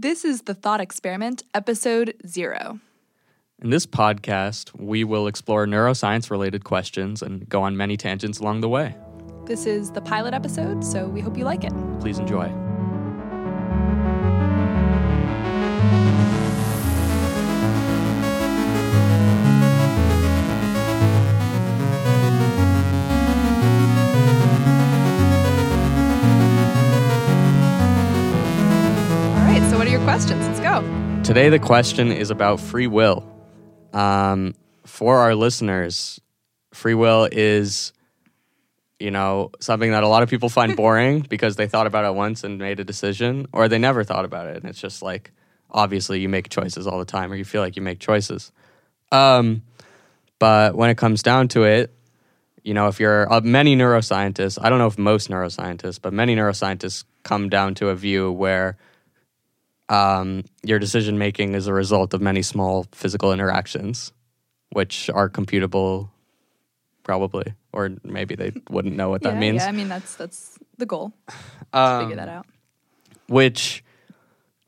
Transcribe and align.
This 0.00 0.24
is 0.24 0.42
the 0.42 0.54
Thought 0.54 0.80
Experiment, 0.80 1.42
episode 1.54 2.14
zero. 2.24 2.78
In 3.60 3.70
this 3.70 3.84
podcast, 3.84 4.70
we 4.78 5.02
will 5.02 5.26
explore 5.26 5.66
neuroscience 5.66 6.30
related 6.30 6.62
questions 6.62 7.20
and 7.20 7.48
go 7.48 7.64
on 7.64 7.76
many 7.76 7.96
tangents 7.96 8.38
along 8.38 8.60
the 8.60 8.68
way. 8.68 8.94
This 9.46 9.66
is 9.66 9.90
the 9.90 10.00
pilot 10.00 10.34
episode, 10.34 10.84
so 10.84 11.08
we 11.08 11.20
hope 11.20 11.36
you 11.36 11.42
like 11.42 11.64
it. 11.64 11.72
Please 11.98 12.20
enjoy. 12.20 12.46
Today, 31.28 31.50
the 31.50 31.58
question 31.58 32.10
is 32.10 32.30
about 32.30 32.58
free 32.58 32.86
will. 32.86 33.22
Um, 33.92 34.54
for 34.86 35.18
our 35.18 35.34
listeners, 35.34 36.18
free 36.72 36.94
will 36.94 37.28
is, 37.30 37.92
you 38.98 39.10
know, 39.10 39.50
something 39.60 39.90
that 39.90 40.02
a 40.02 40.08
lot 40.08 40.22
of 40.22 40.30
people 40.30 40.48
find 40.48 40.74
boring 40.84 41.20
because 41.20 41.56
they 41.56 41.66
thought 41.66 41.86
about 41.86 42.06
it 42.06 42.14
once 42.14 42.44
and 42.44 42.56
made 42.56 42.80
a 42.80 42.84
decision, 42.84 43.46
or 43.52 43.68
they 43.68 43.76
never 43.76 44.04
thought 44.04 44.24
about 44.24 44.46
it. 44.46 44.56
And 44.56 44.64
it's 44.64 44.80
just 44.80 45.02
like, 45.02 45.30
obviously, 45.70 46.18
you 46.18 46.30
make 46.30 46.48
choices 46.48 46.86
all 46.86 46.98
the 46.98 47.04
time, 47.04 47.30
or 47.30 47.36
you 47.36 47.44
feel 47.44 47.60
like 47.60 47.76
you 47.76 47.82
make 47.82 47.98
choices. 47.98 48.50
Um, 49.12 49.64
but 50.38 50.76
when 50.76 50.88
it 50.88 50.96
comes 50.96 51.22
down 51.22 51.48
to 51.48 51.64
it, 51.64 51.94
you 52.62 52.72
know, 52.72 52.88
if 52.88 52.98
you're 53.00 53.30
uh, 53.30 53.42
many 53.42 53.76
neuroscientists, 53.76 54.58
I 54.62 54.70
don't 54.70 54.78
know 54.78 54.86
if 54.86 54.96
most 54.96 55.28
neuroscientists, 55.28 56.00
but 56.00 56.14
many 56.14 56.34
neuroscientists 56.34 57.04
come 57.22 57.50
down 57.50 57.74
to 57.74 57.90
a 57.90 57.94
view 57.94 58.32
where 58.32 58.78
um, 59.88 60.44
your 60.62 60.78
decision 60.78 61.18
making 61.18 61.54
is 61.54 61.66
a 61.66 61.72
result 61.72 62.14
of 62.14 62.20
many 62.20 62.42
small 62.42 62.86
physical 62.92 63.32
interactions, 63.32 64.12
which 64.70 65.08
are 65.10 65.28
computable, 65.30 66.10
probably, 67.04 67.54
or 67.72 67.90
maybe 68.04 68.34
they 68.34 68.52
wouldn't 68.70 68.96
know 68.96 69.08
what 69.08 69.22
that 69.22 69.36
means. 69.36 69.62
Yeah, 69.62 69.68
I 69.68 69.72
mean 69.72 69.88
that's 69.88 70.14
that's 70.16 70.58
the 70.76 70.86
goal. 70.86 71.12
Um, 71.72 72.02
Figure 72.02 72.16
that 72.16 72.28
out. 72.28 72.46
Which, 73.28 73.84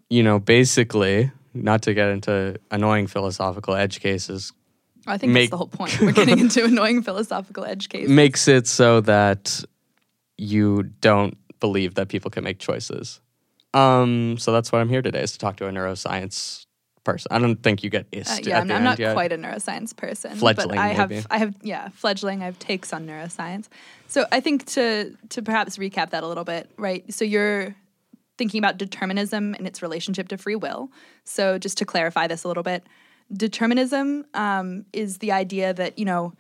you 0.09 0.23
know, 0.23 0.39
basically, 0.39 1.31
not 1.55 1.83
to 1.83 1.95
get 1.95 2.09
into 2.09 2.59
annoying 2.71 3.07
philosophical 3.07 3.75
edge 3.75 4.01
cases, 4.01 4.53
I 5.07 5.19
think 5.19 5.33
make- 5.33 5.45
that's 5.45 5.51
the 5.51 5.57
whole 5.57 5.67
point. 5.69 6.01
We're 6.01 6.13
getting 6.13 6.39
into 6.47 6.65
annoying 6.65 7.03
philosophical 7.03 7.65
edge 7.65 7.89
cases. 7.89 8.11
makes 8.11 8.49
it 8.49 8.67
so 8.67 9.01
that 9.03 9.65
you 10.37 10.85
don't 11.01 11.37
believe 11.59 11.95
that 11.95 12.09
people 12.09 12.31
can 12.31 12.45
make 12.45 12.59
choices. 12.59 13.21
Um, 13.75 14.37
so 14.39 14.53
that's 14.53 14.73
what 14.73 14.81
I'm 14.81 14.89
here 14.89 15.03
today 15.03 15.23
is 15.23 15.33
to 15.33 15.39
talk 15.39 15.57
to 15.57 15.67
a 15.67 15.71
neuroscience 15.71 16.67
person. 17.05 17.29
I 17.31 17.39
don't 17.39 17.63
think 17.63 17.83
you 17.83 17.91
get 17.91 18.07
ist 18.13 18.31
Uh, 18.31 18.41
yeah, 18.43 18.61
I'm, 18.61 18.71
I'm 18.71 18.85
not 18.85 18.99
yet. 18.99 19.15
quite 19.15 19.33
a 19.33 19.37
neuroscience 19.37 19.97
person, 19.97 20.37
Fledgling, 20.37 20.77
but 20.77 20.79
I 20.79 20.89
have. 20.89 21.27
I 21.31 21.39
have, 21.39 21.55
yeah, 21.63 21.89
fledgling. 21.91 22.43
I 22.43 22.47
have 22.47 22.59
takes 22.59 22.93
on 22.93 23.07
neuroscience. 23.07 23.69
So 24.07 24.27
I 24.33 24.41
think 24.41 24.67
to 24.67 25.17
to 25.31 25.43
perhaps 25.43 25.79
recap 25.79 26.11
that 26.11 26.23
a 26.23 26.29
little 26.29 26.45
bit, 26.45 26.71
right? 26.77 27.13
So 27.13 27.25
you're 27.25 27.75
thinking 28.39 28.59
about 28.59 28.79
determinism 28.79 29.55
and 29.55 29.67
its 29.67 29.83
relationship 29.83 30.29
to 30.29 30.39
free 30.39 30.57
will. 30.57 30.91
So 31.25 31.59
just 31.59 31.79
to 31.79 31.85
clarify 31.85 32.27
this 32.27 32.45
a 32.45 32.49
little 32.49 32.63
bit, 32.63 32.85
determinism 33.33 34.25
um, 34.35 34.87
is 34.93 35.19
the 35.19 35.33
idea 35.33 35.73
that 35.75 35.99
you 35.99 36.05
know. 36.05 36.33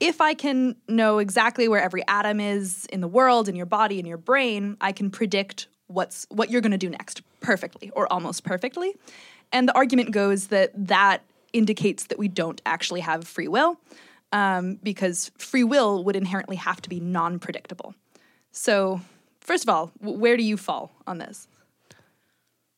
If 0.00 0.20
I 0.20 0.34
can 0.34 0.76
know 0.86 1.18
exactly 1.18 1.66
where 1.66 1.82
every 1.82 2.06
atom 2.06 2.38
is 2.38 2.86
in 2.86 3.00
the 3.00 3.08
world, 3.08 3.48
in 3.48 3.56
your 3.56 3.66
body, 3.66 3.98
in 3.98 4.06
your 4.06 4.16
brain, 4.16 4.76
I 4.80 4.92
can 4.92 5.10
predict 5.10 5.66
what's 5.88 6.26
what 6.30 6.50
you're 6.50 6.60
going 6.60 6.72
to 6.72 6.78
do 6.78 6.90
next 6.90 7.22
perfectly 7.40 7.90
or 7.90 8.10
almost 8.12 8.44
perfectly. 8.44 8.94
And 9.52 9.68
the 9.68 9.74
argument 9.74 10.12
goes 10.12 10.48
that 10.48 10.70
that 10.74 11.22
indicates 11.52 12.06
that 12.06 12.18
we 12.18 12.28
don't 12.28 12.60
actually 12.64 13.00
have 13.00 13.26
free 13.26 13.48
will 13.48 13.78
um, 14.32 14.78
because 14.82 15.30
free 15.38 15.64
will 15.64 16.04
would 16.04 16.16
inherently 16.16 16.56
have 16.56 16.80
to 16.82 16.88
be 16.88 17.00
non 17.00 17.38
predictable. 17.38 17.94
So, 18.52 19.00
first 19.40 19.64
of 19.64 19.68
all, 19.68 19.92
w- 20.00 20.18
where 20.18 20.36
do 20.36 20.42
you 20.42 20.56
fall 20.56 20.92
on 21.06 21.18
this? 21.18 21.48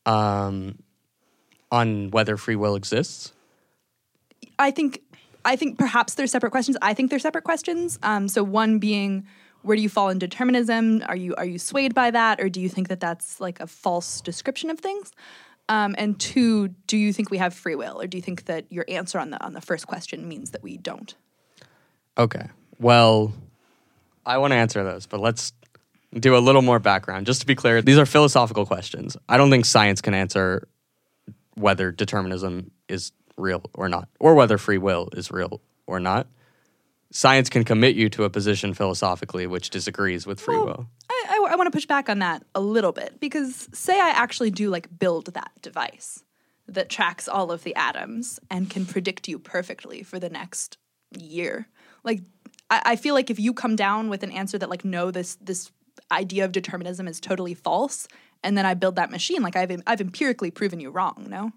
um, 0.06 0.78
on 1.70 2.10
whether 2.10 2.36
free 2.36 2.56
will 2.56 2.74
exists. 2.74 3.32
I 4.58 4.70
think 4.70 5.02
I 5.44 5.56
think 5.56 5.78
perhaps 5.78 6.14
they're 6.14 6.26
separate 6.26 6.50
questions. 6.50 6.76
I 6.82 6.94
think 6.94 7.10
they're 7.10 7.18
separate 7.18 7.44
questions. 7.44 7.98
Um, 8.02 8.28
so 8.28 8.42
one 8.42 8.78
being 8.78 9.26
where 9.62 9.76
do 9.76 9.82
you 9.82 9.88
fall 9.88 10.08
in 10.08 10.18
determinism? 10.18 11.02
Are 11.06 11.16
you 11.16 11.34
are 11.36 11.44
you 11.44 11.58
swayed 11.58 11.94
by 11.94 12.10
that, 12.10 12.40
or 12.40 12.48
do 12.48 12.60
you 12.60 12.68
think 12.68 12.88
that 12.88 13.00
that's 13.00 13.40
like 13.40 13.60
a 13.60 13.66
false 13.66 14.20
description 14.20 14.70
of 14.70 14.78
things? 14.78 15.12
Um, 15.68 15.94
and 15.98 16.18
two, 16.18 16.68
do 16.86 16.96
you 16.96 17.12
think 17.12 17.30
we 17.30 17.38
have 17.38 17.54
free 17.54 17.74
will, 17.74 18.00
or 18.00 18.06
do 18.06 18.18
you 18.18 18.22
think 18.22 18.46
that 18.46 18.64
your 18.70 18.84
answer 18.88 19.18
on 19.18 19.30
the 19.30 19.42
on 19.44 19.52
the 19.52 19.60
first 19.60 19.86
question 19.86 20.26
means 20.28 20.50
that 20.50 20.62
we 20.62 20.76
don't? 20.76 21.14
Okay. 22.18 22.48
Well, 22.78 23.32
I 24.26 24.38
want 24.38 24.52
to 24.52 24.56
answer 24.56 24.82
those, 24.82 25.06
but 25.06 25.20
let's 25.20 25.52
do 26.18 26.36
a 26.36 26.38
little 26.38 26.62
more 26.62 26.78
background. 26.78 27.26
Just 27.26 27.40
to 27.40 27.46
be 27.46 27.54
clear, 27.54 27.82
these 27.82 27.98
are 27.98 28.06
philosophical 28.06 28.66
questions. 28.66 29.16
I 29.28 29.36
don't 29.36 29.50
think 29.50 29.64
science 29.64 30.00
can 30.00 30.14
answer 30.14 30.66
whether 31.54 31.92
determinism 31.92 32.70
is 32.88 33.12
real 33.36 33.62
or 33.74 33.88
not, 33.88 34.08
or 34.18 34.34
whether 34.34 34.58
free 34.58 34.78
will 34.78 35.08
is 35.12 35.30
real 35.30 35.60
or 35.86 36.00
not. 36.00 36.26
Science 37.12 37.50
can 37.50 37.64
commit 37.64 37.96
you 37.96 38.08
to 38.10 38.24
a 38.24 38.30
position 38.30 38.72
philosophically 38.72 39.46
which 39.46 39.70
disagrees 39.70 40.26
with 40.26 40.40
free 40.40 40.56
Well, 40.56 40.66
will. 40.66 40.86
I, 41.10 41.24
I, 41.30 41.52
I 41.52 41.56
want 41.56 41.66
to 41.66 41.76
push 41.76 41.86
back 41.86 42.08
on 42.08 42.20
that 42.20 42.44
a 42.54 42.60
little 42.60 42.92
bit 42.92 43.18
because 43.18 43.68
say 43.72 43.98
I 44.00 44.10
actually 44.10 44.50
do 44.50 44.70
like 44.70 44.98
build 44.98 45.26
that 45.34 45.50
device 45.60 46.22
that 46.68 46.88
tracks 46.88 47.26
all 47.26 47.50
of 47.50 47.64
the 47.64 47.74
atoms 47.74 48.38
and 48.48 48.70
can 48.70 48.86
predict 48.86 49.26
you 49.26 49.40
perfectly 49.40 50.04
for 50.04 50.20
the 50.20 50.30
next 50.30 50.78
year. 51.18 51.66
Like 52.04 52.20
I, 52.70 52.82
I 52.84 52.96
feel 52.96 53.14
like 53.14 53.28
if 53.28 53.40
you 53.40 53.52
come 53.52 53.74
down 53.74 54.08
with 54.08 54.22
an 54.22 54.30
answer 54.30 54.56
that 54.58 54.70
like 54.70 54.84
no 54.84 55.10
this 55.10 55.34
this 55.36 55.72
idea 56.12 56.44
of 56.44 56.52
determinism 56.52 57.08
is 57.08 57.18
totally 57.18 57.54
false 57.54 58.06
and 58.44 58.56
then 58.56 58.66
I 58.66 58.74
build 58.74 58.94
that 58.96 59.10
machine 59.10 59.42
like 59.42 59.56
I've 59.56 59.82
I've 59.84 60.00
empirically 60.00 60.52
proven 60.52 60.78
you 60.78 60.90
wrong, 60.90 61.26
no? 61.28 61.50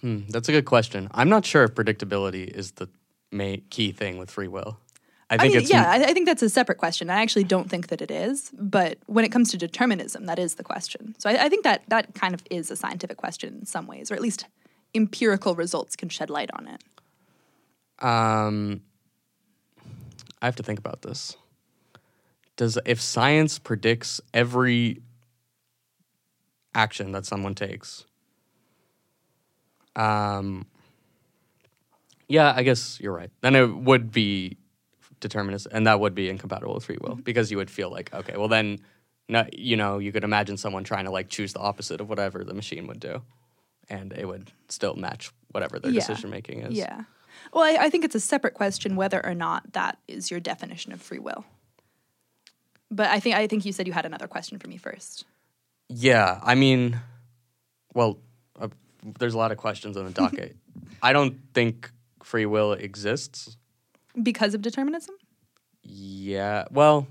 Hmm, 0.00 0.22
that's 0.28 0.48
a 0.48 0.52
good 0.52 0.64
question. 0.64 1.08
I'm 1.12 1.28
not 1.28 1.46
sure 1.46 1.62
if 1.62 1.76
predictability 1.76 2.48
is 2.48 2.72
the 2.72 2.88
key 3.70 3.92
thing 3.92 4.18
with 4.18 4.30
free 4.30 4.48
will. 4.48 4.78
I 5.30 5.36
I 5.36 5.38
think 5.38 5.54
mean, 5.54 5.62
it's 5.62 5.70
yeah, 5.70 5.90
I, 5.90 6.02
I 6.04 6.12
think 6.12 6.26
that's 6.26 6.42
a 6.42 6.50
separate 6.50 6.76
question. 6.76 7.08
I 7.08 7.22
actually 7.22 7.44
don't 7.44 7.70
think 7.70 7.88
that 7.88 8.02
it 8.02 8.10
is, 8.10 8.50
but 8.52 8.98
when 9.06 9.24
it 9.24 9.32
comes 9.32 9.50
to 9.52 9.56
determinism, 9.56 10.26
that 10.26 10.38
is 10.38 10.56
the 10.56 10.62
question. 10.62 11.14
So 11.18 11.30
I, 11.30 11.46
I 11.46 11.48
think 11.48 11.64
that 11.64 11.84
that 11.88 12.14
kind 12.14 12.34
of 12.34 12.42
is 12.50 12.70
a 12.70 12.76
scientific 12.76 13.16
question 13.16 13.60
in 13.60 13.66
some 13.66 13.86
ways, 13.86 14.10
or 14.10 14.14
at 14.14 14.20
least 14.20 14.44
empirical 14.94 15.54
results 15.54 15.96
can 15.96 16.10
shed 16.10 16.28
light 16.28 16.50
on 16.52 16.68
it. 16.68 16.82
Um, 18.04 18.82
I 20.42 20.46
have 20.46 20.56
to 20.56 20.62
think 20.62 20.78
about 20.78 21.00
this. 21.00 21.36
Does 22.56 22.78
if 22.84 23.00
science 23.00 23.58
predicts 23.58 24.20
every 24.34 25.00
action 26.74 27.12
that 27.12 27.24
someone 27.24 27.54
takes? 27.54 28.04
Um, 29.96 30.66
yeah, 32.32 32.52
I 32.56 32.62
guess 32.62 32.98
you're 33.00 33.12
right. 33.12 33.30
Then 33.42 33.54
it 33.54 33.66
would 33.66 34.10
be 34.10 34.56
determinist, 35.20 35.66
and 35.70 35.86
that 35.86 36.00
would 36.00 36.14
be 36.14 36.28
incompatible 36.30 36.74
with 36.74 36.84
free 36.84 36.98
will 37.00 37.16
because 37.16 37.50
you 37.50 37.56
would 37.58 37.70
feel 37.70 37.90
like, 37.90 38.12
okay, 38.14 38.36
well 38.36 38.48
then, 38.48 38.78
no, 39.28 39.44
you 39.52 39.76
know, 39.76 39.98
you 39.98 40.12
could 40.12 40.24
imagine 40.24 40.56
someone 40.56 40.82
trying 40.82 41.04
to 41.04 41.10
like 41.10 41.28
choose 41.28 41.52
the 41.52 41.60
opposite 41.60 42.00
of 42.00 42.08
whatever 42.08 42.42
the 42.42 42.54
machine 42.54 42.86
would 42.86 43.00
do, 43.00 43.22
and 43.90 44.12
it 44.14 44.26
would 44.26 44.50
still 44.68 44.94
match 44.94 45.30
whatever 45.52 45.78
their 45.78 45.92
Yeah. 45.92 46.00
decision 46.00 46.30
making 46.30 46.60
is. 46.62 46.74
Yeah. 46.74 47.02
Well, 47.52 47.64
I, 47.64 47.84
I 47.86 47.90
think 47.90 48.04
it's 48.04 48.14
a 48.14 48.20
separate 48.20 48.54
question 48.54 48.96
whether 48.96 49.24
or 49.24 49.34
not 49.34 49.72
that 49.74 49.98
is 50.08 50.30
your 50.30 50.40
definition 50.40 50.92
of 50.92 51.00
free 51.02 51.18
will. 51.18 51.44
But 52.90 53.08
I 53.10 53.20
think 53.20 53.36
I 53.36 53.46
think 53.46 53.64
you 53.66 53.72
said 53.72 53.86
you 53.86 53.92
had 53.92 54.06
another 54.06 54.26
question 54.28 54.58
for 54.58 54.68
me 54.68 54.76
first. 54.78 55.24
Yeah, 55.88 56.40
I 56.42 56.54
mean, 56.54 56.98
well, 57.94 58.18
uh, 58.60 58.68
there's 59.18 59.34
a 59.34 59.38
lot 59.38 59.52
of 59.52 59.58
questions 59.58 59.96
on 59.96 60.04
the 60.06 60.10
docket. 60.10 60.56
I 61.02 61.12
don't 61.12 61.38
think 61.54 61.90
free 62.24 62.46
will 62.46 62.72
exists. 62.72 63.56
Because 64.20 64.54
of 64.54 64.62
determinism? 64.62 65.14
Yeah, 65.82 66.64
well, 66.70 67.06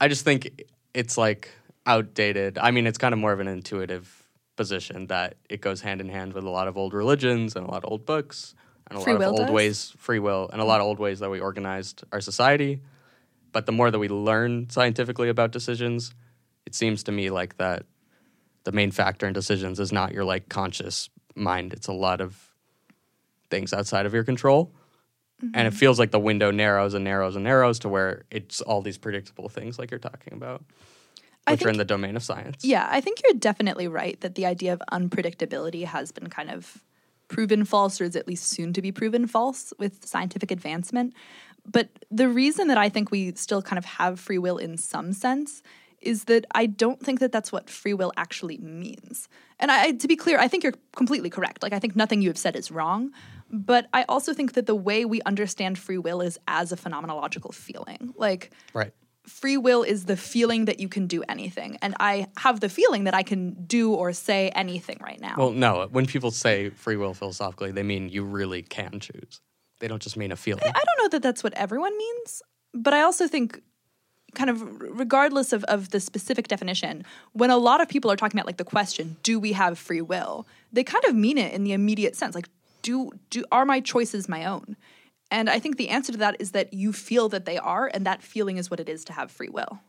I 0.00 0.08
just 0.08 0.24
think 0.24 0.62
it's 0.92 1.16
like 1.16 1.50
outdated. 1.86 2.58
I 2.58 2.70
mean, 2.70 2.86
it's 2.86 2.98
kind 2.98 3.12
of 3.12 3.18
more 3.18 3.32
of 3.32 3.40
an 3.40 3.48
intuitive 3.48 4.28
position 4.56 5.06
that 5.08 5.36
it 5.48 5.60
goes 5.60 5.80
hand 5.80 6.00
in 6.00 6.08
hand 6.08 6.32
with 6.32 6.44
a 6.44 6.50
lot 6.50 6.68
of 6.68 6.76
old 6.76 6.94
religions 6.94 7.56
and 7.56 7.66
a 7.66 7.70
lot 7.70 7.84
of 7.84 7.90
old 7.90 8.06
books 8.06 8.54
and 8.88 8.98
a 8.98 9.02
Free 9.02 9.14
lot 9.14 9.22
of 9.22 9.28
old 9.28 9.38
does? 9.38 9.50
ways, 9.50 9.94
free 9.98 10.18
will, 10.18 10.48
and 10.52 10.60
a 10.60 10.64
lot 10.64 10.80
of 10.80 10.86
old 10.86 10.98
ways 10.98 11.20
that 11.20 11.30
we 11.30 11.40
organized 11.40 12.04
our 12.12 12.20
society. 12.20 12.82
But 13.52 13.66
the 13.66 13.72
more 13.72 13.90
that 13.90 13.98
we 13.98 14.08
learn 14.08 14.68
scientifically 14.68 15.28
about 15.28 15.52
decisions, 15.52 16.14
it 16.66 16.74
seems 16.74 17.04
to 17.04 17.12
me 17.12 17.30
like 17.30 17.56
that 17.56 17.84
the 18.64 18.72
main 18.72 18.90
factor 18.90 19.26
in 19.26 19.32
decisions 19.32 19.80
is 19.80 19.92
not 19.92 20.12
your 20.12 20.24
like 20.24 20.48
conscious 20.48 21.08
mind. 21.34 21.72
It's 21.72 21.86
a 21.86 21.92
lot 21.92 22.20
of 22.20 22.53
things 23.54 23.72
outside 23.72 24.04
of 24.06 24.12
your 24.12 24.24
control. 24.24 24.72
And 25.42 25.66
it 25.66 25.70
mm-hmm. 25.70 25.78
feels 25.78 25.98
like 25.98 26.10
the 26.10 26.18
window 26.30 26.50
narrows 26.50 26.94
and 26.94 27.04
narrows 27.04 27.34
and 27.36 27.44
narrows 27.44 27.78
to 27.80 27.88
where 27.88 28.24
it's 28.30 28.60
all 28.62 28.80
these 28.82 28.98
predictable 28.98 29.48
things 29.48 29.78
like 29.78 29.90
you're 29.90 30.00
talking 30.00 30.32
about. 30.32 30.64
which 31.48 31.64
are 31.64 31.68
in 31.68 31.76
the 31.76 31.84
domain 31.84 32.16
of 32.16 32.22
science. 32.22 32.64
Yeah, 32.64 32.86
I 32.90 33.00
think 33.00 33.20
you're 33.22 33.38
definitely 33.38 33.86
right 33.86 34.18
that 34.22 34.34
the 34.34 34.46
idea 34.46 34.72
of 34.72 34.82
unpredictability 34.90 35.84
has 35.84 36.12
been 36.12 36.28
kind 36.28 36.50
of 36.50 36.82
proven 37.28 37.64
false, 37.64 38.00
or 38.00 38.04
is 38.04 38.16
at 38.16 38.26
least 38.26 38.44
soon 38.44 38.72
to 38.72 38.80
be 38.80 38.92
proven 38.92 39.26
false 39.26 39.72
with 39.78 40.06
scientific 40.06 40.50
advancement. 40.50 41.12
But 41.70 41.88
the 42.10 42.28
reason 42.28 42.68
that 42.68 42.78
I 42.78 42.88
think 42.88 43.10
we 43.10 43.34
still 43.34 43.62
kind 43.62 43.78
of 43.78 43.84
have 43.84 44.20
free 44.20 44.38
will 44.38 44.58
in 44.58 44.76
some 44.78 45.12
sense 45.12 45.62
is 46.06 46.24
that 46.24 46.46
I 46.54 46.66
don't 46.66 47.00
think 47.00 47.20
that 47.20 47.32
that's 47.32 47.50
what 47.50 47.68
free 47.70 47.94
will 47.94 48.12
actually 48.16 48.58
means. 48.58 49.28
And 49.58 49.70
I, 49.70 49.92
to 49.92 50.08
be 50.08 50.16
clear, 50.16 50.38
I 50.38 50.48
think 50.48 50.62
you're 50.62 50.74
completely 50.96 51.30
correct. 51.30 51.62
Like, 51.62 51.72
I 51.72 51.78
think 51.78 51.96
nothing 51.96 52.22
you 52.22 52.28
have 52.28 52.38
said 52.38 52.56
is 52.56 52.70
wrong. 52.70 53.10
But 53.50 53.86
I 53.92 54.04
also 54.08 54.32
think 54.34 54.54
that 54.54 54.66
the 54.66 54.74
way 54.74 55.04
we 55.04 55.20
understand 55.22 55.78
free 55.78 55.98
will 55.98 56.20
is 56.20 56.38
as 56.48 56.72
a 56.72 56.76
phenomenological 56.76 57.54
feeling. 57.54 58.12
Like, 58.16 58.52
Right. 58.72 58.92
free 59.26 59.56
will 59.56 59.82
is 59.82 60.04
the 60.06 60.16
feeling 60.16 60.64
that 60.64 60.80
you 60.80 60.88
can 60.88 61.06
do 61.06 61.22
anything. 61.28 61.78
And 61.80 61.94
I 62.00 62.26
have 62.38 62.60
the 62.60 62.68
feeling 62.68 63.04
that 63.04 63.14
I 63.14 63.22
can 63.22 63.64
do 63.66 63.92
or 63.94 64.12
say 64.12 64.50
anything 64.50 64.98
right 65.00 65.20
now. 65.20 65.34
Well, 65.38 65.52
no. 65.52 65.88
When 65.90 66.06
people 66.06 66.30
say 66.30 66.70
free 66.70 66.96
will 66.96 67.14
philosophically, 67.14 67.70
they 67.70 67.82
mean 67.82 68.08
you 68.08 68.24
really 68.24 68.62
can 68.62 69.00
choose. 69.00 69.40
They 69.80 69.88
don't 69.88 70.02
just 70.02 70.16
mean 70.16 70.32
a 70.32 70.36
feeling. 70.36 70.64
I 70.64 70.72
don't 70.72 70.98
know 70.98 71.08
that 71.10 71.22
that's 71.22 71.42
what 71.44 71.52
everyone 71.54 71.96
means, 71.96 72.42
but 72.72 72.92
I 72.94 73.02
also 73.02 73.28
think 73.28 73.60
kind 74.34 74.50
of 74.50 74.80
regardless 74.80 75.52
of, 75.52 75.64
of 75.64 75.90
the 75.90 76.00
specific 76.00 76.48
definition, 76.48 77.04
when 77.32 77.50
a 77.50 77.56
lot 77.56 77.80
of 77.80 77.88
people 77.88 78.10
are 78.10 78.16
talking 78.16 78.38
about 78.38 78.46
like 78.46 78.56
the 78.56 78.64
question, 78.64 79.16
do 79.22 79.40
we 79.40 79.52
have 79.52 79.78
free 79.78 80.00
will? 80.00 80.46
They 80.72 80.84
kind 80.84 81.04
of 81.04 81.14
mean 81.14 81.38
it 81.38 81.52
in 81.52 81.64
the 81.64 81.72
immediate 81.72 82.16
sense. 82.16 82.34
Like, 82.34 82.48
do 82.82 83.12
do 83.30 83.44
are 83.50 83.64
my 83.64 83.80
choices 83.80 84.28
my 84.28 84.44
own? 84.44 84.76
And 85.30 85.48
I 85.48 85.58
think 85.58 85.76
the 85.76 85.88
answer 85.88 86.12
to 86.12 86.18
that 86.18 86.36
is 86.38 86.52
that 86.52 86.72
you 86.72 86.92
feel 86.92 87.28
that 87.30 87.44
they 87.44 87.58
are, 87.58 87.90
and 87.92 88.06
that 88.06 88.22
feeling 88.22 88.56
is 88.58 88.70
what 88.70 88.78
it 88.78 88.88
is 88.88 89.04
to 89.06 89.12
have 89.12 89.30
free 89.30 89.48
will. 89.48 89.80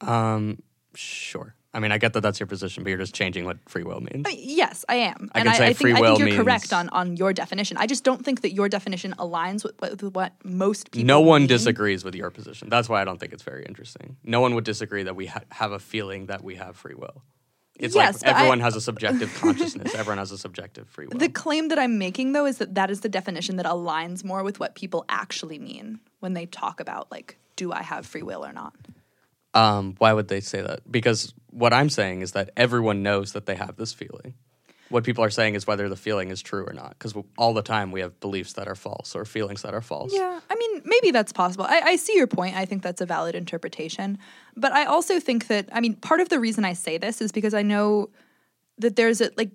Um, 0.00 0.62
sure. 0.94 1.54
I 1.74 1.80
mean, 1.80 1.92
I 1.92 1.98
get 1.98 2.14
that 2.14 2.22
that's 2.22 2.40
your 2.40 2.46
position, 2.46 2.82
but 2.82 2.88
you're 2.88 2.98
just 2.98 3.14
changing 3.14 3.44
what 3.44 3.58
free 3.68 3.82
will 3.82 4.00
means. 4.00 4.26
Uh, 4.26 4.30
Yes, 4.34 4.84
I 4.88 4.96
am, 4.96 5.30
I 5.34 5.40
and 5.40 5.48
can 5.48 5.56
say 5.56 5.66
I, 5.66 5.68
I 5.68 5.72
free 5.74 5.92
think 5.92 6.04
I 6.06 6.14
think 6.16 6.30
you're 6.32 6.42
correct 6.44 6.72
on 6.72 6.88
on 6.90 7.16
your 7.16 7.32
definition. 7.32 7.76
I 7.76 7.86
just 7.86 8.04
don't 8.04 8.24
think 8.24 8.40
that 8.40 8.52
your 8.52 8.68
definition 8.68 9.14
aligns 9.18 9.64
with, 9.64 9.78
with 9.80 10.02
what 10.14 10.32
most 10.44 10.90
people. 10.90 11.06
No 11.06 11.20
one 11.20 11.42
mean. 11.42 11.48
disagrees 11.48 12.04
with 12.04 12.14
your 12.14 12.30
position. 12.30 12.68
That's 12.70 12.88
why 12.88 13.02
I 13.02 13.04
don't 13.04 13.18
think 13.20 13.32
it's 13.32 13.42
very 13.42 13.64
interesting. 13.66 14.16
No 14.24 14.40
one 14.40 14.54
would 14.54 14.64
disagree 14.64 15.02
that 15.02 15.14
we 15.14 15.26
ha- 15.26 15.42
have 15.50 15.72
a 15.72 15.78
feeling 15.78 16.26
that 16.26 16.42
we 16.42 16.54
have 16.56 16.74
free 16.76 16.94
will. 16.94 17.22
It's 17.78 17.94
Yes, 17.94 18.22
like 18.24 18.32
I- 18.34 18.38
everyone 18.38 18.60
has 18.60 18.74
a 18.74 18.80
subjective 18.80 19.32
consciousness. 19.38 19.94
Everyone 19.94 20.18
has 20.18 20.32
a 20.32 20.38
subjective 20.38 20.88
free 20.88 21.06
will. 21.10 21.18
The 21.18 21.28
claim 21.28 21.68
that 21.68 21.78
I'm 21.78 21.98
making, 21.98 22.32
though, 22.32 22.46
is 22.46 22.58
that 22.58 22.74
that 22.74 22.90
is 22.90 23.02
the 23.02 23.08
definition 23.08 23.56
that 23.56 23.66
aligns 23.66 24.24
more 24.24 24.42
with 24.42 24.58
what 24.58 24.74
people 24.74 25.04
actually 25.08 25.58
mean 25.60 26.00
when 26.20 26.32
they 26.32 26.46
talk 26.46 26.80
about, 26.80 27.10
like, 27.12 27.36
do 27.56 27.72
I 27.72 27.82
have 27.82 28.04
free 28.06 28.22
will 28.22 28.44
or 28.44 28.52
not? 28.52 28.74
Um, 29.54 29.94
why 29.98 30.12
would 30.12 30.28
they 30.28 30.40
say 30.40 30.60
that? 30.60 30.80
Because 30.90 31.32
what 31.50 31.72
I'm 31.72 31.88
saying 31.90 32.20
is 32.20 32.32
that 32.32 32.50
everyone 32.56 33.02
knows 33.02 33.32
that 33.32 33.46
they 33.46 33.54
have 33.54 33.76
this 33.76 33.92
feeling. 33.92 34.34
What 34.90 35.04
people 35.04 35.22
are 35.22 35.30
saying 35.30 35.54
is 35.54 35.66
whether 35.66 35.88
the 35.88 35.96
feeling 35.96 36.30
is 36.30 36.40
true 36.40 36.64
or 36.66 36.72
not. 36.72 36.90
Because 36.90 37.14
all 37.36 37.52
the 37.52 37.62
time 37.62 37.92
we 37.92 38.00
have 38.00 38.20
beliefs 38.20 38.54
that 38.54 38.68
are 38.68 38.74
false 38.74 39.14
or 39.14 39.24
feelings 39.24 39.62
that 39.62 39.74
are 39.74 39.82
false. 39.82 40.14
Yeah, 40.14 40.40
I 40.48 40.54
mean, 40.54 40.82
maybe 40.84 41.10
that's 41.10 41.32
possible. 41.32 41.66
I, 41.68 41.80
I 41.80 41.96
see 41.96 42.16
your 42.16 42.26
point. 42.26 42.56
I 42.56 42.64
think 42.64 42.82
that's 42.82 43.00
a 43.00 43.06
valid 43.06 43.34
interpretation. 43.34 44.18
But 44.56 44.72
I 44.72 44.84
also 44.84 45.20
think 45.20 45.48
that, 45.48 45.68
I 45.72 45.80
mean, 45.80 45.94
part 45.94 46.20
of 46.20 46.30
the 46.30 46.40
reason 46.40 46.64
I 46.64 46.72
say 46.72 46.96
this 46.96 47.20
is 47.20 47.32
because 47.32 47.52
I 47.52 47.62
know 47.62 48.10
that 48.78 48.96
there's 48.96 49.20
a, 49.20 49.30
like, 49.36 49.50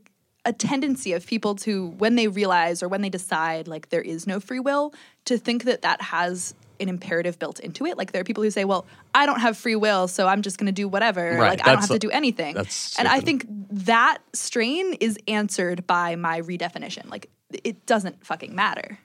a 0.45 0.53
tendency 0.53 1.13
of 1.13 1.25
people 1.25 1.55
to, 1.55 1.87
when 1.87 2.15
they 2.15 2.27
realize 2.27 2.83
or 2.83 2.87
when 2.89 3.01
they 3.01 3.09
decide, 3.09 3.67
like, 3.67 3.89
there 3.89 4.01
is 4.01 4.27
no 4.27 4.39
free 4.39 4.59
will, 4.59 4.93
to 5.25 5.37
think 5.37 5.63
that 5.63 5.81
that 5.83 6.01
has 6.01 6.53
an 6.83 6.89
imperative 6.89 7.39
built 7.39 7.59
into 7.59 7.85
it. 7.87 7.97
Like, 7.97 8.11
there 8.11 8.21
are 8.21 8.25
people 8.25 8.43
who 8.43 8.51
say, 8.51 8.63
well, 8.65 8.85
I 9.15 9.25
don't 9.25 9.39
have 9.39 9.57
free 9.57 9.75
will, 9.75 10.07
so 10.07 10.27
I'm 10.27 10.43
just 10.43 10.59
going 10.59 10.67
to 10.67 10.71
do 10.71 10.87
whatever. 10.87 11.31
Right, 11.37 11.49
Like, 11.57 11.61
I 11.61 11.71
don't 11.71 11.75
that's 11.77 11.87
have 11.89 11.95
to 11.95 11.99
do 11.99 12.11
anything. 12.11 12.53
that's 12.53 12.99
and 12.99 13.07
I 13.07 13.19
think 13.19 13.45
that 13.49 14.19
strain 14.33 14.93
is 14.93 15.17
answered 15.27 15.87
by 15.87 16.15
my 16.15 16.41
redefinition. 16.41 17.09
Like, 17.09 17.29
it 17.63 17.85
doesn't 17.87 18.25
fucking 18.25 18.53
matter. 18.53 18.99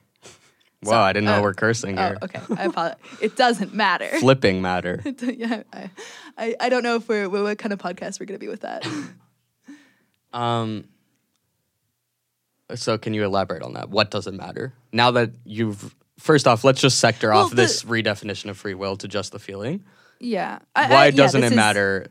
Wow, 0.85 1.03
I 1.03 1.13
didn't 1.13 1.27
know 1.27 1.39
oh, 1.39 1.43
we're 1.43 1.55
cursing 1.55 1.99
Oh, 1.99 2.07
here. 2.07 2.19
okay. 2.23 2.41
I 2.57 2.65
apologize. 2.67 2.99
It 3.21 3.35
doesn't 3.35 3.75
matter. 3.75 4.09
Flipping 4.21 4.63
matter. 4.63 5.03
yeah, 5.23 5.65
I, 5.73 5.91
I, 6.37 6.55
I 6.61 6.69
don't 6.69 6.85
know 6.85 6.95
if 6.97 7.09
we're 7.09 7.29
what, 7.29 7.59
kind 7.59 7.73
of 7.73 7.81
podcast 7.81 8.21
we're 8.21 8.27
going 8.27 8.39
to 8.39 8.45
be 8.45 8.49
with 8.49 8.61
that. 8.61 8.87
Um, 10.31 10.85
so 12.75 12.99
can 12.99 13.15
you 13.15 13.25
elaborate 13.25 13.63
on 13.63 13.73
that? 13.73 13.89
What 13.89 14.11
does 14.11 14.27
it 14.27 14.35
matter? 14.35 14.75
Now 14.93 15.11
that 15.13 15.31
you've 15.45 15.95
first 16.19 16.47
off, 16.47 16.65
let's 16.65 16.81
just 16.81 16.99
sector 16.99 17.31
Well, 17.31 17.45
off 17.45 17.51
the- 17.51 17.57
this 17.57 17.85
redefinition 17.85 18.51
of 18.51 18.57
free 18.59 18.75
will 18.75 18.97
to 18.97 19.09
just 19.09 19.33
the 19.33 19.39
feeling. 19.39 19.85
yeah. 20.21 20.59
I, 20.77 20.89
Why 20.91 21.05
I- 21.07 21.11
doesn't 21.11 21.43
it 21.43 21.53
is- 21.53 21.57
matter 21.57 22.09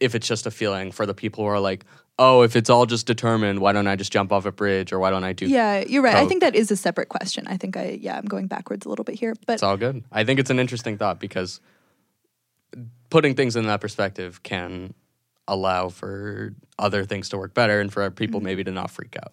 if 0.00 0.14
it's 0.14 0.26
just 0.28 0.46
a 0.46 0.50
feeling 0.50 0.92
for 0.92 1.06
the 1.06 1.14
people 1.14 1.44
who 1.44 1.48
are 1.50 1.60
like, 1.60 1.84
oh, 2.18 2.42
if 2.42 2.54
it's 2.54 2.68
all 2.70 2.84
just 2.86 3.06
determined, 3.06 3.58
why 3.60 3.72
don't 3.72 3.86
I 3.86 3.96
just 3.96 4.12
jump 4.12 4.30
off 4.32 4.44
a 4.44 4.52
bridge 4.52 4.92
or 4.92 4.98
why 5.00 5.10
don't 5.10 5.24
I 5.24 5.32
do? 5.32 5.46
Yeah, 5.46 5.82
you're 5.86 6.02
right. 6.02 6.14
I 6.14 6.26
think 6.26 6.42
that 6.42 6.54
is 6.54 6.70
a 6.70 6.76
separate 6.76 7.08
question. 7.08 7.46
I 7.48 7.56
think 7.56 7.76
I 7.76 7.98
yeah, 8.00 8.16
I'm 8.18 8.26
going 8.26 8.46
backwards 8.46 8.84
a 8.86 8.88
little 8.88 9.04
bit 9.04 9.16
here, 9.18 9.34
but 9.46 9.54
It's 9.54 9.62
all 9.62 9.76
good. 9.76 10.04
I 10.12 10.22
think 10.24 10.38
it's 10.38 10.50
an 10.50 10.60
interesting 10.60 10.96
thought 10.98 11.18
because 11.18 11.60
putting 13.10 13.34
things 13.34 13.56
in 13.56 13.66
that 13.66 13.80
perspective 13.80 14.42
can 14.42 14.94
allow 15.48 15.88
for 15.88 16.54
other 16.78 17.04
things 17.04 17.28
to 17.30 17.38
work 17.38 17.54
better 17.54 17.80
and 17.80 17.92
for 17.92 18.08
people 18.10 18.40
Mm-hmm. 18.40 18.44
maybe 18.46 18.64
to 18.64 18.70
not 18.70 18.90
freak 18.90 19.16
out. 19.22 19.32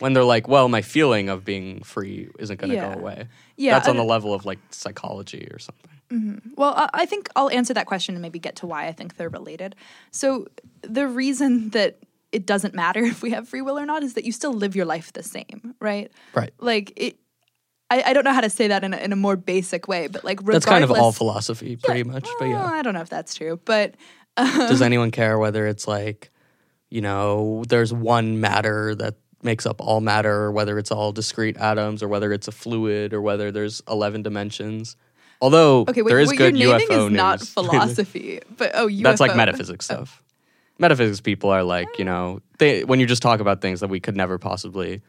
When 0.00 0.12
they're 0.12 0.24
like, 0.24 0.48
well, 0.48 0.68
my 0.68 0.82
feeling 0.82 1.28
of 1.28 1.44
being 1.44 1.82
free 1.82 2.28
isn't 2.38 2.58
going 2.60 2.70
to 2.70 2.76
Yeah. 2.76 2.94
go 2.94 3.00
away. 3.00 3.28
Yeah, 3.56 3.74
That's 3.74 3.88
on 3.88 3.96
the 3.96 4.04
level 4.04 4.32
of 4.34 4.44
like 4.44 4.58
psychology 4.70 5.46
or 5.52 5.58
something. 5.58 5.90
Mm-hmm. 6.10 6.50
Well, 6.56 6.74
I- 6.76 6.90
I 6.92 7.06
think 7.06 7.28
I'll 7.36 7.50
answer 7.50 7.72
that 7.74 7.86
question 7.86 8.14
and 8.14 8.22
maybe 8.22 8.38
get 8.38 8.56
to 8.56 8.66
why 8.66 8.86
I 8.88 8.92
think 8.92 9.16
they're 9.16 9.28
related. 9.28 9.76
So, 10.10 10.46
the 10.82 11.06
reason 11.06 11.70
that 11.70 11.98
it 12.32 12.46
doesn't 12.46 12.74
matter 12.74 13.00
if 13.04 13.22
we 13.22 13.30
have 13.30 13.48
free 13.48 13.60
will 13.62 13.78
or 13.78 13.86
not 13.86 14.02
is 14.02 14.14
that 14.14 14.24
you 14.24 14.32
still 14.32 14.52
live 14.52 14.74
your 14.74 14.86
life 14.86 15.12
the 15.12 15.22
same, 15.22 15.74
right? 15.80 16.10
Right. 16.34 16.52
Like 16.58 16.92
it. 16.96 17.16
I, 17.92 18.02
I 18.06 18.12
don't 18.12 18.22
know 18.24 18.32
how 18.32 18.40
to 18.40 18.50
say 18.50 18.68
that 18.68 18.84
in 18.84 18.94
a, 18.94 18.96
in 18.98 19.12
a 19.12 19.16
more 19.16 19.34
basic 19.34 19.88
way, 19.88 20.06
but 20.06 20.22
like 20.24 20.40
That's 20.44 20.64
kind 20.64 20.84
of 20.84 20.92
all 20.92 21.10
philosophy, 21.10 21.74
pretty 21.76 22.04
much. 22.04 22.28
But 22.38 22.44
yeah. 22.46 22.64
I 22.64 22.82
don't 22.82 22.94
know 22.94 23.00
if 23.00 23.08
that's 23.08 23.34
true, 23.34 23.58
but 23.64 23.96
um 24.36 24.46
Does 24.68 24.80
anyone 24.80 25.10
care 25.10 25.38
whether 25.40 25.66
it's 25.66 25.88
like, 25.88 26.30
you 26.88 27.00
know, 27.00 27.64
there's 27.68 27.92
one 27.92 28.40
matter 28.40 28.94
that 28.94 29.16
makes 29.42 29.66
up 29.66 29.80
all 29.80 30.00
matter, 30.00 30.32
or 30.32 30.52
whether 30.52 30.78
it's 30.78 30.90
all 30.90 31.12
discrete 31.12 31.56
atoms, 31.56 32.02
or 32.02 32.08
whether 32.08 32.32
it's 32.32 32.48
a 32.48 32.52
fluid, 32.52 33.12
or 33.14 33.20
whether 33.22 33.50
there's 33.50 33.82
11 33.88 34.22
dimensions? 34.22 34.96
Although 35.42 35.82
okay, 35.88 36.02
wait, 36.02 36.10
there 36.10 36.18
is 36.20 36.28
what 36.28 36.36
good 36.38 36.58
you're 36.58 36.78
naming 36.78 36.88
UFO 36.88 37.06
is 37.06 37.12
not 37.12 37.40
philosophy, 37.46 38.40
but 38.56 38.72
oh, 38.74 38.88
UFO. 38.88 39.02
That's 39.02 39.20
like 39.20 39.34
metaphysics 39.36 39.86
stuff. 39.86 40.22
Metaphysics 40.78 41.20
people 41.20 41.50
are 41.50 41.62
like, 41.62 41.98
you 41.98 42.04
know, 42.04 42.40
they 42.58 42.84
when 42.84 43.00
you 43.00 43.06
just 43.06 43.22
talk 43.22 43.40
about 43.40 43.60
things 43.62 43.80
that 43.80 43.88
we 43.88 44.00
could 44.00 44.16
never 44.16 44.38
possibly 44.38 45.00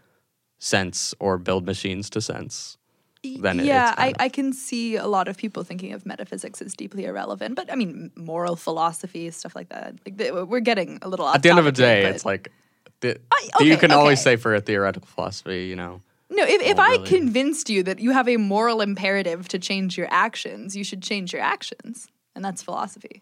sense 0.60 1.14
or 1.20 1.38
build 1.38 1.66
machines 1.66 2.10
to 2.12 2.22
sense. 2.22 2.78
Then 3.24 3.60
it- 3.60 3.66
yeah, 3.66 3.94
I, 3.98 4.08
of- 4.08 4.16
I 4.20 4.30
can 4.30 4.52
see 4.54 4.96
a 4.96 5.06
lot 5.08 5.28
of 5.28 5.38
people 5.38 5.64
thinking 5.64 5.94
of 5.94 6.06
metaphysics 6.06 6.62
as 6.62 6.74
deeply 6.74 7.06
irrelevant, 7.06 7.56
but 7.56 7.72
I 7.72 7.76
mean, 7.76 8.12
moral 8.16 8.56
philosophy, 8.56 9.30
stuff 9.32 9.56
like 9.56 9.70
that. 9.70 9.96
Like 10.06 10.48
we're 10.48 10.60
getting 10.60 10.98
a 11.02 11.08
little 11.10 11.26
off. 11.26 11.36
At 11.36 11.44
the 11.44 11.50
end 11.50 11.60
of 11.60 11.66
the 11.66 11.72
day, 11.72 12.04
but- 12.04 12.16
it's 12.16 12.26
like 12.26 12.52
the, 13.01 13.20
I- 13.31 13.50
you 13.62 13.74
okay, 13.74 13.79
can 13.81 13.91
always 13.91 14.22
say 14.22 14.36
for 14.38 14.55
a 14.55 14.62
theoretical 14.62 15.08
philosophy, 15.08 15.65
you 15.65 15.75
know, 15.75 16.01
no. 16.29 16.43
If, 16.43 16.62
if 16.62 16.79
I 16.79 16.91
really? 16.91 17.08
convinced 17.08 17.70
you 17.70 17.84
that 17.84 18.00
you 18.00 18.12
have 18.12 18.29
a 18.29 18.38
moral 18.38 18.79
imperative 18.81 19.48
to 19.50 19.60
change 19.60 19.98
your 19.98 20.08
actions, 20.10 20.75
you 20.75 20.84
should 20.84 21.01
change 21.03 21.34
your 21.34 21.41
actions, 21.41 22.08
and 22.36 22.43
that's 22.46 22.63
philosophy. 22.63 23.22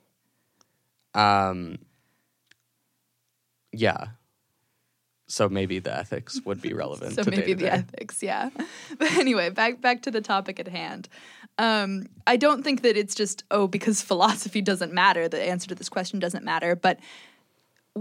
um, 1.15 1.79
yeah. 3.71 4.07
So 5.27 5.48
maybe 5.48 5.77
the 5.77 5.95
ethics 5.95 6.41
would 6.43 6.59
be 6.59 6.74
relevant. 6.74 7.13
so 7.15 7.24
maybe 7.29 7.53
the 7.53 7.71
ethics 7.71 8.24
yeah 8.24 8.50
but 8.98 9.12
anyway 9.13 9.50
back 9.51 9.79
back 9.79 10.01
to 10.01 10.12
the 10.12 10.21
topic 10.21 10.59
at 10.59 10.67
hand 10.67 11.07
um, 11.59 12.07
i 12.25 12.36
don't 12.36 12.63
think 12.63 12.81
that 12.81 12.98
it's 12.98 13.13
just 13.13 13.43
oh 13.51 13.67
because 13.67 14.01
philosophy 14.01 14.59
doesn't 14.62 14.91
matter 14.91 15.27
the 15.29 15.39
answer 15.41 15.67
to 15.67 15.75
this 15.75 15.88
question 15.89 16.17
doesn't 16.19 16.43
matter 16.43 16.75
but 16.75 17.00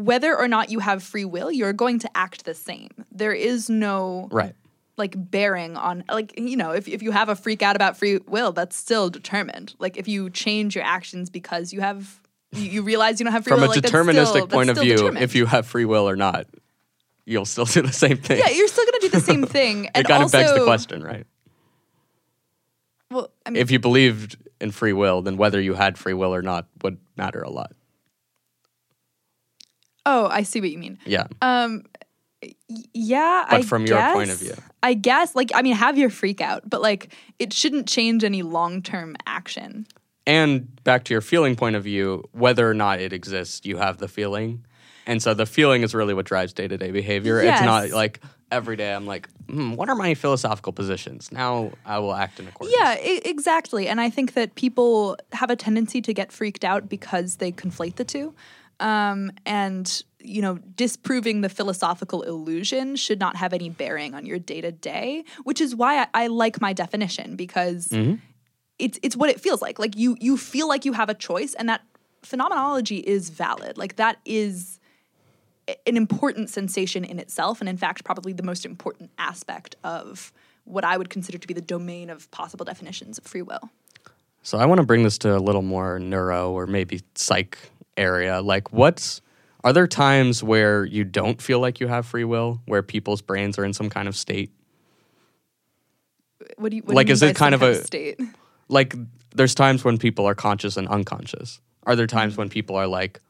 whether 0.04 0.36
or 0.36 0.46
not 0.48 0.70
you 0.70 0.78
have 0.78 1.02
free 1.02 1.24
will 1.24 1.50
you're 1.50 1.72
going 1.72 1.98
to 1.98 2.08
act 2.16 2.44
the 2.44 2.54
same 2.54 2.90
there 3.10 3.32
is 3.32 3.68
no 3.68 4.28
Right. 4.30 4.54
like 4.96 5.14
bearing 5.16 5.76
on 5.76 6.04
like 6.10 6.38
you 6.38 6.56
know 6.56 6.70
if, 6.70 6.86
if 6.88 7.02
you 7.02 7.10
have 7.10 7.28
a 7.28 7.34
freak 7.36 7.62
out 7.62 7.74
about 7.76 7.96
free 7.96 8.18
will 8.28 8.52
that's 8.52 8.76
still 8.76 9.10
determined 9.10 9.74
like 9.78 9.96
if 9.96 10.06
you 10.06 10.30
change 10.30 10.74
your 10.76 10.84
actions 10.84 11.30
because 11.30 11.72
you 11.72 11.80
have 11.80 12.20
you, 12.52 12.70
you 12.70 12.82
realize 12.82 13.18
you 13.18 13.24
don't 13.24 13.32
have 13.32 13.44
free 13.44 13.50
From 13.52 13.60
will 13.62 13.70
a 13.72 13.74
like, 13.74 13.82
deterministic 13.82 14.26
still- 14.26 14.46
point 14.46 14.70
of 14.70 14.78
view, 14.78 14.96
determined. 14.96 15.24
if 15.24 15.34
you 15.34 15.46
have 15.46 15.66
free 15.66 15.84
will 15.84 16.08
or 16.08 16.16
not, 16.16 16.46
you'll 17.26 17.44
still 17.44 17.64
do 17.66 17.82
the 17.82 17.92
same 17.92 18.16
thing. 18.18 18.38
yeah 18.38 18.48
you're 18.50 18.68
still 18.68 18.84
going 18.86 19.00
to 19.00 19.08
do 19.08 19.10
the 19.10 19.20
same 19.20 19.44
thing 19.56 19.86
and 19.94 20.04
it 20.04 20.08
kind 20.08 20.22
of 20.22 20.32
begs 20.32 20.52
the 20.54 20.64
question, 20.64 21.02
right? 21.02 21.26
well 23.10 23.30
I 23.44 23.50
mean, 23.50 23.60
If 23.60 23.70
you 23.70 23.78
believed 23.78 24.36
in 24.60 24.70
free 24.70 24.92
will, 24.92 25.22
then 25.22 25.36
whether 25.36 25.60
you 25.60 25.74
had 25.74 25.98
free 25.98 26.14
will 26.14 26.34
or 26.34 26.42
not 26.42 26.66
would 26.82 26.98
matter 27.16 27.42
a 27.42 27.50
lot. 27.50 27.72
Oh 30.10 30.26
i 30.38 30.42
see 30.42 30.60
what 30.60 30.70
you 30.70 30.78
mean 30.78 30.96
Yeah. 31.06 31.26
Um, 31.42 31.84
yeah, 32.94 33.46
But 33.50 33.56
I 33.60 33.62
from 33.62 33.86
your 33.86 34.00
point 34.12 34.30
of 34.30 34.38
view. 34.38 34.54
I 34.82 34.94
guess 34.94 35.34
like 35.34 35.50
I 35.54 35.62
mean, 35.62 35.74
have 35.74 35.98
your 35.98 36.10
freak 36.10 36.40
out, 36.40 36.68
but 36.68 36.80
like 36.80 37.12
it 37.38 37.52
shouldn't 37.52 37.88
change 37.88 38.22
any 38.24 38.42
long 38.42 38.82
term 38.82 39.16
action. 39.26 39.86
and 40.26 40.50
back 40.84 41.04
to 41.04 41.14
your 41.14 41.20
feeling 41.20 41.56
point 41.56 41.74
of 41.76 41.82
view, 41.84 42.22
whether 42.32 42.68
or 42.68 42.74
not 42.74 43.00
it 43.00 43.12
exists, 43.12 43.62
you 43.64 43.76
have 43.78 43.98
the 43.98 44.08
feeling. 44.08 44.64
And 45.06 45.22
so 45.22 45.32
the 45.34 45.46
feeling 45.46 45.82
is 45.82 45.94
really 45.94 46.14
what 46.14 46.26
drives 46.26 46.52
day 46.52 46.68
to 46.68 46.76
day 46.76 46.90
behavior. 46.92 47.40
It's 47.40 47.62
not 47.62 47.90
like 47.90 48.20
every 48.52 48.76
day 48.76 48.92
I'm 48.94 49.06
like, 49.06 49.28
hmm, 49.48 49.72
what 49.74 49.88
are 49.88 49.94
my 49.96 50.14
philosophical 50.14 50.72
positions? 50.72 51.32
Now 51.32 51.72
I 51.84 51.98
will 51.98 52.14
act 52.14 52.38
in 52.38 52.46
accordance. 52.46 52.76
Yeah, 52.78 52.90
I- 52.90 53.22
exactly. 53.24 53.88
And 53.88 54.00
I 54.00 54.10
think 54.10 54.34
that 54.34 54.54
people 54.54 55.16
have 55.32 55.50
a 55.50 55.56
tendency 55.56 56.00
to 56.02 56.12
get 56.14 56.30
freaked 56.30 56.64
out 56.64 56.88
because 56.88 57.36
they 57.36 57.50
conflate 57.50 57.96
the 57.96 58.04
two. 58.04 58.34
Um, 58.80 59.32
and, 59.44 60.02
you 60.20 60.40
know, 60.40 60.58
disproving 60.76 61.40
the 61.40 61.48
philosophical 61.48 62.22
illusion 62.22 62.96
should 62.96 63.18
not 63.18 63.36
have 63.36 63.52
any 63.52 63.70
bearing 63.70 64.14
on 64.14 64.24
your 64.24 64.38
day 64.38 64.60
to 64.60 64.70
day, 64.70 65.24
which 65.44 65.60
is 65.60 65.74
why 65.74 66.02
I, 66.02 66.06
I 66.14 66.26
like 66.28 66.60
my 66.60 66.72
definition 66.72 67.34
because 67.34 67.90
it's 68.78 68.98
it's 69.02 69.16
what 69.16 69.30
it 69.30 69.40
feels 69.40 69.60
like. 69.60 69.78
Like 69.78 69.96
you 69.96 70.16
you 70.20 70.36
feel 70.36 70.68
like 70.68 70.84
you 70.84 70.92
have 70.92 71.08
a 71.08 71.14
choice, 71.14 71.54
and 71.54 71.68
that 71.68 71.82
phenomenology 72.22 72.98
is 72.98 73.30
valid. 73.30 73.76
Like 73.76 73.96
that 73.96 74.18
is 74.24 74.78
an 75.86 75.96
important 75.96 76.50
sensation 76.50 77.04
in 77.04 77.18
itself, 77.18 77.60
and 77.60 77.68
in 77.68 77.76
fact, 77.76 78.04
probably 78.04 78.32
the 78.32 78.42
most 78.42 78.64
important 78.64 79.10
aspect 79.18 79.76
of 79.82 80.32
what 80.64 80.84
I 80.84 80.96
would 80.96 81.10
consider 81.10 81.38
to 81.38 81.46
be 81.46 81.54
the 81.54 81.60
domain 81.60 82.10
of 82.10 82.30
possible 82.30 82.64
definitions 82.64 83.18
of 83.18 83.24
free 83.24 83.42
will. 83.42 83.70
So 84.42 84.58
I 84.58 84.66
want 84.66 84.80
to 84.80 84.86
bring 84.86 85.02
this 85.02 85.18
to 85.18 85.36
a 85.36 85.40
little 85.40 85.62
more 85.62 85.98
neuro 85.98 86.52
or 86.52 86.66
maybe 86.66 87.02
psych 87.14 87.58
area. 87.98 88.40
Like, 88.40 88.72
what's 88.72 89.20
are 89.64 89.72
there 89.72 89.86
times 89.88 90.42
where 90.42 90.84
you 90.84 91.04
don't 91.04 91.42
feel 91.42 91.58
like 91.60 91.80
you 91.80 91.88
have 91.88 92.06
free 92.06 92.24
will, 92.24 92.62
where 92.66 92.82
people's 92.82 93.20
brains 93.20 93.58
are 93.58 93.64
in 93.64 93.72
some 93.72 93.90
kind 93.90 94.08
of 94.08 94.16
state? 94.16 94.52
What 96.56 96.70
do 96.70 96.76
you 96.76 96.82
what 96.82 96.94
Like, 96.94 97.06
do 97.06 97.10
you 97.10 97.14
is 97.14 97.22
mean 97.22 97.30
it 97.30 97.34
by 97.34 97.38
kind 97.38 97.54
of 97.54 97.62
a- 97.62 97.84
state? 97.84 98.20
Like, 98.68 98.94
there's 99.34 99.54
times 99.54 99.84
when 99.84 99.98
people 99.98 100.26
are 100.26 100.34
conscious 100.34 100.76
and 100.76 100.88
unconscious. 100.88 101.60
Are 101.84 101.96
there 101.96 102.06
times 102.06 102.36
when 102.36 102.48
people 102.48 102.76
are 102.76 102.86
like 102.86 103.20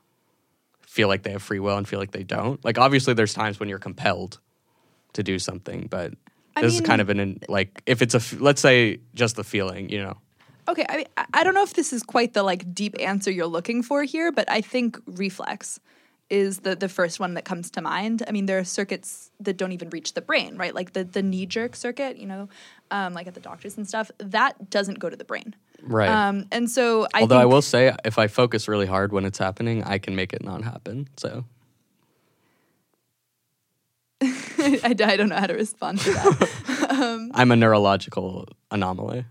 feel 0.83 1.09
like 1.09 1.23
they 1.23 1.31
have 1.33 1.43
free 1.43 1.61
will 1.61 1.77
and 1.77 1.89
feel 1.89 1.99
like 1.99 2.11
they 2.11 2.25
don't? 2.25 2.63
Like, 2.65 2.79
obviously, 2.79 3.15
there's 3.15 3.35
times 3.35 3.59
when 3.61 3.69
you're 3.69 3.79
compelled 3.79 4.39
to 5.15 5.23
do 5.23 5.39
something, 5.39 5.87
but 5.91 6.13
I 6.57 6.63
this 6.63 6.75
is 6.75 6.81
kind 6.81 7.01
of 7.01 7.09
an 7.09 7.41
like 7.49 7.83
if 7.87 8.03
it's 8.03 8.15
a 8.15 8.37
let's 8.43 8.61
say 8.61 9.01
just 9.15 9.37
the 9.37 9.45
feeling, 9.45 9.89
you 9.89 10.03
know. 10.03 10.19
Okay, 10.69 10.85
I, 10.89 11.07
I- 11.33 11.45
don't 11.45 11.55
know 11.55 11.63
if 11.63 11.75
this 11.75 11.93
is 11.93 12.03
quite 12.03 12.35
the 12.35 12.43
like 12.43 12.75
deep 12.75 12.95
answer 13.01 13.31
you're 13.31 13.47
looking 13.47 13.83
for 13.83 14.03
here, 14.05 14.31
but 14.31 14.51
I 14.51 14.61
think 14.61 14.99
reflex 15.07 15.81
is 16.31 16.59
the 16.61 16.77
the 16.77 16.91
first 16.91 17.19
one 17.19 17.33
that 17.35 17.47
comes 17.47 17.71
to 17.71 17.81
mind. 17.81 18.23
I 18.29 18.33
mean, 18.33 18.45
there 18.45 18.59
are 18.59 18.65
circuits 18.65 19.31
that 19.41 19.57
don't 19.57 19.73
even 19.73 19.89
reach 19.89 20.13
the 20.13 20.21
brain, 20.21 20.59
right? 20.59 20.75
Like 20.75 20.93
the 20.93 21.05
the 21.05 21.23
knee 21.23 21.47
jerk 21.47 21.75
circuit, 21.75 22.19
you 22.19 22.27
know, 22.27 22.49
um, 22.91 23.15
like 23.15 23.27
at 23.27 23.33
the 23.35 23.41
doctors 23.41 23.79
and 23.79 23.89
stuff. 23.89 24.11
That 24.19 24.69
doesn't 24.69 24.99
go 24.99 25.09
to 25.09 25.17
the 25.17 25.25
brain, 25.25 25.57
Right. 25.83 26.11
Um, 26.11 26.47
and 26.53 26.69
so 26.69 27.07
I 27.15 27.23
Although 27.23 27.39
I 27.39 27.47
will 27.47 27.63
say, 27.63 27.95
if 28.05 28.19
I 28.19 28.27
focus 28.27 28.69
really 28.69 28.87
hard 28.87 29.13
when 29.13 29.25
it's 29.25 29.39
happening, 29.39 29.85
I 29.85 29.99
can 29.99 30.15
make 30.15 30.35
it 30.35 30.45
not 30.45 30.63
happen. 30.65 31.09
So 31.17 31.45
I, 34.23 34.81
I 34.85 35.17
don't 35.17 35.31
know 35.31 35.37
how 35.37 35.47
to 35.47 35.55
respond 35.55 36.01
to 36.01 36.13
that. 36.13 37.31
I'm 37.35 37.51
a 37.53 37.57
neurological 37.57 38.49
anomaly. 38.71 39.25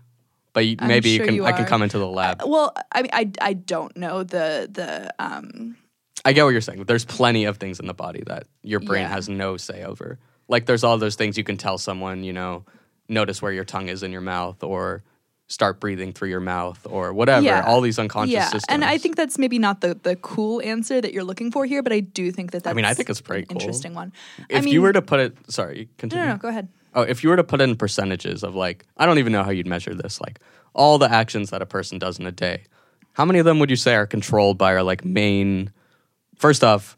But 0.52 0.66
you, 0.66 0.76
maybe 0.82 1.10
sure 1.16 1.20
you 1.20 1.26
can. 1.26 1.34
you 1.34 1.44
I 1.44 1.52
can. 1.52 1.64
Uh, 1.64 1.68
come 1.68 1.82
into 1.82 1.98
the 1.98 2.06
lab. 2.08 2.42
well, 2.44 2.74
I 2.90 3.02
mean, 3.02 3.10
I 3.12 3.30
I 3.40 3.52
don't 3.52 3.96
know 3.96 4.22
the 4.24 4.68
the 4.70 5.12
um 5.18 5.76
I 6.24 6.32
get 6.32 6.44
what 6.44 6.50
you're 6.50 6.60
saying. 6.60 6.84
There's 6.84 7.04
plenty 7.04 7.44
of 7.44 7.58
things 7.58 7.78
in 7.80 7.86
the 7.86 7.94
body 7.94 8.22
that 8.26 8.46
your 8.62 8.80
brain 8.80 9.02
Yeah. 9.02 9.08
has 9.08 9.28
no 9.28 9.56
say 9.56 9.84
over. 9.84 10.18
Like 10.48 10.66
there's 10.66 10.82
all 10.84 10.98
those 10.98 11.14
things 11.16 11.38
you 11.38 11.44
can 11.44 11.56
tell 11.56 11.78
someone. 11.78 12.24
You 12.24 12.32
know, 12.32 12.64
notice 13.08 13.40
where 13.40 13.52
your 13.52 13.64
tongue 13.64 13.88
is 13.88 14.02
in 14.02 14.10
your 14.12 14.20
mouth, 14.22 14.62
or 14.64 15.02
start 15.46 15.80
breathing 15.80 16.12
through 16.12 16.28
your 16.30 16.40
mouth, 16.40 16.86
or 16.90 17.12
whatever. 17.12 17.44
Yeah. 17.44 17.64
All 17.66 17.80
these 17.80 17.98
unconscious 17.98 18.32
yeah, 18.32 18.44
systems. 18.44 18.64
and 18.68 18.84
I 18.84 18.98
think 18.98 19.16
that's 19.16 19.38
maybe 19.38 19.58
not 19.58 19.80
the 19.80 19.94
the 20.02 20.16
cool 20.16 20.60
answer 20.62 21.00
that 21.00 21.12
you're 21.12 21.24
looking 21.24 21.50
for 21.52 21.66
here, 21.66 21.82
but 21.82 21.92
I 21.92 22.00
do 22.00 22.32
think 22.32 22.50
that 22.52 22.64
that's 22.64 22.72
i 22.72 22.74
mean, 22.74 22.84
I 22.84 22.94
think 22.94 23.08
it's 23.10 23.20
pretty 23.20 23.46
cool. 23.46 23.58
interesting 23.60 23.94
one. 23.94 24.12
if 24.48 24.58
I 24.58 24.60
mean, 24.62 24.72
you 24.74 24.82
were 24.82 24.92
to 24.92 25.02
put 25.02 25.20
it, 25.20 25.36
sorry, 25.50 25.84
no, 25.84 25.94
continue. 25.98 26.24
no, 26.24 26.32
no, 26.32 26.38
go 26.38 26.48
ahead. 26.48 26.68
Oh, 26.94 27.02
if 27.02 27.22
you 27.22 27.30
were 27.30 27.36
to 27.36 27.44
put 27.44 27.60
in 27.60 27.76
percentages 27.76 28.42
of 28.42 28.54
like, 28.54 28.86
I 28.96 29.06
don't 29.06 29.18
even 29.18 29.32
know 29.32 29.42
how 29.42 29.50
you'd 29.50 29.66
measure 29.66 29.94
this, 29.94 30.20
like 30.20 30.40
all 30.74 30.98
the 30.98 31.10
actions 31.10 31.50
that 31.50 31.62
a 31.62 31.66
person 31.66 31.98
does 31.98 32.18
in 32.18 32.26
a 32.26 32.32
day, 32.32 32.64
how 33.12 33.24
many 33.24 33.38
of 33.38 33.44
them 33.44 33.58
would 33.58 33.70
you 33.70 33.76
say 33.76 33.94
are 33.94 34.06
controlled 34.06 34.58
by 34.58 34.74
our 34.74 34.82
like 34.82 35.04
main? 35.04 35.72
First 36.36 36.64
off, 36.64 36.96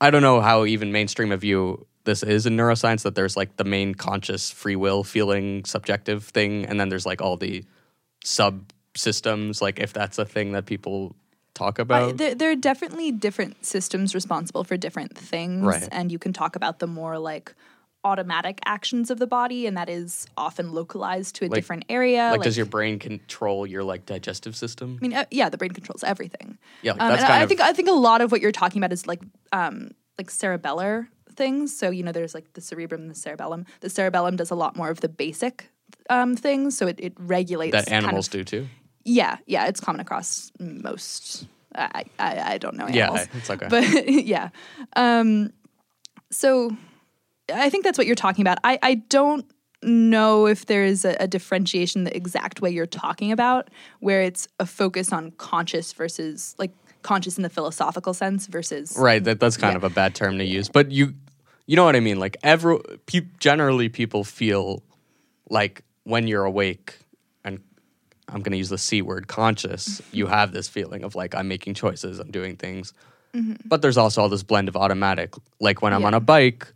I 0.00 0.10
don't 0.10 0.22
know 0.22 0.40
how 0.40 0.64
even 0.64 0.92
mainstream 0.92 1.32
of 1.32 1.44
you 1.44 1.86
this 2.04 2.22
is 2.22 2.46
in 2.46 2.56
neuroscience 2.56 3.02
that 3.02 3.14
there's 3.14 3.36
like 3.36 3.56
the 3.56 3.64
main 3.64 3.94
conscious 3.94 4.50
free 4.50 4.76
will 4.76 5.04
feeling 5.04 5.64
subjective 5.64 6.24
thing, 6.24 6.64
and 6.66 6.78
then 6.80 6.88
there's 6.88 7.06
like 7.06 7.20
all 7.20 7.36
the 7.36 7.64
subsystems, 8.24 9.60
like 9.60 9.78
if 9.78 9.92
that's 9.92 10.18
a 10.18 10.24
thing 10.24 10.52
that 10.52 10.66
people 10.66 11.14
talk 11.54 11.78
I, 11.78 11.82
about. 11.82 12.16
there, 12.16 12.34
there 12.34 12.50
are 12.50 12.56
definitely 12.56 13.12
different 13.12 13.64
systems 13.64 14.14
responsible 14.14 14.64
for 14.64 14.76
different 14.76 15.16
things, 15.16 15.64
Right. 15.64 15.88
and 15.90 16.12
you 16.12 16.18
can 16.18 16.32
talk 16.32 16.56
about 16.56 16.78
the 16.78 16.86
more 16.86 17.18
like 17.18 17.54
automatic 18.10 18.60
actions 18.64 19.10
of 19.10 19.18
the 19.18 19.26
body, 19.26 19.66
and 19.66 19.76
that 19.76 19.88
is 19.88 20.26
often 20.36 20.72
localized 20.72 21.34
to 21.36 21.44
a 21.44 21.48
Like- 21.48 21.56
different 21.58 21.84
area. 21.88 22.30
like, 22.30 22.42
does 22.42 22.56
your 22.56 22.66
brain 22.76 22.98
control 22.98 23.66
your 23.66 23.82
like 23.92 24.06
digestive 24.06 24.54
system? 24.56 24.96
I 24.98 25.02
mean, 25.02 25.12
uh, 25.14 25.24
yeah, 25.30 25.48
the 25.50 25.58
brain 25.58 25.72
controls 25.72 26.04
everything. 26.04 26.56
Yeah, 26.82 26.92
like, 26.92 27.00
um, 27.02 27.08
that's 27.10 27.22
kind 27.24 27.32
I 27.34 27.42
of- 27.42 27.48
think 27.48 27.60
I 27.60 27.72
think 27.72 27.88
a 27.88 27.98
lot 28.08 28.20
of 28.20 28.30
what 28.32 28.40
you're 28.40 28.52
talking 28.62 28.78
about 28.80 28.92
is 28.92 29.06
like 29.06 29.20
um, 29.52 29.90
like 30.18 30.30
cerebellar 30.30 31.08
things. 31.34 31.76
So 31.76 31.90
you 31.90 32.02
know, 32.04 32.12
there's 32.12 32.34
like 32.34 32.52
the 32.54 32.60
cerebrum 32.60 33.00
and 33.02 33.10
the 33.10 33.14
cerebellum. 33.26 33.66
The 33.80 33.90
cerebellum 33.90 34.36
does 34.36 34.50
a 34.50 34.54
lot 34.54 34.76
more 34.76 34.88
of 34.90 35.00
the 35.00 35.08
basic 35.08 35.68
um, 36.08 36.36
things, 36.36 36.76
so 36.78 36.86
it, 36.86 36.98
it 37.00 37.12
regulates 37.18 37.72
that 37.72 37.86
kind 37.86 38.04
animals 38.04 38.28
of- 38.28 38.32
do 38.32 38.44
too. 38.44 38.66
Yeah, 39.04 39.36
yeah, 39.46 39.66
it's 39.66 39.80
common 39.80 40.00
across 40.00 40.50
most. 40.60 41.46
I 41.74 42.04
I, 42.18 42.54
I 42.54 42.58
don't 42.58 42.76
know 42.76 42.86
animals. 42.86 43.20
Yeah, 43.20 43.38
it's 43.38 43.50
okay. 43.50 43.66
But 43.68 43.84
yeah, 44.34 44.48
um, 44.96 45.52
so 46.30 46.70
I 47.52 47.70
think 47.70 47.84
that's 47.84 47.98
what 47.98 48.06
you're 48.06 48.16
talking 48.16 48.42
about. 48.42 48.58
I 48.64 48.78
I 48.82 48.94
don't 48.94 49.44
know 49.82 50.46
if 50.46 50.66
there 50.66 50.84
is 50.84 51.04
a, 51.04 51.16
a 51.20 51.28
differentiation 51.28 52.04
the 52.04 52.16
exact 52.16 52.60
way 52.60 52.70
you're 52.70 52.86
talking 52.86 53.30
about, 53.30 53.68
where 54.00 54.22
it's 54.22 54.48
a 54.58 54.66
focus 54.66 55.12
on 55.12 55.30
conscious 55.32 55.92
versus 55.92 56.54
like 56.58 56.72
conscious 57.02 57.36
in 57.36 57.42
the 57.42 57.50
philosophical 57.50 58.14
sense 58.14 58.46
versus 58.46 58.96
Right, 58.98 59.22
that 59.24 59.38
that's 59.38 59.56
kind 59.56 59.72
Yeah. 59.72 59.76
of 59.78 59.84
a 59.84 59.90
bad 59.90 60.14
term 60.14 60.38
to 60.38 60.44
use, 60.44 60.68
but 60.68 60.90
you 60.90 61.14
you 61.66 61.76
know 61.76 61.84
what 61.84 61.96
I 61.96 62.00
mean. 62.00 62.18
Like 62.18 62.36
every 62.42 62.78
pe- 63.06 63.28
generally 63.38 63.88
people 63.88 64.24
feel 64.24 64.82
like 65.50 65.82
when 66.04 66.26
you're 66.26 66.44
awake 66.44 66.98
and 67.44 67.60
I'm 68.28 68.40
going 68.40 68.52
to 68.52 68.58
use 68.58 68.68
the 68.68 68.78
c 68.78 69.02
word 69.02 69.28
conscious, 69.28 70.00
you 70.12 70.24
mm-hmm. 70.24 70.34
have 70.34 70.52
this 70.52 70.68
feeling 70.68 71.04
of 71.04 71.14
like 71.14 71.34
I'm 71.34 71.48
making 71.48 71.74
choices, 71.74 72.18
I'm 72.18 72.30
doing 72.30 72.56
things. 72.56 72.92
Mm-hmm. 73.34 73.54
But 73.68 73.82
there's 73.82 73.96
also 73.96 74.22
all 74.22 74.28
this 74.28 74.42
blend 74.42 74.68
of 74.68 74.76
automatic. 74.76 75.34
Like 75.60 75.82
when 75.82 75.92
I'm 75.92 76.04
on 76.04 76.14
a 76.14 76.20
bike, 76.20 76.72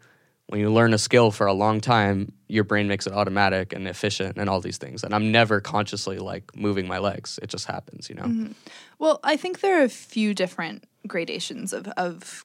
when 0.50 0.58
you 0.58 0.68
learn 0.68 0.92
a 0.92 0.98
skill 0.98 1.30
for 1.30 1.46
a 1.46 1.52
long 1.52 1.80
time, 1.80 2.32
your 2.48 2.64
brain 2.64 2.88
makes 2.88 3.06
it 3.06 3.12
automatic 3.12 3.72
and 3.72 3.86
efficient 3.86 4.36
and 4.36 4.50
all 4.50 4.60
these 4.60 4.78
things. 4.78 5.04
And 5.04 5.14
I'm 5.14 5.30
never 5.30 5.60
consciously 5.60 6.18
like 6.18 6.56
moving 6.56 6.88
my 6.88 6.98
legs. 6.98 7.38
It 7.40 7.50
just 7.50 7.66
happens, 7.66 8.08
you 8.08 8.16
know. 8.16 8.24
Mm-hmm. 8.24 8.52
Well, 8.98 9.20
I 9.22 9.36
think 9.36 9.60
there 9.60 9.80
are 9.80 9.84
a 9.84 9.88
few 9.88 10.34
different 10.34 10.86
gradations 11.06 11.72
of, 11.72 11.86
of 11.96 12.44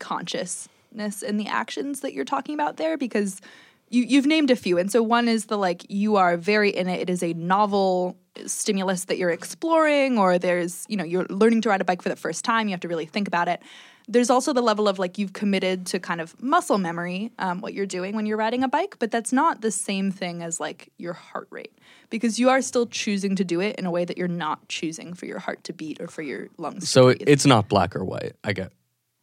consciousness 0.00 1.22
in 1.22 1.38
the 1.38 1.46
actions 1.46 2.00
that 2.00 2.12
you're 2.12 2.26
talking 2.26 2.52
about 2.52 2.76
there 2.76 2.98
because 2.98 3.40
you, 3.88 4.02
you've 4.02 4.26
named 4.26 4.50
a 4.50 4.56
few. 4.56 4.76
And 4.76 4.92
so 4.92 5.02
one 5.02 5.26
is 5.26 5.46
the 5.46 5.56
like, 5.56 5.86
you 5.88 6.16
are 6.16 6.36
very 6.36 6.68
in 6.68 6.88
it. 6.88 7.00
It 7.00 7.08
is 7.08 7.22
a 7.22 7.32
novel 7.32 8.18
stimulus 8.44 9.06
that 9.06 9.16
you're 9.16 9.30
exploring, 9.30 10.18
or 10.18 10.38
there's, 10.38 10.84
you 10.90 10.96
know, 10.98 11.04
you're 11.04 11.24
learning 11.30 11.62
to 11.62 11.70
ride 11.70 11.80
a 11.80 11.84
bike 11.84 12.02
for 12.02 12.10
the 12.10 12.16
first 12.16 12.44
time. 12.44 12.68
You 12.68 12.72
have 12.72 12.80
to 12.80 12.88
really 12.88 13.06
think 13.06 13.28
about 13.28 13.48
it. 13.48 13.62
There's 14.10 14.28
also 14.28 14.52
the 14.52 14.60
level 14.60 14.88
of 14.88 14.98
like 14.98 15.18
you've 15.18 15.32
committed 15.32 15.86
to 15.86 16.00
kind 16.00 16.20
of 16.20 16.40
muscle 16.42 16.78
memory, 16.78 17.30
um, 17.38 17.60
what 17.60 17.74
you're 17.74 17.86
doing 17.86 18.16
when 18.16 18.26
you're 18.26 18.36
riding 18.36 18.64
a 18.64 18.68
bike, 18.68 18.96
but 18.98 19.10
that's 19.12 19.32
not 19.32 19.60
the 19.60 19.70
same 19.70 20.10
thing 20.10 20.42
as 20.42 20.58
like 20.58 20.90
your 20.98 21.12
heart 21.12 21.46
rate 21.50 21.72
because 22.10 22.38
you 22.40 22.48
are 22.50 22.60
still 22.60 22.86
choosing 22.86 23.36
to 23.36 23.44
do 23.44 23.60
it 23.60 23.76
in 23.76 23.86
a 23.86 23.90
way 23.90 24.04
that 24.04 24.18
you're 24.18 24.26
not 24.26 24.66
choosing 24.68 25.14
for 25.14 25.26
your 25.26 25.38
heart 25.38 25.62
to 25.64 25.72
beat 25.72 26.00
or 26.00 26.08
for 26.08 26.22
your 26.22 26.48
lungs. 26.58 26.88
So 26.90 27.02
to 27.02 27.08
it, 27.10 27.18
breathe. 27.18 27.28
it's 27.28 27.46
not 27.46 27.68
black 27.68 27.94
or 27.94 28.04
white. 28.04 28.32
I 28.42 28.52
get 28.52 28.72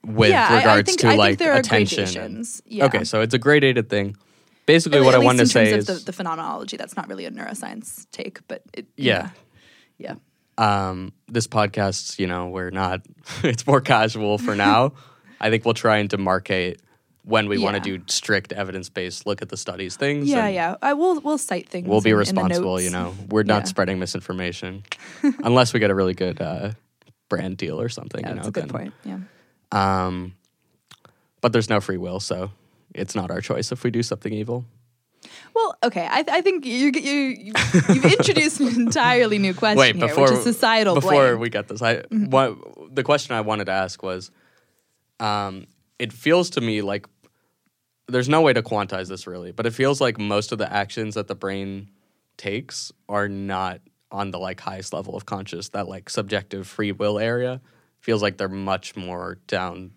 with 0.05 0.29
Yeah, 0.29 0.47
I- 0.49 0.53
I 0.53 0.57
regards 0.59 0.89
think- 0.89 0.99
to 1.01 1.07
I 1.07 1.09
think 1.11 1.41
like 1.41 1.59
attention. 1.59 2.21
and- 2.37 2.61
yeah. 2.65 2.85
Okay, 2.85 3.03
so 3.03 3.19
it's 3.19 3.33
a 3.33 3.39
gradated 3.39 3.89
thing. 3.89 4.15
Basically, 4.65 4.99
At 4.99 5.03
what 5.05 5.15
I 5.15 5.17
least 5.17 5.25
wanted 5.25 5.39
to 5.39 5.47
say 5.47 5.71
is, 5.73 5.89
of 5.89 5.99
the, 5.99 6.05
the 6.05 6.13
phenomenology. 6.13 6.75
That's 6.77 6.95
not 6.95 7.07
really 7.09 7.25
a 7.25 7.31
neuroscience 7.31 8.05
take, 8.11 8.39
but 8.47 8.61
it, 8.73 8.85
yeah, 8.95 9.29
yeah. 9.97 10.15
Um, 10.57 11.13
this 11.27 11.47
podcast, 11.47 12.19
you 12.19 12.27
know, 12.27 12.47
we're 12.47 12.69
not. 12.71 13.01
it's 13.43 13.65
more 13.67 13.81
casual 13.81 14.37
for 14.37 14.55
now. 14.55 14.93
I 15.41 15.49
think 15.49 15.65
we'll 15.65 15.73
try 15.75 15.97
and 15.97 16.09
demarcate 16.09 16.77
when 17.23 17.47
we 17.49 17.57
want 17.57 17.75
to 17.75 17.81
do 17.81 18.03
strict 18.07 18.53
evidence 18.53 18.89
based 18.89 19.25
look 19.27 19.41
at 19.41 19.49
the 19.49 19.57
studies 19.57 19.95
things. 19.97 20.29
Yeah, 20.29 20.45
and 20.45 20.55
yeah. 20.55 20.75
I 20.81 20.93
will. 20.93 21.19
We'll 21.19 21.37
cite 21.37 21.69
things. 21.69 21.87
We'll 21.87 22.01
be 22.01 22.09
in- 22.09 22.15
in 22.15 22.19
responsible. 22.19 22.73
notes. 22.75 22.85
You 22.85 22.89
know, 22.91 23.13
we're 23.29 23.43
not 23.43 23.63
Yeah. 23.63 23.65
spreading 23.65 23.99
misinformation 23.99 24.83
unless 25.43 25.73
we 25.73 25.79
get 25.79 25.91
a 25.91 25.95
really 25.95 26.13
good 26.13 26.41
uh, 26.41 26.71
brand 27.29 27.57
deal 27.57 27.79
or 27.79 27.89
something. 27.89 28.21
Yeah, 28.21 28.29
you 28.29 28.35
know, 28.35 28.41
that's 28.43 28.47
a 28.47 28.51
good 28.51 28.63
then- 28.69 28.69
point. 28.69 28.93
Yeah. 29.03 29.19
Um, 29.71 30.33
but 31.41 31.51
there's 31.53 31.69
no 31.69 31.79
free 31.81 31.97
will, 31.97 32.19
so 32.19 32.51
it's 32.95 33.13
not 33.13 33.29
our 33.29 33.41
choice 33.41 33.71
if 33.71 33.83
we 33.83 33.91
do 33.91 34.01
something 34.01 34.31
evil. 34.33 34.65
Well, 35.53 35.75
okay. 35.83 36.07
I, 36.09 36.23
I 36.29 36.41
think 36.41 36.65
you, 36.65 36.91
you, 36.93 37.53
you've 37.89 38.05
introduced 38.19 38.59
an 38.59 38.67
entirely 38.67 39.39
new 39.39 39.53
question 39.53 39.79
Wait, 39.79 39.95
here, 39.95 40.07
before 40.07 40.25
which 40.25 40.33
is 40.33 40.43
societal 40.43 40.95
before 40.95 41.11
blame. 41.11 41.23
Mm-hmm. 41.23 41.41
we 41.41 41.49
get 41.49 41.67
this, 41.67 41.81
I 41.81 42.03
what 42.09 42.55
the 42.93 43.03
question 43.03 43.35
I 43.35 43.41
wanted 43.41 43.65
to 43.65 43.71
ask 43.71 44.01
was, 44.03 44.31
um, 45.19 45.65
it 45.97 46.13
feels 46.13 46.51
to 46.51 46.61
me 46.61 46.81
like 46.81 47.07
there's 48.07 48.29
no 48.29 48.41
way 48.41 48.53
to 48.53 48.61
quantize 48.61 49.07
this 49.09 49.27
really, 49.27 49.51
but 49.51 49.65
it 49.65 49.71
feels 49.71 49.99
like 49.99 50.17
most 50.19 50.51
of 50.51 50.57
the 50.57 50.71
actions 50.71 51.15
that 51.15 51.27
the 51.27 51.35
brain 51.35 51.89
takes 52.37 52.91
are 53.09 53.27
not 53.27 53.81
on 54.11 54.31
the 54.31 54.39
like 54.39 54.59
highest 54.59 54.93
level 54.93 55.15
of 55.15 55.25
conscious. 55.25 55.69
That 55.69 55.87
like 55.87 56.09
subjective 56.09 56.67
free 56.67 56.91
will 56.91 57.19
area 57.19 57.61
feels 57.99 58.21
like 58.21 58.37
they're 58.37 58.47
much 58.47 58.95
more 58.95 59.39
down 59.47 59.91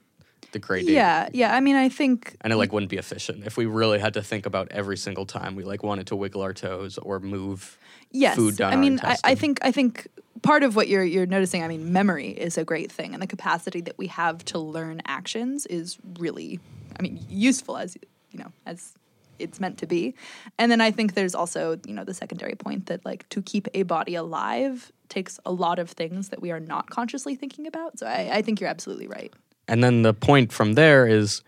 the 0.52 0.58
gradient. 0.58 0.94
yeah, 0.94 1.28
yeah. 1.32 1.54
I 1.54 1.60
mean, 1.60 1.76
I 1.76 1.88
think 1.88 2.36
And 2.40 2.52
it 2.52 2.56
like 2.56 2.72
wouldn't 2.72 2.90
be 2.90 2.96
efficient 2.96 3.46
if 3.46 3.56
we 3.56 3.66
really 3.66 3.98
had 3.98 4.14
to 4.14 4.22
think 4.22 4.46
about 4.46 4.68
every 4.70 4.96
single 4.96 5.26
time 5.26 5.54
we 5.54 5.64
like 5.64 5.82
wanted 5.82 6.06
to 6.08 6.16
wiggle 6.16 6.42
our 6.42 6.52
toes 6.52 6.98
or 6.98 7.20
move 7.20 7.78
yes. 8.10 8.36
food 8.36 8.56
down 8.56 8.72
I 8.72 8.76
mean, 8.76 9.00
I, 9.02 9.16
I 9.24 9.34
think 9.34 9.58
I 9.62 9.72
think 9.72 10.08
part 10.42 10.62
of 10.62 10.76
what 10.76 10.88
you're 10.88 11.04
you're 11.04 11.26
noticing. 11.26 11.62
I 11.62 11.68
mean, 11.68 11.92
memory 11.92 12.30
is 12.30 12.58
a 12.58 12.64
great 12.64 12.90
thing, 12.90 13.12
and 13.12 13.22
the 13.22 13.26
capacity 13.26 13.80
that 13.82 13.98
we 13.98 14.06
have 14.08 14.44
to 14.46 14.58
learn 14.58 15.02
actions 15.06 15.66
is 15.66 15.98
really, 16.18 16.60
I 16.98 17.02
mean, 17.02 17.24
useful 17.28 17.76
as 17.76 17.96
you 18.32 18.38
know 18.38 18.52
as 18.66 18.94
it's 19.38 19.58
meant 19.58 19.78
to 19.78 19.86
be. 19.86 20.14
And 20.58 20.70
then 20.70 20.80
I 20.80 20.90
think 20.90 21.14
there's 21.14 21.34
also 21.34 21.78
you 21.86 21.94
know 21.94 22.04
the 22.04 22.14
secondary 22.14 22.54
point 22.54 22.86
that 22.86 23.04
like 23.04 23.28
to 23.30 23.42
keep 23.42 23.68
a 23.74 23.82
body 23.82 24.14
alive 24.14 24.92
takes 25.08 25.40
a 25.44 25.52
lot 25.52 25.78
of 25.78 25.90
things 25.90 26.28
that 26.28 26.40
we 26.40 26.50
are 26.52 26.60
not 26.60 26.88
consciously 26.90 27.34
thinking 27.34 27.66
about. 27.66 27.98
So 27.98 28.06
I, 28.06 28.30
I 28.32 28.42
think 28.42 28.60
you're 28.60 28.70
absolutely 28.70 29.08
right. 29.08 29.32
And 29.70 29.84
then 29.84 30.02
the 30.02 30.12
point 30.12 30.52
from 30.52 30.72
there 30.72 31.06
is, 31.06 31.42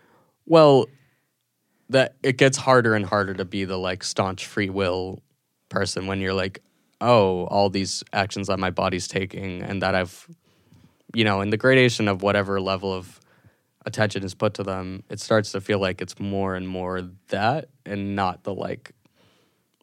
well, 0.45 0.87
that 1.89 2.15
it 2.23 2.37
gets 2.37 2.57
harder 2.57 2.95
and 2.95 3.05
harder 3.05 3.33
to 3.33 3.43
be 3.43 3.65
the 3.65 3.77
like 3.77 4.01
staunch 4.01 4.47
free 4.47 4.69
will 4.69 5.21
person 5.67 6.07
when 6.07 6.21
you're 6.21 6.33
like, 6.33 6.61
oh, 7.01 7.43
all 7.47 7.69
these 7.69 8.01
actions 8.13 8.47
that 8.47 8.59
my 8.59 8.69
body's 8.69 9.09
taking 9.09 9.61
and 9.61 9.81
that 9.81 9.93
I've, 9.93 10.25
you 11.13 11.25
know, 11.25 11.41
in 11.41 11.49
the 11.49 11.57
gradation 11.57 12.07
of 12.07 12.21
whatever 12.21 12.61
level 12.61 12.93
of 12.93 13.19
attention 13.85 14.23
is 14.23 14.33
put 14.33 14.53
to 14.53 14.63
them, 14.63 15.03
it 15.09 15.19
starts 15.19 15.51
to 15.51 15.59
feel 15.59 15.79
like 15.79 16.01
it's 16.01 16.17
more 16.17 16.55
and 16.55 16.65
more 16.65 17.01
that 17.27 17.67
and 17.85 18.15
not 18.15 18.43
the 18.43 18.53
like 18.53 18.93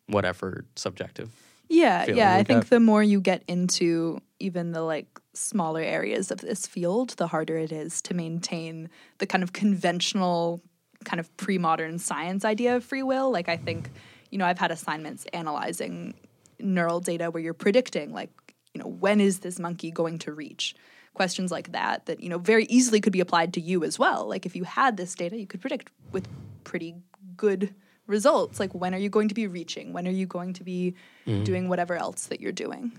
whatever 0.07 0.65
subjective. 0.77 1.31
Yeah, 1.69 2.07
yeah. 2.07 2.35
I 2.35 2.43
think 2.43 2.71
the 2.71 2.81
more 2.81 3.03
you 3.03 3.21
get 3.21 3.45
into 3.47 4.23
even 4.39 4.73
the 4.73 4.81
like 4.81 5.20
smaller 5.33 5.81
areas 5.81 6.31
of 6.31 6.41
this 6.41 6.67
field, 6.67 7.11
the 7.11 7.29
harder 7.29 7.57
it 7.57 7.73
is 7.73 8.03
to 8.03 8.15
maintain 8.15 8.89
the 9.19 9.27
kind 9.27 9.43
of 9.43 9.53
conventional, 9.53 10.63
kind 11.05 11.21
of 11.21 11.35
pre 11.37 11.59
modern 11.59 11.99
science 11.99 12.45
idea 12.45 12.77
of 12.77 12.85
free 12.85 13.03
will. 13.03 13.31
Like, 13.31 13.49
I 13.49 13.57
think, 13.57 13.91
you 14.31 14.39
know, 14.39 14.45
I've 14.45 14.59
had 14.59 14.71
assignments 14.71 15.27
analyzing 15.33 16.15
neural 16.59 17.01
data 17.01 17.31
where 17.31 17.43
you're 17.43 17.55
predicting, 17.55 18.13
like, 18.13 18.31
you 18.75 18.81
know, 18.81 18.89
when 18.89 19.21
is 19.21 19.41
this 19.41 19.59
monkey 19.59 19.91
going 19.91 20.19
to 20.21 20.33
reach? 20.33 20.75
Questions 21.15 21.51
like 21.51 21.73
that, 21.73 22.07
that, 22.07 22.21
you 22.21 22.29
know, 22.29 22.39
very 22.39 22.65
easily 22.67 23.01
could 23.01 23.13
be 23.13 23.21
applied 23.21 23.53
to 23.55 23.61
you 23.61 23.85
as 23.85 23.99
well. 23.99 24.29
Like, 24.29 24.47
if 24.47 24.55
you 24.55 24.65
had 24.65 24.97
this 24.97 25.15
data, 25.15 25.37
you 25.37 25.47
could 25.47 25.61
predict 25.61 25.91
with 26.13 26.29
pretty 26.65 26.95
good 27.37 27.75
results. 28.07 28.61
Like, 28.61 28.75
when 28.75 28.95
are 28.95 28.99
you 28.99 29.09
going 29.09 29.29
to 29.29 29.35
be 29.35 29.47
reaching? 29.47 29.93
When 29.93 30.07
are 30.07 30.13
you 30.13 30.27
going 30.27 30.53
to 30.55 30.65
be 30.65 30.95
mm-hmm. 31.27 31.45
doing 31.45 31.69
whatever 31.69 31.97
else 31.97 32.27
that 32.27 32.41
you're 32.41 32.53
doing? 32.53 32.93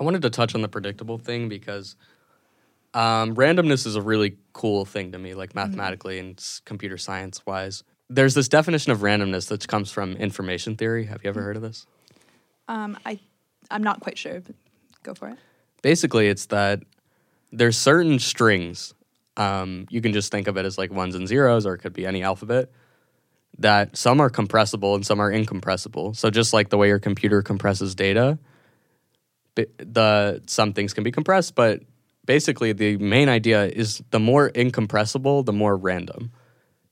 I 0.00 0.02
wanted 0.02 0.22
to 0.22 0.30
touch 0.30 0.54
on 0.54 0.62
the 0.62 0.68
predictable 0.68 1.18
thing 1.18 1.50
because 1.50 1.94
um, 2.94 3.36
randomness 3.36 3.86
is 3.86 3.96
a 3.96 4.02
really 4.02 4.38
cool 4.54 4.86
thing 4.86 5.12
to 5.12 5.18
me, 5.18 5.34
like 5.34 5.54
mathematically 5.54 6.18
and 6.18 6.42
computer 6.64 6.96
science 6.96 7.44
wise. 7.44 7.84
There's 8.08 8.32
this 8.34 8.48
definition 8.48 8.92
of 8.92 9.00
randomness 9.00 9.48
that 9.48 9.68
comes 9.68 9.92
from 9.92 10.14
information 10.14 10.74
theory. 10.74 11.04
Have 11.04 11.22
you 11.22 11.28
ever 11.28 11.42
heard 11.42 11.56
of 11.56 11.62
this? 11.62 11.86
Um, 12.66 12.98
I, 13.04 13.20
I'm 13.70 13.82
not 13.82 14.00
quite 14.00 14.16
sure, 14.16 14.40
but 14.40 14.56
go 15.02 15.12
for 15.12 15.28
it. 15.28 15.36
Basically, 15.82 16.28
it's 16.28 16.46
that 16.46 16.80
there's 17.52 17.76
certain 17.76 18.18
strings. 18.18 18.94
Um, 19.36 19.86
you 19.90 20.00
can 20.00 20.12
just 20.12 20.32
think 20.32 20.48
of 20.48 20.56
it 20.56 20.64
as 20.64 20.78
like 20.78 20.90
ones 20.90 21.14
and 21.14 21.28
zeros, 21.28 21.66
or 21.66 21.74
it 21.74 21.78
could 21.78 21.92
be 21.92 22.06
any 22.06 22.22
alphabet. 22.22 22.70
That 23.58 23.96
some 23.98 24.20
are 24.20 24.30
compressible 24.30 24.94
and 24.94 25.04
some 25.04 25.20
are 25.20 25.30
incompressible. 25.30 26.14
So 26.14 26.30
just 26.30 26.54
like 26.54 26.70
the 26.70 26.78
way 26.78 26.88
your 26.88 26.98
computer 26.98 27.42
compresses 27.42 27.94
data, 27.94 28.38
the 29.78 30.42
some 30.46 30.72
things 30.72 30.94
can 30.94 31.04
be 31.04 31.10
compressed, 31.10 31.54
but 31.54 31.82
basically 32.26 32.72
the 32.72 32.96
main 32.98 33.28
idea 33.28 33.66
is 33.66 34.02
the 34.10 34.20
more 34.20 34.50
incompressible, 34.54 35.42
the 35.42 35.52
more 35.52 35.76
random. 35.76 36.30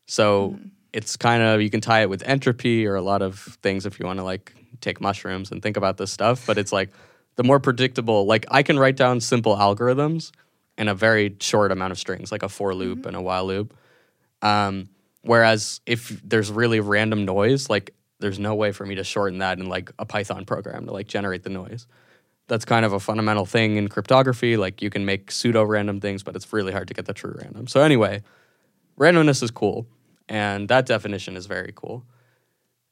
So 0.07 0.59
it's 0.93 1.17
kind 1.17 1.43
of 1.43 1.61
you 1.61 1.71
can 1.71 1.81
tie 1.81 2.03
it 2.03 2.11
with 2.11 2.23
entropy 2.23 2.87
or 2.87 2.97
a 2.97 3.03
lot 3.03 3.23
of 3.23 3.59
things 3.63 3.87
if 3.87 4.01
you 4.01 4.07
want 4.07 4.19
to 4.19 4.25
like 4.25 4.55
take 4.81 5.01
mushrooms 5.01 5.51
and 5.51 5.63
think 5.63 5.77
about 5.77 5.97
this 5.97 6.11
stuff. 6.11 6.47
But 6.47 6.59
it's 6.59 6.73
like 6.73 6.91
the 7.37 7.45
more 7.45 7.61
predictable. 7.61 8.27
Like 8.27 8.47
I 8.51 8.63
can 8.63 8.79
write 8.79 8.97
down 8.97 9.21
simple 9.21 9.57
algorithms 9.57 10.33
in 10.77 10.89
a 10.89 10.95
very 10.95 11.37
short 11.41 11.73
amount 11.73 11.93
of 11.93 11.99
strings, 11.99 12.33
like 12.33 12.43
a 12.43 12.49
for 12.49 12.75
loop 12.75 13.07
and 13.07 13.17
a 13.17 13.21
while 13.21 13.47
loop. 13.47 13.75
Um, 14.43 14.89
whereas 15.23 15.81
if 15.87 16.09
there's 16.25 16.51
really 16.51 16.81
random 16.81 17.25
noise, 17.25 17.69
like 17.69 17.95
there's 18.21 18.39
no 18.39 18.55
way 18.55 18.73
for 18.73 18.87
me 18.87 18.95
to 18.97 19.05
shorten 19.05 19.39
that 19.39 19.59
in 19.59 19.69
like 19.69 19.93
a 19.99 20.05
Python 20.05 20.45
program 20.45 20.87
to 20.87 20.93
like 20.93 21.07
generate 21.07 21.43
the 21.43 21.51
noise. 21.51 21.87
That's 22.49 22.65
kind 22.65 22.85
of 22.85 22.93
a 22.93 23.01
fundamental 23.01 23.47
thing 23.47 23.77
in 23.77 23.89
cryptography. 23.89 24.57
Like 24.57 24.83
you 24.83 24.91
can 24.91 25.05
make 25.05 25.31
pseudo 25.31 25.63
random 25.63 26.01
things, 26.01 26.23
but 26.23 26.35
it's 26.35 26.53
really 26.53 26.73
hard 26.73 26.89
to 26.89 26.95
get 26.95 27.05
the 27.05 27.15
true 27.15 27.35
random. 27.41 27.67
So 27.67 27.83
anyway, 27.83 28.23
randomness 28.99 29.43
is 29.43 29.51
cool, 29.51 29.87
and 30.29 30.69
that 30.69 30.87
definition 30.87 31.37
is 31.37 31.47
very 31.47 31.73
cool. 31.75 32.05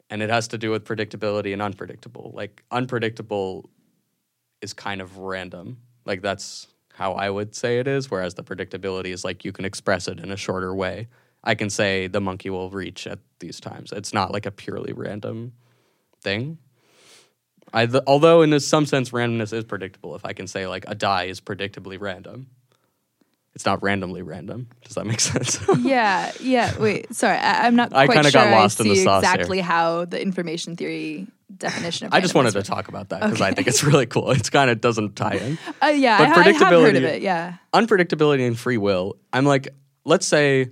And 0.08 0.22
it 0.22 0.30
has 0.30 0.46
to 0.48 0.58
do 0.58 0.70
with 0.70 0.84
predictability 0.84 1.52
and 1.52 1.60
unpredictable. 1.60 2.32
Like 2.34 2.62
unpredictable 2.70 3.68
is 4.60 4.72
kind 4.72 5.00
of 5.00 5.18
random. 5.18 5.78
Like 6.04 6.22
that's 6.22 6.68
how 6.92 7.12
I 7.12 7.28
would 7.28 7.54
say 7.54 7.78
it 7.78 7.88
is. 7.88 8.10
Whereas 8.10 8.34
the 8.34 8.44
predictability 8.44 9.06
is 9.08 9.24
like 9.24 9.44
you 9.44 9.52
can 9.52 9.64
express 9.64 10.06
it 10.06 10.20
in 10.20 10.30
a 10.30 10.36
shorter 10.36 10.74
way. 10.74 11.08
I 11.42 11.54
can 11.54 11.70
say 11.70 12.06
the 12.06 12.20
monkey 12.20 12.50
will 12.50 12.70
reach 12.70 13.06
at 13.06 13.18
these 13.38 13.60
times. 13.60 13.92
It's 13.92 14.12
not 14.12 14.32
like 14.32 14.46
a 14.46 14.50
purely 14.50 14.92
random 14.92 15.52
thing. 16.20 16.58
I, 17.72 17.86
th- 17.86 18.04
although 18.06 18.42
in 18.42 18.58
some 18.60 18.86
sense 18.86 19.10
randomness 19.10 19.52
is 19.52 19.64
predictable. 19.64 20.14
If 20.14 20.24
I 20.24 20.32
can 20.32 20.46
say 20.46 20.66
like 20.66 20.84
a 20.88 20.94
die 20.94 21.24
is 21.24 21.40
predictably 21.40 22.00
random, 22.00 22.46
it's 23.54 23.64
not 23.64 23.82
randomly 23.82 24.22
random. 24.22 24.68
Does 24.84 24.94
that 24.94 25.06
make 25.06 25.20
sense? 25.32 25.60
yeah, 25.80 26.30
yeah. 26.40 26.78
Wait, 26.78 27.14
sorry, 27.14 27.38
I, 27.38 27.66
I'm 27.66 27.76
not 27.76 27.92
I 27.94 28.06
quite 28.06 28.16
kinda 28.16 28.30
sure 28.30 28.42
got 28.44 28.50
lost 28.52 28.80
I 28.80 28.84
in 28.84 28.90
the 28.90 28.96
sauce 28.96 29.24
here. 29.24 29.32
exactly 29.34 29.60
how 29.60 30.04
the 30.04 30.20
information 30.20 30.76
theory 30.76 31.26
definition 31.56 32.06
of 32.08 32.12
I 32.12 32.20
just 32.20 32.34
wanted 32.34 32.52
to 32.52 32.62
talk 32.62 32.88
about 32.88 33.10
that 33.10 33.22
because 33.22 33.40
I 33.40 33.52
think 33.52 33.68
it's 33.68 33.82
really 33.84 34.06
cool. 34.06 34.30
It's 34.32 34.50
kind 34.50 34.68
of 34.70 34.80
doesn't 34.80 35.16
tie 35.16 35.36
in. 35.36 35.58
Uh, 35.82 35.86
yeah, 35.88 36.18
but 36.18 36.36
I, 36.38 36.50
I 36.50 36.52
have 36.52 36.68
heard 36.68 36.96
of 36.96 37.04
it. 37.04 37.22
Yeah, 37.22 37.54
unpredictability 37.72 38.46
and 38.46 38.58
free 38.58 38.78
will. 38.78 39.16
I'm 39.32 39.46
like, 39.46 39.68
let's 40.04 40.26
say, 40.26 40.68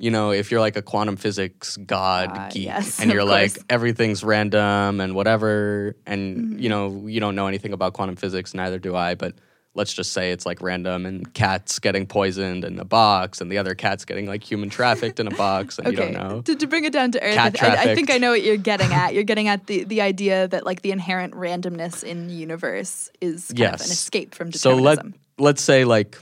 you 0.00 0.10
know, 0.10 0.30
if 0.32 0.50
you're 0.50 0.60
like 0.60 0.76
a 0.76 0.82
quantum 0.82 1.16
physics 1.16 1.76
god 1.76 2.30
Ah, 2.32 2.48
geek 2.50 2.64
yes, 2.64 3.00
and 3.00 3.12
you're 3.12 3.24
like 3.24 3.52
everything's 3.68 4.24
random 4.24 5.00
and 5.00 5.14
whatever, 5.14 5.94
and 6.06 6.36
Mm-hmm. 6.36 6.58
you 6.58 6.68
know, 6.68 7.06
you 7.06 7.20
don't 7.20 7.34
know 7.34 7.46
anything 7.46 7.72
about 7.72 7.92
quantum 7.92 8.16
physics, 8.16 8.54
neither 8.54 8.78
do 8.78 8.96
I, 8.96 9.14
but 9.14 9.34
let's 9.74 9.92
just 9.92 10.12
say 10.12 10.32
it's 10.32 10.44
like 10.44 10.60
random 10.62 11.06
and 11.06 11.32
cats 11.32 11.78
getting 11.78 12.04
poisoned 12.04 12.64
in 12.64 12.78
a 12.80 12.84
box 12.84 13.40
and 13.40 13.52
the 13.52 13.58
other 13.58 13.74
cats 13.76 14.04
getting 14.04 14.26
like 14.26 14.42
human 14.42 14.68
trafficked 14.68 15.20
in 15.20 15.28
a 15.28 15.36
box 15.36 15.78
and 15.78 15.86
you 15.92 15.92
okay. 16.02 16.12
don't 16.12 16.28
know. 16.28 16.40
To, 16.42 16.56
to 16.56 16.66
bring 16.66 16.84
it 16.84 16.92
down 16.92 17.12
to 17.12 17.22
earth, 17.22 17.38
I, 17.38 17.46
I- 17.90 17.94
think. 17.94 18.10
I 18.10 18.18
know 18.18 18.30
what 18.32 18.42
you're 18.42 18.56
getting 18.56 18.92
at. 18.92 19.14
You're 19.14 19.22
getting 19.22 19.46
at 19.48 19.66
the 19.68 19.84
the 19.84 20.00
idea 20.00 20.48
that 20.48 20.66
like 20.66 20.82
the 20.82 20.90
inherent 20.90 21.34
randomness 21.34 22.02
in 22.02 22.26
the 22.26 22.34
universe 22.34 23.10
is 23.20 23.46
kind 23.46 23.52
of 23.52 23.58
Yes. 23.58 23.86
an 23.86 23.92
escape 23.92 24.34
from 24.34 24.50
determinism. 24.50 24.78
So 24.78 24.82
let 24.82 24.98
let's 25.38 25.62
say 25.62 25.84
like, 25.84 26.18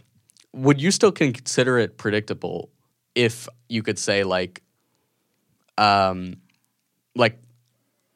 would 0.53 0.81
you 0.81 0.91
still 0.91 1.13
consider 1.13 1.79
it 1.79 1.97
predictable 1.97 2.71
if 3.19 3.49
you 3.69 3.83
could 3.83 3.99
say 3.99 4.23
like, 4.23 4.63
um, 5.77 6.37
like 7.17 7.41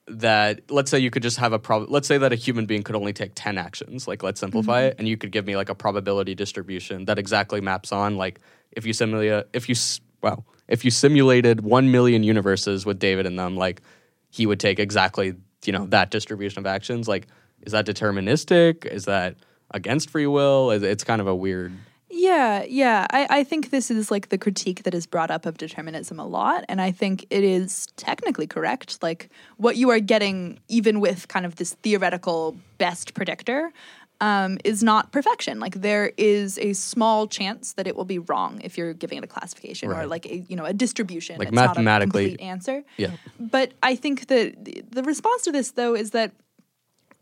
that? 0.07 0.71
Let's 0.71 0.93
say 0.93 1.01
you 1.01 1.11
could 1.11 1.25
just 1.25 1.39
have 1.39 1.53
a 1.53 1.59
prob. 1.59 1.91
Let's 1.91 2.07
say 2.07 2.19
that 2.19 2.33
a 2.33 2.37
human 2.37 2.67
being 2.67 2.85
could 2.85 2.95
only 2.95 3.13
take 3.13 3.33
ten 3.35 3.59
actions. 3.59 4.07
Like 4.07 4.23
let's 4.23 4.39
simplify 4.39 4.83
it, 4.83 4.97
and 4.99 5.09
you 5.09 5.17
could 5.17 5.33
give 5.33 5.45
me 5.45 5.57
like 5.57 5.69
a 5.69 5.75
probability 5.75 6.37
distribution 6.37 7.07
that 7.07 7.19
exactly 7.19 7.61
maps 7.61 7.91
on 7.91 8.17
like 8.17 8.41
if 8.71 8.87
you 8.87 8.93
simulate 8.93 9.47
if 9.53 9.69
you 9.69 9.75
wow 10.23 10.45
if 10.69 10.85
you 10.85 10.93
simulated 10.93 11.63
one 11.63 11.91
million 11.91 12.23
universes 12.23 12.87
with 12.87 13.01
David 13.01 13.27
in 13.27 13.35
them, 13.35 13.57
like 13.57 13.83
he 14.31 14.47
would 14.47 14.61
take 14.61 14.79
exactly 14.79 15.35
you 15.65 15.73
know 15.73 15.87
that 15.87 16.13
distribution 16.13 16.61
of 16.61 16.67
actions. 16.67 17.09
Like 17.09 17.27
is 17.63 17.73
that 17.73 17.87
deterministic? 17.87 18.87
Is 18.87 19.07
that 19.07 19.35
against 19.73 20.11
free 20.11 20.29
will? 20.29 20.71
It's 20.71 21.03
kind 21.03 21.21
of 21.21 21.27
a 21.27 21.35
weird. 21.35 21.73
Yeah, 22.15 22.65
yeah. 22.69 23.07
I, 23.11 23.27
I 23.31 23.45
think 23.45 23.71
this 23.71 23.91
is 23.91 24.11
like 24.11 24.29
the 24.29 24.37
critique 24.37 24.83
that 24.83 24.95
is 24.95 25.07
brought 25.07 25.31
up 25.31 25.47
of 25.47 25.57
determinism 25.57 26.21
a 26.21 26.27
lot. 26.27 26.65
And 26.69 26.81
I 26.81 26.91
think 26.91 27.25
it 27.31 27.43
is 27.43 27.87
technically 27.97 28.47
correct. 28.47 29.03
Like 29.03 29.31
what 29.57 29.77
you 29.77 29.89
are 29.89 29.99
getting, 29.99 30.61
even 30.69 31.01
with 31.01 31.27
kind 31.29 31.47
of 31.47 31.57
this 31.57 31.73
theoretical 31.83 32.55
best 32.77 33.15
predictor, 33.15 33.73
um, 34.21 34.59
is 34.63 34.83
not 34.83 35.11
perfection. 35.11 35.59
Like 35.59 35.77
there 35.81 36.13
is 36.19 36.59
a 36.59 36.75
small 36.75 37.27
chance 37.27 37.73
that 37.73 37.87
it 37.87 37.97
will 37.97 38.05
be 38.05 38.19
wrong 38.19 38.61
if 38.63 38.77
you're 38.77 38.93
giving 38.93 39.17
it 39.17 39.25
a 39.25 39.27
classification 39.27 39.91
or 39.91 40.07
like 40.07 40.27
a 40.27 40.37
you 40.49 40.55
know 40.55 40.67
a 40.67 40.75
distribution. 40.75 41.39
Like 41.39 41.49
it's 41.49 41.55
not 41.55 41.65
a 41.65 41.81
mathematically- 41.81 42.29
complete 42.29 42.45
answer. 42.45 42.85
Yeah. 42.99 43.13
But 43.41 43.73
I 43.83 43.97
think 43.97 44.27
that 44.29 44.65
the, 44.65 44.85
the 44.91 45.03
response 45.03 45.43
to 45.43 45.53
this 45.53 45.73
though 45.73 45.97
is 45.97 46.11
that 46.11 46.33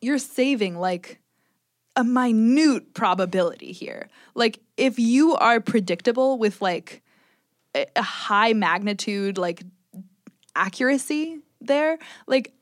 you're 0.01 0.19
saving 0.19 0.79
like 0.79 1.20
a 1.97 2.05
minute 2.05 2.95
probability 2.95 3.73
here. 3.73 4.09
Like 4.35 4.61
if 4.77 4.99
you 4.99 5.35
are 5.35 5.61
predictable 5.61 6.39
with 6.39 6.63
like 6.63 7.03
a, 7.75 7.87
high 8.01 8.53
magnitude 8.53 9.39
like 9.39 9.63
accuracy 10.55 11.39
there, 11.61 11.99
like 12.27 12.53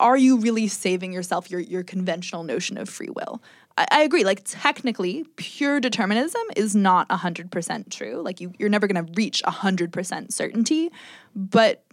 are 0.00 0.16
you 0.16 0.38
really 0.38 0.68
saving 0.68 1.12
yourself 1.12 1.50
your 1.50 1.60
your 1.60 1.82
conventional 1.82 2.44
notion 2.44 2.78
of 2.78 2.88
free 2.88 3.10
will? 3.10 3.42
I, 3.76 3.86
I 3.90 4.02
agree. 4.02 4.24
Like 4.24 4.42
technically, 4.44 5.24
pure 5.36 5.80
determinism 5.80 6.42
is 6.56 6.74
not 6.74 7.10
hundred 7.10 7.50
percent 7.50 7.90
true. 7.90 8.22
Like 8.22 8.40
you, 8.40 8.52
you're 8.58 8.68
never 8.68 8.86
going 8.86 9.04
to 9.04 9.12
reach 9.14 9.42
hundred 9.42 9.92
percent 9.92 10.32
certainty. 10.32 10.90
But 11.34 11.84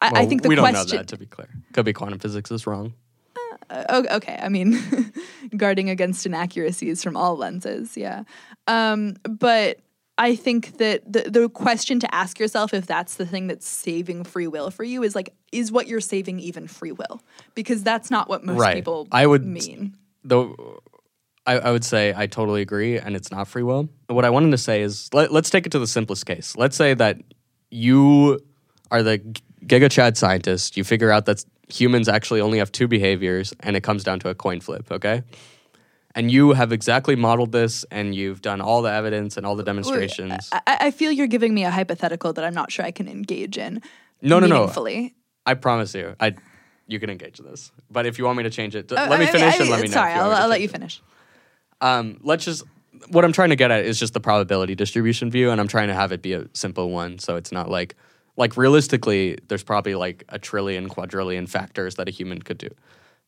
I, 0.00 0.22
I 0.22 0.26
think 0.26 0.42
the 0.42 0.48
we 0.48 0.56
question. 0.56 0.74
don't 0.74 0.90
know 0.90 0.96
that 0.98 1.08
to 1.08 1.16
be 1.16 1.26
clear. 1.26 1.48
Could 1.72 1.84
be 1.84 1.92
quantum 1.92 2.18
physics 2.18 2.50
is 2.50 2.66
wrong. 2.66 2.94
Oh, 3.70 4.04
okay. 4.16 4.38
I 4.42 4.48
mean, 4.48 4.78
guarding 5.56 5.90
against 5.90 6.24
inaccuracies 6.26 7.02
from 7.02 7.16
all 7.16 7.36
lenses. 7.36 7.96
Yeah. 7.96 8.22
Um, 8.66 9.16
but 9.28 9.78
I 10.18 10.34
think 10.36 10.78
that 10.78 11.10
the, 11.12 11.28
the 11.30 11.48
question 11.48 12.00
to 12.00 12.14
ask 12.14 12.38
yourself 12.38 12.72
if 12.72 12.86
that's 12.86 13.16
the 13.16 13.26
thing 13.26 13.48
that's 13.48 13.68
saving 13.68 14.24
free 14.24 14.46
will 14.46 14.70
for 14.70 14.82
you 14.84 15.02
is 15.02 15.14
like, 15.14 15.34
is 15.52 15.70
what 15.70 15.86
you're 15.88 16.00
saving 16.00 16.40
even 16.40 16.66
free 16.68 16.92
will? 16.92 17.20
Because 17.54 17.82
that's 17.82 18.10
not 18.10 18.28
what 18.28 18.44
most 18.44 18.58
Right. 18.58 18.76
people 18.76 19.08
I 19.12 19.26
would- 19.26 19.44
mean. 19.44 19.94
Though 20.24 20.80
I, 21.46 21.58
I 21.58 21.70
would 21.70 21.84
say 21.84 22.12
I 22.16 22.26
totally 22.26 22.60
agree, 22.62 22.98
and 22.98 23.14
it's 23.14 23.30
not 23.30 23.46
free 23.46 23.62
will. 23.62 23.88
What 24.08 24.24
I 24.24 24.30
wanted 24.30 24.50
to 24.50 24.58
say 24.58 24.82
is 24.82 25.08
let, 25.12 25.32
let's 25.32 25.50
take 25.50 25.66
it 25.66 25.70
to 25.72 25.78
the 25.78 25.86
simplest 25.86 26.26
case. 26.26 26.56
Let's 26.56 26.76
say 26.76 26.94
that 26.94 27.18
you 27.70 28.40
are 28.90 29.02
the 29.04 29.18
Giga 29.64 29.88
Chad 29.90 30.16
scientist. 30.16 30.76
You 30.76 30.82
figure 30.84 31.10
out 31.12 31.26
that 31.26 31.44
humans 31.68 32.08
actually 32.08 32.40
only 32.40 32.58
have 32.58 32.70
two 32.72 32.88
behaviors, 32.88 33.54
and 33.60 33.76
it 33.76 33.82
comes 33.82 34.04
down 34.04 34.20
to 34.20 34.28
a 34.28 34.34
coin 34.34 34.60
flip. 34.60 34.90
Okay. 34.90 35.22
And 36.14 36.30
you 36.30 36.52
have 36.54 36.72
exactly 36.72 37.14
modeled 37.14 37.52
this, 37.52 37.84
and 37.90 38.14
you've 38.14 38.40
done 38.40 38.62
all 38.62 38.80
the 38.80 38.90
evidence 38.90 39.36
and 39.36 39.44
all 39.44 39.54
the 39.54 39.62
demonstrations. 39.62 40.48
I, 40.50 40.60
I 40.66 40.90
feel 40.90 41.12
you're 41.12 41.26
giving 41.26 41.52
me 41.52 41.64
a 41.64 41.70
hypothetical 41.70 42.32
that 42.32 42.44
I'm 42.44 42.54
not 42.54 42.72
sure 42.72 42.86
I 42.86 42.90
can 42.90 43.06
engage 43.06 43.58
in. 43.58 43.82
No, 44.22 44.38
no, 44.38 44.46
no. 44.46 44.72
I 45.44 45.54
promise 45.54 45.94
you, 45.94 46.16
I 46.18 46.34
you 46.86 46.98
can 47.00 47.10
engage 47.10 47.38
this. 47.38 47.70
But 47.90 48.06
if 48.06 48.18
you 48.18 48.24
want 48.24 48.38
me 48.38 48.44
to 48.44 48.50
change 48.50 48.74
it, 48.74 48.90
Uh, 48.90 49.06
let 49.10 49.20
me 49.20 49.26
finish 49.26 49.54
I- 49.54 49.62
and 49.62 49.70
let 49.70 49.80
me 49.82 49.88
know. 49.88 49.92
Sorry, 49.92 50.12
I'll, 50.12 50.20
want 50.22 50.30
me 50.30 50.36
to 50.36 50.42
I'll 50.42 50.48
let 50.48 50.60
you 50.60 50.68
finish. 50.68 51.02
Um, 51.80 52.18
let's 52.22 52.44
just 52.44 52.64
what 53.10 53.24
I'm 53.24 53.32
trying 53.32 53.50
to 53.50 53.56
get 53.56 53.70
at 53.70 53.84
is 53.84 53.98
just 53.98 54.14
the 54.14 54.20
probability 54.20 54.74
distribution 54.74 55.30
view, 55.30 55.50
and 55.50 55.60
I'm 55.60 55.68
trying 55.68 55.88
to 55.88 55.94
have 55.94 56.12
it 56.12 56.22
be 56.22 56.32
a 56.32 56.46
simple 56.54 56.90
one, 56.90 57.18
so 57.18 57.36
it's 57.36 57.52
not 57.52 57.68
like 57.68 57.94
like 58.36 58.56
realistically, 58.56 59.38
there's 59.48 59.62
probably 59.62 59.94
like 59.94 60.24
a 60.28 60.38
trillion, 60.38 60.88
quadrillion 60.88 61.46
factors 61.46 61.94
that 61.96 62.08
a 62.08 62.10
human 62.10 62.42
could 62.42 62.58
do. 62.58 62.68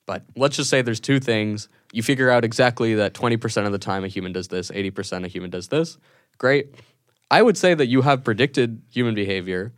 But 0.07 0.25
let's 0.37 0.57
just 0.57 0.71
say 0.71 0.83
there's 0.83 1.01
two 1.01 1.21
things. 1.21 1.69
You 1.93 2.03
figure 2.03 2.31
out 2.31 2.45
exactly 2.45 2.95
that 2.95 3.15
20% 3.15 3.67
of 3.67 3.73
the 3.73 3.79
time 3.79 4.05
a 4.05 4.09
human 4.09 4.33
does 4.33 4.49
this, 4.49 4.71
80% 4.71 5.25
a 5.25 5.29
human 5.29 5.51
does 5.51 5.69
this. 5.69 5.99
Great. 6.39 6.75
I 7.31 7.43
would 7.43 7.57
say 7.59 7.75
that 7.75 7.87
you 7.87 8.03
have 8.03 8.25
predicted 8.25 8.81
human 8.91 9.15
behavior 9.15 9.73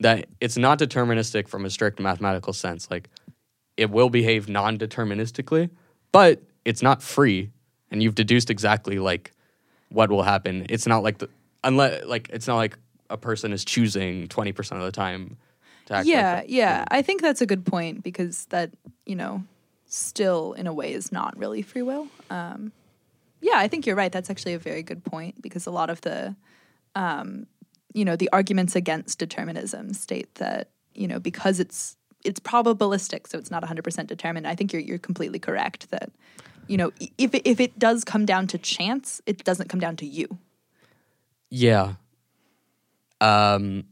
that 0.00 0.26
it's 0.40 0.56
not 0.56 0.78
deterministic 0.78 1.46
from 1.46 1.64
a 1.64 1.70
strict 1.70 2.00
mathematical 2.00 2.52
sense. 2.52 2.90
Like 2.90 3.08
it 3.76 3.90
will 3.90 4.10
behave 4.10 4.48
non-deterministically, 4.48 5.70
but 6.10 6.42
it's 6.64 6.82
not 6.82 7.02
free, 7.02 7.50
and 7.90 8.02
you've 8.02 8.14
deduced 8.14 8.50
exactly 8.50 8.98
like 8.98 9.32
what 9.90 10.10
will 10.10 10.22
happen. 10.22 10.66
It's 10.68 10.86
not 10.86 11.02
like 11.02 11.18
the 11.18 11.28
unless 11.62 12.04
like 12.06 12.28
it's 12.32 12.46
not 12.46 12.56
like 12.56 12.78
a 13.10 13.16
person 13.16 13.52
is 13.52 13.64
choosing 13.64 14.28
twenty 14.28 14.52
percent 14.52 14.80
of 14.80 14.86
the 14.86 14.92
time. 14.92 15.36
To 15.86 15.94
act 15.94 16.06
yeah 16.06 16.36
that. 16.36 16.48
yeah 16.48 16.84
i 16.90 17.02
think 17.02 17.20
that's 17.20 17.40
a 17.40 17.46
good 17.46 17.66
point 17.66 18.04
because 18.04 18.44
that 18.50 18.70
you 19.06 19.16
know 19.16 19.42
still 19.86 20.52
in 20.52 20.68
a 20.68 20.72
way 20.72 20.92
is 20.92 21.10
not 21.10 21.36
really 21.36 21.62
free 21.62 21.82
will 21.82 22.06
um, 22.30 22.70
yeah 23.40 23.54
i 23.56 23.66
think 23.66 23.86
you're 23.86 23.96
right 23.96 24.12
that's 24.12 24.30
actually 24.30 24.54
a 24.54 24.58
very 24.58 24.84
good 24.84 25.04
point 25.04 25.42
because 25.42 25.66
a 25.66 25.70
lot 25.72 25.90
of 25.90 26.00
the 26.02 26.36
um, 26.94 27.46
you 27.92 28.04
know 28.04 28.14
the 28.14 28.28
arguments 28.32 28.76
against 28.76 29.18
determinism 29.18 29.92
state 29.92 30.32
that 30.36 30.68
you 30.94 31.08
know 31.08 31.18
because 31.18 31.58
it's 31.58 31.96
it's 32.24 32.38
probabilistic 32.38 33.26
so 33.26 33.36
it's 33.36 33.50
not 33.50 33.64
100% 33.64 34.06
determined 34.06 34.46
i 34.46 34.54
think 34.54 34.72
you're, 34.72 34.82
you're 34.82 34.98
completely 34.98 35.40
correct 35.40 35.90
that 35.90 36.12
you 36.68 36.76
know 36.76 36.92
if 37.18 37.30
if 37.34 37.58
it 37.58 37.76
does 37.80 38.04
come 38.04 38.24
down 38.24 38.46
to 38.46 38.58
chance 38.58 39.20
it 39.26 39.42
doesn't 39.42 39.68
come 39.68 39.80
down 39.80 39.96
to 39.96 40.06
you 40.06 40.38
Yeah. 41.50 41.94
Um, 43.20 43.84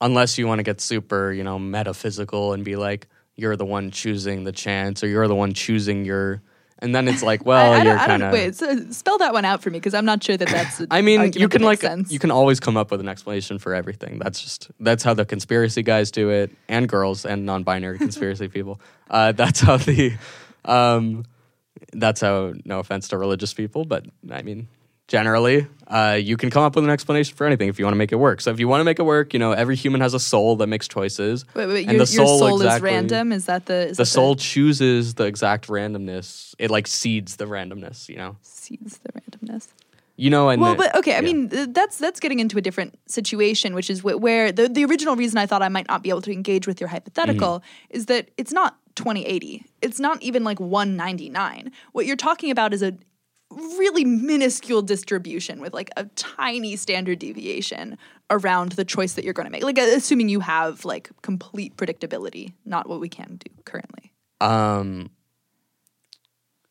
unless 0.00 0.38
you 0.38 0.46
want 0.46 0.58
to 0.58 0.62
get 0.62 0.80
super, 0.80 1.32
you 1.32 1.44
know, 1.44 1.58
metaphysical 1.58 2.52
and 2.52 2.64
be 2.64 2.76
like, 2.76 3.08
you're 3.36 3.56
the 3.56 3.64
one 3.64 3.90
choosing 3.90 4.44
the 4.44 4.52
chance, 4.52 5.02
or 5.02 5.08
you're 5.08 5.26
the 5.28 5.34
one 5.34 5.54
choosing 5.54 6.04
your, 6.04 6.42
and 6.78 6.94
then 6.94 7.08
it's 7.08 7.22
like, 7.22 7.44
well, 7.46 7.72
I, 7.72 7.78
I 7.78 7.82
you're 7.82 7.96
kind 7.96 8.22
of. 8.22 8.32
wait 8.32 8.54
so 8.54 8.90
spell 8.90 9.18
that 9.18 9.32
one 9.32 9.44
out 9.44 9.62
for 9.62 9.70
me 9.70 9.78
because 9.78 9.94
i'm 9.94 10.04
not 10.04 10.22
sure 10.22 10.36
that 10.36 10.48
that's 10.48 10.82
I 10.90 11.00
mean, 11.02 11.32
you 11.34 11.48
can 11.48 11.62
like 11.62 11.80
sense. 11.80 12.12
you 12.12 12.18
can 12.18 12.30
always 12.30 12.60
come 12.60 12.76
up 12.76 12.90
with 12.90 13.00
an 13.00 13.08
explanation 13.08 13.58
for 13.58 13.74
everything. 13.74 14.18
That's 14.18 14.40
just 14.40 14.70
that's 14.78 15.02
how 15.02 15.14
the 15.14 15.24
conspiracy 15.24 15.82
guys 15.82 16.10
do 16.10 16.30
it, 16.30 16.52
and 16.68 16.88
girls 16.88 17.24
and 17.24 17.46
non-binary 17.46 17.98
conspiracy 18.06 18.48
people. 18.48 18.80
Uh, 19.10 19.32
that's 19.32 19.60
how 19.60 19.78
the, 19.78 20.14
um, 20.64 21.24
that's 21.92 22.20
how. 22.20 22.54
No 22.64 22.78
offense 22.78 23.08
to 23.08 23.18
religious 23.18 23.54
people, 23.54 23.84
but 23.84 24.06
I 24.30 24.42
mean, 24.42 24.68
generally, 25.08 25.66
uh, 25.88 26.18
you 26.20 26.36
can 26.36 26.50
come 26.50 26.62
up 26.62 26.74
with 26.74 26.84
an 26.84 26.90
explanation 26.90 27.36
for 27.36 27.46
anything 27.46 27.68
if 27.68 27.78
you 27.78 27.84
want 27.84 27.94
to 27.94 27.98
make 27.98 28.12
it 28.12 28.16
work. 28.16 28.40
So 28.40 28.50
if 28.50 28.58
you 28.58 28.68
want 28.68 28.80
to 28.80 28.84
make 28.84 28.98
it 28.98 29.02
work, 29.04 29.32
you 29.34 29.38
know, 29.38 29.52
every 29.52 29.76
human 29.76 30.00
has 30.00 30.14
a 30.14 30.20
soul 30.20 30.56
that 30.56 30.66
makes 30.66 30.88
choices. 30.88 31.44
Wait, 31.54 31.66
wait, 31.66 31.86
and 31.86 31.96
your, 31.96 32.04
the 32.06 32.12
your 32.12 32.26
soul 32.26 32.38
soul 32.38 32.62
is 32.62 32.80
random. 32.80 33.32
Is 33.32 33.46
that 33.46 33.66
the 33.66 33.88
is 33.88 33.96
The 33.98 34.02
that 34.02 34.06
soul 34.06 34.36
chooses 34.36 35.14
the 35.14 35.24
exact 35.24 35.68
randomness. 35.68 36.54
It 36.58 36.70
like 36.70 36.86
seeds 36.86 37.36
the 37.36 37.44
randomness. 37.46 38.08
You 38.08 38.16
know. 38.16 38.36
seeds 38.42 38.98
the 38.98 39.12
randomness? 39.12 39.68
You 40.16 40.30
know, 40.30 40.48
and 40.48 40.62
Well, 40.62 40.72
the- 40.74 40.78
but 40.78 40.94
okay. 40.96 41.12
I 41.12 41.16
yeah. 41.16 41.20
mean, 41.32 41.48
that's 41.72 41.98
that's 41.98 42.20
getting 42.20 42.38
into 42.38 42.56
a 42.56 42.60
different 42.62 42.96
situation, 43.06 43.74
which 43.74 43.90
is 43.90 44.00
wh- 44.00 44.18
where 44.20 44.52
the 44.52 44.68
the 44.68 44.84
original 44.84 45.16
reason 45.16 45.38
I 45.38 45.46
thought 45.46 45.60
I 45.60 45.68
might 45.68 45.88
not 45.88 46.02
be 46.02 46.08
able 46.08 46.22
to 46.22 46.32
engage 46.32 46.66
with 46.66 46.80
your 46.80 46.88
hypothetical 46.88 47.58
Mm-hmm. 47.60 47.96
is 47.96 48.06
that 48.06 48.30
it's 48.36 48.52
not 48.52 48.78
2080. 48.94 49.64
It's 49.82 49.98
not 49.98 50.22
even 50.22 50.44
like 50.44 50.60
199. 50.60 51.72
What 51.92 52.06
you're 52.06 52.14
talking 52.16 52.50
about 52.52 52.72
is 52.72 52.80
a 52.82 52.94
really 53.50 54.04
minuscule 54.04 54.82
distribution 54.82 55.60
with 55.60 55.72
like 55.72 55.90
a 55.96 56.04
tiny 56.16 56.76
standard 56.76 57.18
deviation 57.18 57.98
around 58.30 58.72
the 58.72 58.84
choice 58.84 59.14
that 59.14 59.24
you're 59.24 59.34
going 59.34 59.46
to 59.46 59.50
make. 59.50 59.62
Like 59.62 59.78
assuming 59.78 60.28
you 60.28 60.40
have 60.40 60.84
like 60.84 61.10
complete 61.22 61.76
predictability, 61.76 62.52
not 62.64 62.88
what 62.88 63.00
we 63.00 63.08
can 63.08 63.36
do 63.36 63.50
currently. 63.64 64.12
Um, 64.40 65.10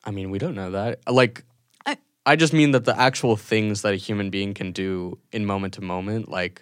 I 0.03 0.11
mean, 0.11 0.29
we 0.29 0.39
don't 0.39 0.55
know 0.55 0.71
that. 0.71 0.99
Like, 1.09 1.43
I- 1.85 1.97
I, 2.25 2.35
just 2.35 2.53
mean 2.53 2.71
that 2.71 2.85
the 2.85 2.99
actual 2.99 3.37
things 3.37 3.81
that 3.83 3.93
a 3.93 3.97
human 3.97 4.29
being 4.29 4.53
can 4.53 4.71
do 4.71 5.17
in 5.31 5.45
moment 5.45 5.75
to 5.75 5.81
moment, 5.81 6.29
like, 6.29 6.61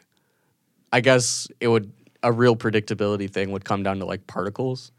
I 0.93 1.01
guess 1.01 1.47
it 1.59 1.67
would 1.69 1.91
a 2.23 2.31
real 2.31 2.55
predictability 2.55 3.29
thing 3.29 3.51
would 3.51 3.65
come 3.65 3.81
down 3.83 3.99
to 3.99 4.05
like 4.05 4.27
particles, 4.27 4.91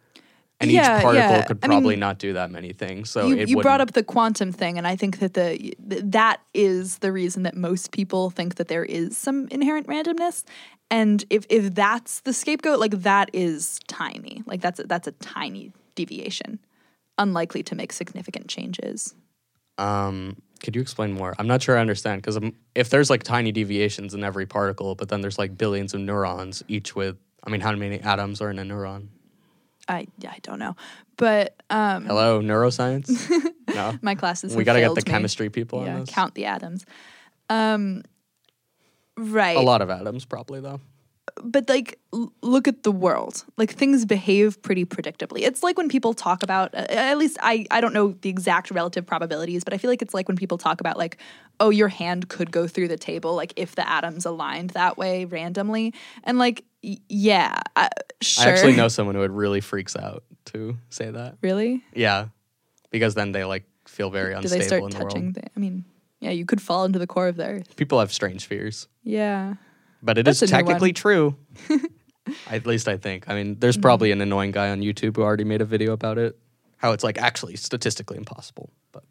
and 0.63 0.71
Yeah, 0.71 0.99
each 0.99 1.03
particle 1.03 1.37
yeah. 1.37 1.43
could 1.43 1.59
I 1.63 1.69
mean, 1.69 1.79
probably 1.79 1.97
not 1.97 2.19
do 2.19 2.33
that 2.35 2.51
many 2.51 2.73
things. 2.73 3.11
So 3.11 3.29
you, 3.29 3.37
it 3.37 3.49
you 3.49 3.61
brought 3.61 3.81
up 3.81 3.93
the 3.93 4.03
quantum 4.03 4.53
thing, 4.53 4.79
and 4.79 4.87
I 4.87 4.97
think 4.97 5.19
that 5.19 5.35
the 5.35 5.75
that 5.79 6.41
is 6.55 6.99
the 6.99 7.13
reason 7.13 7.43
that 7.43 7.57
most 7.57 7.93
people 7.93 8.31
think 8.31 8.55
that 8.55 8.69
there 8.69 8.85
is 8.85 9.19
some 9.19 9.49
inherent 9.49 9.87
randomness. 9.87 10.45
And 10.91 11.25
if 11.29 11.45
if 11.49 11.75
that's 11.75 12.21
the 12.21 12.33
scapegoat, 12.33 12.79
like 12.79 13.03
that 13.03 13.31
is 13.33 13.81
tiny. 13.89 14.43
Like 14.47 14.61
that's 14.61 14.81
a, 14.81 14.85
that's 14.85 15.09
a 15.09 15.13
tiny 15.13 15.73
deviation, 15.95 16.59
unlikely 17.19 17.63
to 17.65 17.75
make 17.75 17.93
significant 17.93 18.49
changes. 18.49 19.15
Um, 19.79 20.37
could 20.63 20.77
you 20.77 20.83
explain 20.83 21.13
more? 21.13 21.35
I'm 21.39 21.47
not 21.47 21.63
sure 21.63 21.77
I 21.77 21.81
understand 21.81 22.23
because 22.23 22.39
if 22.75 22.91
there's 22.91 23.11
like 23.11 23.25
tiny 23.25 23.53
deviations 23.53 24.15
in 24.15 24.23
every 24.23 24.47
particle, 24.47 24.95
but 24.95 25.09
then 25.09 25.21
there's 25.21 25.39
like 25.39 25.59
billions 25.59 25.93
of 25.95 26.01
neurons, 26.01 26.63
each 26.69 26.95
with, 26.95 27.17
I 27.43 27.51
mean, 27.51 27.61
how 27.61 27.73
many 27.73 27.99
atoms 28.01 28.41
are 28.41 28.51
in 28.51 28.59
a 28.59 28.63
neuron? 28.63 29.09
I 29.89 30.07
I 30.29 30.39
don't 30.43 30.59
know, 30.59 30.77
but 31.17 31.57
um, 31.71 32.07
Hello, 32.07 32.41
neuroscience? 32.41 33.11
no. 33.75 33.95
my 34.03 34.15
classes. 34.15 34.55
We 34.55 34.65
got 34.65 34.75
to 34.75 34.81
get 34.81 34.95
the 34.95 35.03
me. 35.05 35.11
chemistry 35.11 35.51
people 35.51 35.85
Yeah, 35.85 35.95
on 35.95 36.01
this. 36.01 36.11
count 36.11 36.35
the 36.35 36.45
atoms. 36.47 36.85
Um, 37.51 38.03
right. 39.17 39.57
A 39.57 39.61
lot 39.61 39.83
of 39.83 39.91
atoms, 39.91 40.25
probably 40.25 40.61
though. 40.61 40.81
But 41.45 41.69
like 41.69 41.99
l- 42.13 42.33
look 42.43 42.67
at 42.67 42.83
the 42.83 42.91
world 42.93 43.45
like 43.57 43.71
things 43.73 44.05
behave 44.05 44.61
pretty 44.63 44.85
predictably 44.85 45.43
it's 45.43 45.63
like 45.63 45.77
when 45.79 45.89
people 45.89 46.15
talk 46.15 46.43
about 46.43 46.75
uh, 46.75 46.79
at 46.91 47.17
least 47.17 47.39
I, 47.41 47.65
I 47.71 47.81
don't 47.81 47.93
know 47.95 48.13
the 48.23 48.29
exact 48.29 48.71
relative 48.71 49.07
probabilities 49.07 49.63
but 49.65 49.73
i 49.73 49.79
feel 49.79 49.89
like 49.91 50.03
it's 50.03 50.15
like 50.15 50.27
when 50.29 50.37
people 50.37 50.59
talk 50.59 50.81
about 50.81 50.99
like 50.99 51.19
oh 51.61 51.71
your 51.71 51.89
hand 51.89 52.29
could 52.29 52.51
go 52.51 52.67
through 52.67 52.89
the 52.89 52.97
table 52.97 53.35
like 53.37 53.53
if 53.57 53.77
the 53.77 53.89
atoms 53.89 54.27
aligned 54.27 54.71
that 54.71 54.99
way 54.99 55.25
randomly 55.25 55.95
and 56.25 56.39
like 56.39 56.65
y- 56.83 56.99
yeah 57.09 57.61
uh, 57.77 57.89
sure 58.21 58.49
I 58.49 58.51
actually 58.51 58.75
know 58.77 58.89
someone 58.89 59.15
who 59.15 59.23
it 59.23 59.31
really 59.31 59.61
freaks 59.61 59.95
out 59.97 60.25
to 60.47 60.77
say 60.91 61.09
that. 61.11 61.37
really 61.41 61.85
Yeah, 61.95 62.27
because 62.91 63.15
then 63.15 63.31
they 63.33 63.45
like 63.45 63.65
feel 63.87 64.11
very 64.11 64.35
unstable 64.35 64.57
Do 64.57 64.59
they 64.61 64.67
start 64.67 64.83
in 64.83 64.91
the 64.91 64.97
touching? 64.97 65.23
world. 65.25 65.35
The, 65.37 65.43
I 65.57 65.61
mean, 65.61 65.85
yeah, 66.21 66.31
you 66.31 66.45
could 66.47 66.61
fall 66.61 66.85
into 66.85 66.99
the 66.99 67.07
core 67.07 67.29
of 67.29 67.37
the 67.37 67.47
earth. 67.47 67.77
People 67.77 68.01
have 68.01 68.13
strange 68.13 68.47
fears, 68.47 68.89
Yeah. 69.05 69.55
But 70.03 70.19
it 70.19 70.27
is 70.29 70.41
That's 70.41 70.53
one. 70.53 70.59
technically 70.65 70.93
true. 70.93 71.37
At 72.51 72.67
least 72.67 72.89
I 72.89 72.97
think. 72.97 73.29
I 73.29 73.35
mean, 73.35 73.59
there's 73.59 73.77
Mm-hmm. 73.77 73.83
probably 73.83 74.13
an 74.13 74.21
annoying 74.21 74.51
guy 74.53 74.71
on 74.71 74.81
YouTube 74.81 75.17
who 75.17 75.23
already 75.23 75.45
made 75.45 75.61
a 75.61 75.65
video 75.65 75.93
about 75.93 76.19
it. 76.19 76.39
How 76.77 76.93
it's 76.93 77.05
like 77.05 77.19
actually 77.19 77.57
statistically 77.57 78.17
impossible. 78.17 78.71
But 78.93 79.05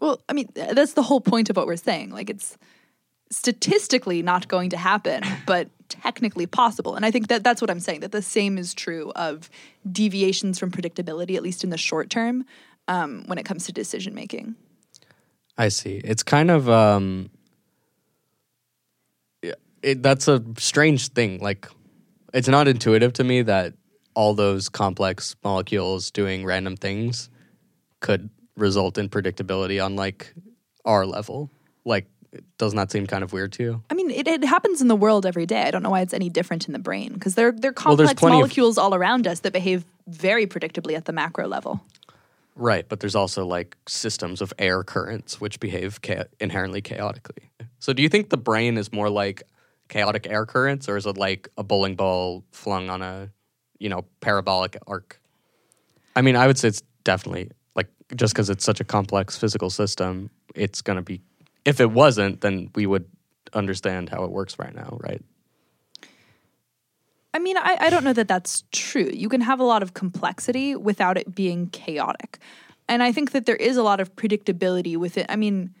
Well, 0.00 0.20
I 0.28 0.32
mean, 0.32 0.48
th- 0.48 0.70
that's 0.74 0.92
the 0.94 1.02
whole 1.02 1.20
point 1.20 1.50
of 1.50 1.56
what 1.56 1.66
we're 1.66 1.76
saying. 1.76 2.10
Like, 2.10 2.30
it's 2.30 2.56
statistically 3.30 4.22
not 4.22 4.48
going 4.48 4.70
to 4.70 4.76
happen, 4.76 5.22
but 5.46 5.68
technically 5.88 6.46
possible. 6.46 6.94
And 6.96 7.04
I 7.04 7.10
think 7.10 7.28
that 7.28 7.44
that's 7.44 7.60
what 7.60 7.70
I'm 7.70 7.80
saying. 7.80 8.00
That 8.00 8.12
the 8.12 8.22
same 8.22 8.56
is 8.58 8.72
true 8.74 9.12
of 9.16 9.50
deviations 9.90 10.58
from 10.58 10.70
predictability, 10.70 11.36
at 11.36 11.42
least 11.42 11.64
in 11.64 11.70
the 11.70 11.78
short 11.78 12.08
term, 12.10 12.44
um, 12.88 13.24
when 13.26 13.38
it 13.38 13.44
comes 13.44 13.66
to 13.66 13.72
decision 13.72 14.14
making. 14.14 14.54
I 15.58 15.68
see. 15.68 15.96
It's 16.04 16.22
kind 16.22 16.50
of 16.50 16.68
um 16.70 17.30
it, 19.82 20.02
that's 20.02 20.28
a 20.28 20.42
strange 20.58 21.08
thing. 21.08 21.38
Like 21.40 21.68
it's 22.34 22.48
not 22.48 22.68
intuitive 22.68 23.12
to 23.14 23.24
me 23.24 23.42
that 23.42 23.74
all 24.14 24.34
those 24.34 24.68
complex 24.68 25.36
molecules 25.44 26.10
doing 26.10 26.44
random 26.44 26.76
things 26.76 27.30
could 28.00 28.30
result 28.56 28.98
in 28.98 29.08
predictability 29.08 29.84
on 29.84 29.96
like 29.96 30.32
our 30.84 31.06
level. 31.06 31.50
Like 31.84 32.06
doesn't 32.58 32.76
that 32.76 32.90
seem 32.90 33.06
kind 33.06 33.24
of 33.24 33.32
weird 33.32 33.52
to 33.52 33.62
you? 33.62 33.82
I 33.90 33.94
mean, 33.94 34.10
it, 34.10 34.28
it 34.28 34.44
happens 34.44 34.82
in 34.82 34.88
the 34.88 34.96
world 34.96 35.24
every 35.24 35.46
day. 35.46 35.62
I 35.62 35.70
don't 35.70 35.82
know 35.82 35.90
why 35.90 36.02
it's 36.02 36.12
any 36.12 36.28
different 36.28 36.66
in 36.66 36.72
the 36.72 36.78
brain 36.78 37.14
because 37.14 37.34
they're 37.34 37.52
they're 37.52 37.70
Well, 37.70 37.96
complex 37.96 38.22
of- 38.22 38.28
molecules 38.28 38.78
all 38.78 38.94
around 38.94 39.26
us 39.26 39.40
that 39.40 39.52
behave 39.52 39.84
very 40.06 40.46
predictably 40.46 40.94
at 40.94 41.04
the 41.06 41.12
macro 41.12 41.46
level. 41.46 41.80
Right, 42.54 42.88
but 42.88 42.98
there's 42.98 43.14
also 43.14 43.46
like 43.46 43.76
systems 43.86 44.40
of 44.40 44.52
air 44.58 44.82
currents 44.82 45.40
which 45.40 45.60
behave 45.60 46.02
cha- 46.02 46.24
inherently 46.40 46.80
chaotically. 46.82 47.50
So 47.78 47.92
do 47.92 48.02
you 48.02 48.08
think 48.08 48.30
the 48.30 48.36
brain 48.36 48.76
is 48.76 48.92
more 48.92 49.08
like 49.08 49.44
chaotic 49.88 50.26
air 50.28 50.46
currents 50.46 50.88
or 50.88 50.96
is 50.96 51.06
it 51.06 51.16
like 51.16 51.48
a 51.56 51.64
bowling 51.64 51.96
ball 51.96 52.44
flung 52.52 52.90
on 52.90 53.02
a, 53.02 53.30
you 53.78 53.88
know, 53.88 54.04
parabolic 54.20 54.76
arc? 54.86 55.20
I 56.16 56.22
mean, 56.22 56.36
I 56.36 56.46
would 56.46 56.58
say 56.58 56.68
it's 56.68 56.82
definitely 57.04 57.50
like 57.74 57.88
just 58.14 58.34
cuz 58.34 58.50
it's 58.50 58.64
such 58.64 58.80
a 58.80 58.84
complex 58.84 59.36
physical 59.36 59.70
system, 59.70 60.30
it's 60.54 60.82
going 60.82 60.96
to 60.96 61.02
be 61.02 61.22
if 61.64 61.80
it 61.80 61.90
wasn't 61.90 62.40
then 62.40 62.70
we 62.74 62.86
would 62.86 63.06
understand 63.54 64.08
how 64.08 64.24
it 64.24 64.30
works 64.30 64.58
right 64.58 64.74
now, 64.74 64.98
right? 65.00 65.22
I 67.34 67.38
mean, 67.40 67.56
I, 67.56 67.76
I 67.80 67.90
don't 67.90 68.04
know 68.04 68.12
that 68.14 68.26
that's 68.26 68.64
true. 68.72 69.10
You 69.12 69.28
can 69.28 69.42
have 69.42 69.60
a 69.60 69.64
lot 69.64 69.82
of 69.82 69.94
complexity 69.94 70.74
without 70.74 71.16
it 71.16 71.34
being 71.34 71.68
chaotic. 71.68 72.38
And 72.88 73.02
I 73.02 73.12
think 73.12 73.32
that 73.32 73.44
there 73.46 73.56
is 73.56 73.76
a 73.76 73.82
lot 73.82 74.00
of 74.00 74.16
predictability 74.16 74.96
with 74.96 75.18
it. 75.18 75.26
I 75.28 75.36
mean, 75.36 75.74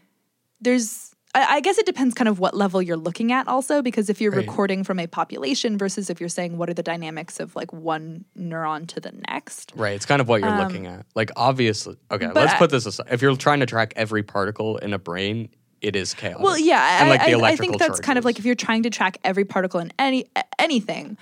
there's, 0.60 1.07
I, 1.38 1.56
I 1.56 1.60
guess 1.60 1.78
it 1.78 1.86
depends 1.86 2.14
kind 2.14 2.28
of 2.28 2.38
what 2.38 2.54
level 2.56 2.82
you're 2.82 2.96
looking 2.96 3.32
at 3.32 3.46
also, 3.48 3.82
because 3.82 4.10
if 4.10 4.20
you're 4.20 4.32
Right. 4.32 4.46
recording 4.46 4.84
from 4.84 4.98
a 4.98 5.06
population 5.06 5.78
versus 5.78 6.10
if 6.10 6.20
you're 6.20 6.28
saying 6.28 6.58
what 6.58 6.68
are 6.68 6.74
the 6.74 6.82
dynamics 6.82 7.38
of 7.40 7.54
like 7.56 7.72
one 7.72 8.24
neuron 8.38 8.86
to 8.88 9.00
the 9.00 9.12
next. 9.28 9.72
Right. 9.76 9.94
It's 9.94 10.06
kind 10.06 10.20
of 10.20 10.28
what 10.28 10.40
you're 10.40 10.56
looking 10.56 10.86
at. 10.86 11.06
Like, 11.14 11.30
obviously, 11.36 11.96
okay, 12.10 12.26
Um, 12.26 12.32
let's 12.34 12.54
I- 12.54 12.58
put 12.58 12.70
this 12.70 12.86
aside. 12.86 13.06
If 13.10 13.22
you're 13.22 13.36
trying 13.36 13.60
to 13.60 13.66
track 13.66 13.92
every 13.96 14.22
particle 14.22 14.76
in 14.78 14.92
a 14.92 14.98
brain, 14.98 15.48
it 15.80 15.94
is 15.94 16.12
chaotic. 16.14 16.42
Well, 16.42 16.58
yeah, 16.58 16.98
And 17.00 17.08
I, 17.08 17.10
like 17.12 17.24
the 17.26 17.34
I, 17.40 17.48
I 17.50 17.56
think 17.56 17.78
that's 17.78 18.00
kind 18.00 18.18
of 18.18 18.24
like 18.24 18.38
if 18.40 18.44
you're 18.44 18.54
trying 18.56 18.82
to 18.82 18.90
track 18.90 19.18
every 19.22 19.44
particle 19.44 19.78
in 19.80 19.92
any 19.98 20.26
anything 20.58 21.16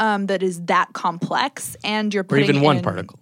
um, 0.00 0.26
that 0.26 0.42
is 0.42 0.60
that 0.62 0.92
complex, 0.94 1.76
and 1.84 2.12
you're 2.12 2.26
or 2.28 2.38
even 2.38 2.60
one 2.62 2.78
in- 2.78 2.82
particle. 2.82 3.18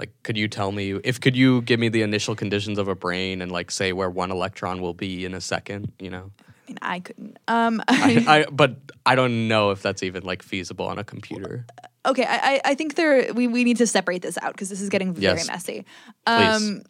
Like, 0.00 0.10
could 0.22 0.38
you 0.38 0.48
tell 0.48 0.72
me 0.72 0.92
if 1.04 1.20
could 1.20 1.36
you 1.36 1.60
give 1.60 1.78
me 1.78 1.90
the 1.90 2.00
initial 2.00 2.34
conditions 2.34 2.78
of 2.78 2.88
a 2.88 2.94
brain 2.94 3.42
and 3.42 3.52
like 3.52 3.70
say 3.70 3.92
where 3.92 4.08
one 4.08 4.30
electron 4.30 4.80
will 4.80 4.94
be 4.94 5.26
in 5.26 5.34
a 5.34 5.42
second? 5.42 5.92
You 5.98 6.08
know, 6.08 6.30
I 6.40 6.66
mean, 6.66 6.78
I 6.80 7.00
couldn't. 7.00 7.36
Um, 7.48 7.82
I, 7.88 8.24
I 8.26 8.46
but 8.50 8.76
I 9.04 9.14
don't 9.14 9.46
know 9.46 9.72
if 9.72 9.82
that's 9.82 10.02
even 10.02 10.22
like 10.24 10.42
feasible 10.42 10.86
on 10.86 10.98
a 10.98 11.04
computer. 11.04 11.66
okay, 12.06 12.24
I, 12.26 12.62
I- 12.64 12.74
think 12.74 12.94
there 12.94 13.30
we, 13.34 13.46
we 13.46 13.62
need 13.62 13.76
to 13.76 13.86
separate 13.86 14.22
this 14.22 14.38
out 14.40 14.52
because 14.52 14.70
this 14.70 14.80
is 14.80 14.88
getting 14.88 15.12
very 15.12 15.36
Yes. 15.36 15.46
messy. 15.48 15.84
Please. 16.24 16.56
Um, 16.56 16.82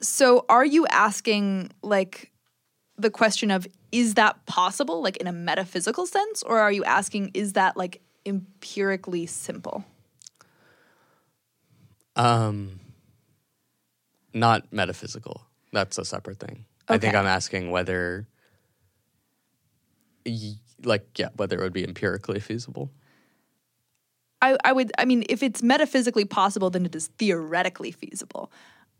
so, 0.00 0.44
are 0.48 0.64
you 0.64 0.84
asking 0.88 1.70
like 1.82 2.32
the 2.98 3.08
question 3.10 3.52
of 3.52 3.68
is 3.92 4.14
that 4.14 4.44
possible, 4.46 5.00
like 5.00 5.16
in 5.18 5.28
a 5.28 5.32
metaphysical 5.32 6.06
sense, 6.06 6.42
or 6.42 6.58
are 6.58 6.72
you 6.72 6.82
asking 6.82 7.30
is 7.34 7.52
that 7.52 7.76
like 7.76 8.00
empirically 8.26 9.26
simple? 9.26 9.84
Um, 12.16 12.80
not 14.32 14.72
metaphysical. 14.72 15.42
That's 15.72 15.98
a 15.98 16.04
separate 16.04 16.38
thing. 16.38 16.64
I 16.88 16.98
think 16.98 17.14
I'm 17.14 17.26
asking 17.26 17.70
whether, 17.70 18.26
y- 20.24 20.54
like, 20.84 21.06
yeah, 21.18 21.28
whether 21.36 21.58
it 21.58 21.62
would 21.62 21.72
be 21.72 21.84
empirically 21.84 22.40
feasible. 22.40 22.90
I, 24.42 24.56
I 24.64 24.72
would 24.72 24.92
I 24.98 25.06
mean 25.06 25.24
if 25.30 25.42
it's 25.42 25.62
metaphysically 25.62 26.26
possible 26.26 26.68
then 26.68 26.84
it 26.84 26.94
is 26.94 27.08
theoretically 27.18 27.90
feasible. 27.90 28.52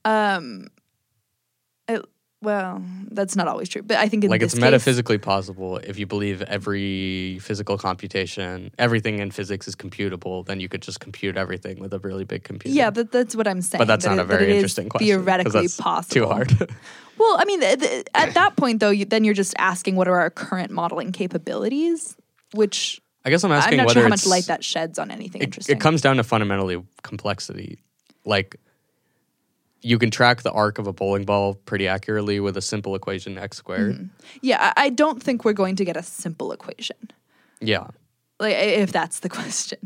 Um 0.05 0.69
well, 2.43 2.83
that's 3.11 3.35
not 3.35 3.49
always 3.49 3.69
true, 3.69 3.83
but 3.83 3.97
I 3.97 4.09
think 4.09 4.25
in 4.25 4.31
like 4.31 4.43
it's 4.43 4.55
case- 4.55 4.61
metaphysically 4.61 5.19
possible 5.19 5.79
if 5.79 5.99
you 5.99 6.07
believe 6.07 6.43
every 6.43 7.39
physical 7.41 7.79
computation 7.79 8.71
everything 8.79 9.19
in 9.21 9.31
physics 9.31 9.67
is 9.67 9.75
computable 9.75 10.45
then 10.47 10.61
you 10.61 10.69
could 10.69 10.83
just 10.83 11.01
compute 11.01 11.37
everything 11.37 11.81
with 11.81 11.93
a 11.95 11.99
really 12.01 12.25
big 12.25 12.45
computer 12.45 12.77
Yeah, 12.77 12.91
that, 12.91 13.11
that's 13.11 13.35
what 13.35 13.49
I'm 13.49 13.63
saying. 13.63 13.79
but 13.81 13.87
that's 13.89 14.05
that 14.05 14.11
not 14.17 14.19
it- 14.19 14.25
a 14.25 14.25
very 14.27 14.55
interesting 14.55 14.89
question. 14.89 15.07
Theoretically 15.07 15.69
possible. 15.79 16.15
too 16.15 16.27
hard 16.27 16.71
Well, 17.19 17.37
I 17.41 17.47
mean, 17.47 17.61
th- 17.61 17.79
th- 17.81 18.07
at 18.15 18.35
that 18.35 18.57
point 18.57 18.81
though, 18.81 18.91
you, 18.91 19.07
then 19.07 19.25
you're 19.25 19.33
just 19.33 19.55
asking 19.57 19.97
what 19.97 20.07
are 20.07 20.19
our 20.21 20.29
current 20.29 20.71
modeling 20.71 21.13
capabilities, 21.13 22.15
which 22.53 23.01
i 23.25 23.31
guess 23.31 23.43
i'm 23.43 23.51
asking. 23.53 23.81
I'm 23.81 23.87
not 23.87 23.93
sure 23.95 24.03
how 24.03 24.09
much 24.09 24.27
light 24.27 24.45
that 24.49 24.63
sheds 24.63 24.99
on 24.99 25.11
anything 25.11 25.41
it, 25.41 25.47
interesting. 25.47 25.77
it 25.77 25.81
comes 25.81 26.03
down 26.03 26.17
to 26.19 26.23
fundamentally 26.25 26.83
complexity 27.03 27.79
like 28.27 28.57
you 29.87 29.99
can 29.99 30.11
track 30.11 30.43
the 30.43 30.51
arc 30.53 30.79
of 30.79 30.87
a 30.87 30.93
bowling 30.93 31.25
ball 31.25 31.55
pretty 31.55 31.87
accurately 31.87 32.41
with 32.41 32.57
a 32.57 32.61
simple 32.73 32.95
equation 32.95 33.39
x 33.39 33.57
squared 33.59 33.95
Mm-hmm. 33.95 34.07
yeah, 34.43 34.73
I, 34.77 34.89
don't 34.91 35.23
think 35.23 35.45
we're 35.45 35.53
going 35.63 35.77
to 35.77 35.85
get 35.85 35.97
a 35.97 36.03
simple 36.03 36.51
equation. 36.53 36.97
yeah 37.61 37.87
Like, 38.41 38.57
if 38.57 38.91
that's 38.93 39.21
the 39.21 39.29
question. 39.39 39.79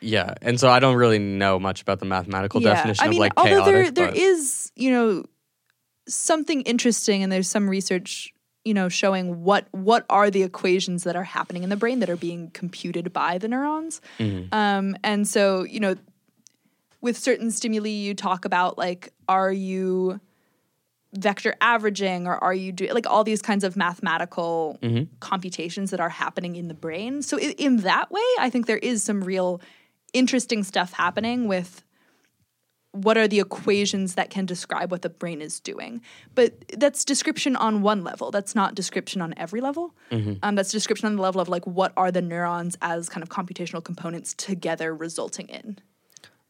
yeah 0.00 0.34
and 0.42 0.60
so 0.60 0.68
i 0.68 0.78
don't 0.78 0.96
really 0.96 1.18
know 1.18 1.58
much 1.58 1.80
about 1.82 1.98
the 2.00 2.04
mathematical 2.16 2.60
definition 2.60 3.02
I 3.04 3.08
mean, 3.08 3.18
of 3.18 3.24
like 3.26 3.32
although 3.36 3.62
chaotic 3.64 3.72
there 3.74 3.90
there 3.90 4.08
but- 4.08 4.16
is, 4.16 4.70
you 4.76 4.90
know, 4.90 5.24
something 6.08 6.60
interesting, 6.62 7.22
and 7.22 7.32
there's 7.32 7.48
some 7.48 7.68
research, 7.68 8.32
you 8.64 8.74
know, 8.74 8.88
showing 8.88 9.42
what 9.42 9.66
what 9.72 10.04
are 10.10 10.30
the 10.30 10.42
equations 10.42 11.02
that 11.04 11.16
are 11.16 11.24
happening 11.36 11.62
in 11.64 11.70
the 11.70 11.76
brain 11.76 11.98
that 12.00 12.10
are 12.10 12.16
being 12.28 12.50
computed 12.52 13.12
by 13.12 13.38
the 13.38 13.48
neurons. 13.48 14.00
Mm-hmm. 14.18 14.54
Um, 14.54 14.96
and 15.02 15.26
so, 15.26 15.64
you 15.64 15.80
know, 15.80 15.94
with 17.00 17.16
certain 17.18 17.50
stimuli, 17.50 17.88
you 17.90 18.14
talk 18.14 18.44
about 18.44 18.78
like, 18.78 19.12
are 19.28 19.52
you 19.52 20.20
vector 21.14 21.54
averaging 21.60 22.26
or 22.26 22.42
are 22.42 22.52
you 22.54 22.72
doing 22.72 22.92
like 22.92 23.06
all 23.06 23.24
these 23.24 23.40
kinds 23.42 23.64
of 23.64 23.76
mathematical 23.76 24.78
Mm-hmm. 24.82 25.04
computations 25.20 25.90
that 25.90 26.00
are 26.00 26.10
happening 26.10 26.56
in 26.56 26.68
the 26.68 26.74
brain. 26.74 27.22
So 27.22 27.36
in, 27.38 27.52
in 27.52 27.76
that 27.78 28.10
way 28.10 28.20
i 28.38 28.50
think 28.50 28.66
there 28.66 28.76
is 28.78 29.02
some 29.02 29.22
real 29.24 29.60
interesting 30.12 30.62
stuff 30.64 30.92
happening 30.92 31.48
with 31.48 31.82
what 32.92 33.18
are 33.18 33.28
the 33.28 33.40
equations 33.40 34.14
that 34.14 34.30
can 34.30 34.46
describe 34.46 34.90
what 34.90 35.02
the 35.02 35.10
brain 35.10 35.42
is 35.42 35.60
doing. 35.60 36.00
But 36.34 36.54
that's 36.78 37.04
description 37.04 37.54
on 37.54 37.82
one 37.82 38.02
level. 38.04 38.30
That's 38.30 38.54
not 38.54 38.74
description 38.74 39.20
on 39.20 39.34
every 39.36 39.60
level. 39.60 39.94
Um, 40.42 40.54
that's 40.54 40.72
description 40.72 41.06
on 41.06 41.16
the 41.16 41.20
level 41.22 41.42
of 41.42 41.48
like 41.50 41.66
what 41.66 41.92
are 41.98 42.10
the 42.10 42.22
neurons 42.22 42.78
as 42.80 43.10
kind 43.10 43.22
of 43.22 43.28
computational 43.28 43.84
components 43.84 44.32
together 44.34 44.94
resulting 44.94 45.48
in 45.48 45.78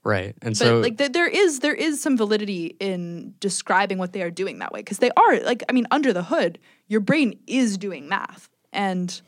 right 0.07 0.35
and 0.43 0.53
but 0.53 0.57
so 0.57 0.79
like 0.79 0.97
th- 0.99 1.13
there 1.13 1.27
is 1.27 1.61
there 1.61 1.75
is 1.75 2.01
some 2.01 2.17
validity 2.17 2.77
in 2.79 3.35
describing 3.41 3.99
what 3.99 4.13
they 4.13 4.23
are 4.23 4.31
doing 4.31 4.61
that 4.61 4.73
way 4.73 4.81
because 4.81 4.99
they 4.99 5.11
are 5.17 5.41
like 5.41 5.63
I 5.69 5.73
mean 5.73 5.87
under 5.91 6.13
the 6.13 6.23
hood 6.23 6.59
your 6.87 7.01
brain 7.01 7.39
is 7.47 7.77
doing 7.77 8.09
math 8.09 8.49
and 8.73 9.21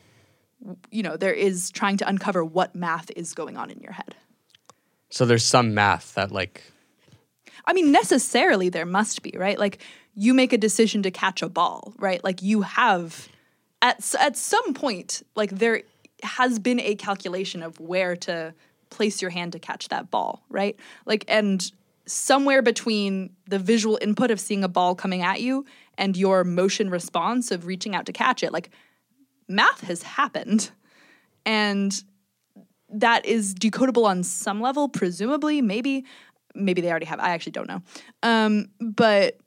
you 0.90 1.02
know 1.02 1.16
there 1.16 1.32
is 1.32 1.70
trying 1.70 1.96
to 1.98 2.08
uncover 2.08 2.44
what 2.44 2.74
math 2.74 3.10
is 3.16 3.34
going 3.34 3.56
on 3.56 3.70
in 3.70 3.80
your 3.80 3.92
head. 3.92 4.14
so 5.10 5.26
there's 5.26 5.44
some 5.44 5.74
math 5.74 6.14
that 6.14 6.30
like 6.30 6.62
I 7.68 7.74
mean 7.74 7.92
necessarily 7.92 8.70
there 8.70 8.86
must 8.86 9.22
be, 9.22 9.34
right? 9.36 9.58
Like 9.58 9.78
you 10.14 10.32
make 10.32 10.52
a 10.54 10.58
decision 10.58 11.02
to 11.02 11.10
catch 11.10 11.42
a 11.42 11.48
ball, 11.50 11.92
right? 11.98 12.24
Like 12.24 12.42
you 12.42 12.62
have 12.62 13.28
at 13.82 14.14
at 14.18 14.36
some 14.36 14.72
point 14.74 15.22
like 15.36 15.50
there 15.50 15.82
has 16.22 16.58
been 16.58 16.80
a 16.80 16.94
calculation 16.94 17.62
of 17.62 17.78
where 17.78 18.16
to 18.16 18.54
place 18.90 19.20
your 19.22 19.30
hand 19.30 19.52
to 19.52 19.58
catch 19.58 19.88
that 19.88 20.10
ball, 20.10 20.44
right? 20.48 20.78
Like 21.06 21.24
and 21.28 21.70
somewhere 22.06 22.62
between 22.62 23.30
the 23.46 23.58
visual 23.58 23.98
input 24.00 24.30
of 24.30 24.40
seeing 24.40 24.64
a 24.64 24.68
ball 24.68 24.94
coming 24.94 25.22
at 25.22 25.40
you 25.40 25.64
and 25.96 26.16
your 26.16 26.44
motion 26.44 26.90
response 26.90 27.50
of 27.50 27.66
reaching 27.66 27.94
out 27.94 28.06
to 28.06 28.12
catch 28.12 28.42
it, 28.42 28.52
like 28.52 28.70
math 29.48 29.82
has 29.82 30.02
happened. 30.02 30.70
And 31.44 32.02
that 32.90 33.26
is 33.26 33.54
decodable 33.54 34.06
on 34.06 34.22
some 34.22 34.60
level, 34.60 34.88
presumably, 34.88 35.60
maybe. 35.60 36.04
Maybe 36.54 36.80
they 36.80 36.90
already 36.90 37.06
have. 37.06 37.20
I 37.20 37.30
actually 37.30 37.52
don't 37.52 37.68
know. 37.68 37.82
Um, 38.22 38.68
but 38.80 39.38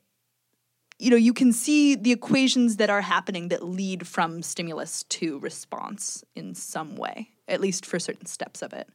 you 1.02 1.10
know, 1.10 1.18
you 1.18 1.34
can 1.34 1.52
see 1.52 1.96
the 1.96 2.12
equations 2.12 2.78
that 2.78 2.92
are 2.92 3.02
happening 3.02 3.48
that 3.48 3.64
lead 3.64 4.06
from 4.06 4.44
stimulus 4.44 5.04
to 5.10 5.40
response 5.40 6.24
in 6.36 6.54
some 6.54 6.96
way, 6.96 7.30
at 7.48 7.60
least 7.60 7.88
for 7.88 7.98
certain 7.98 8.28
steps 8.28 8.62
of 8.62 8.72
it. 8.72 8.88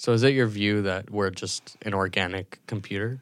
So 0.00 0.12
is 0.12 0.22
it 0.22 0.32
your 0.32 0.46
view 0.46 0.80
that 0.82 1.10
we're 1.10 1.28
just 1.28 1.76
an 1.82 1.92
organic 1.92 2.58
computer 2.66 3.20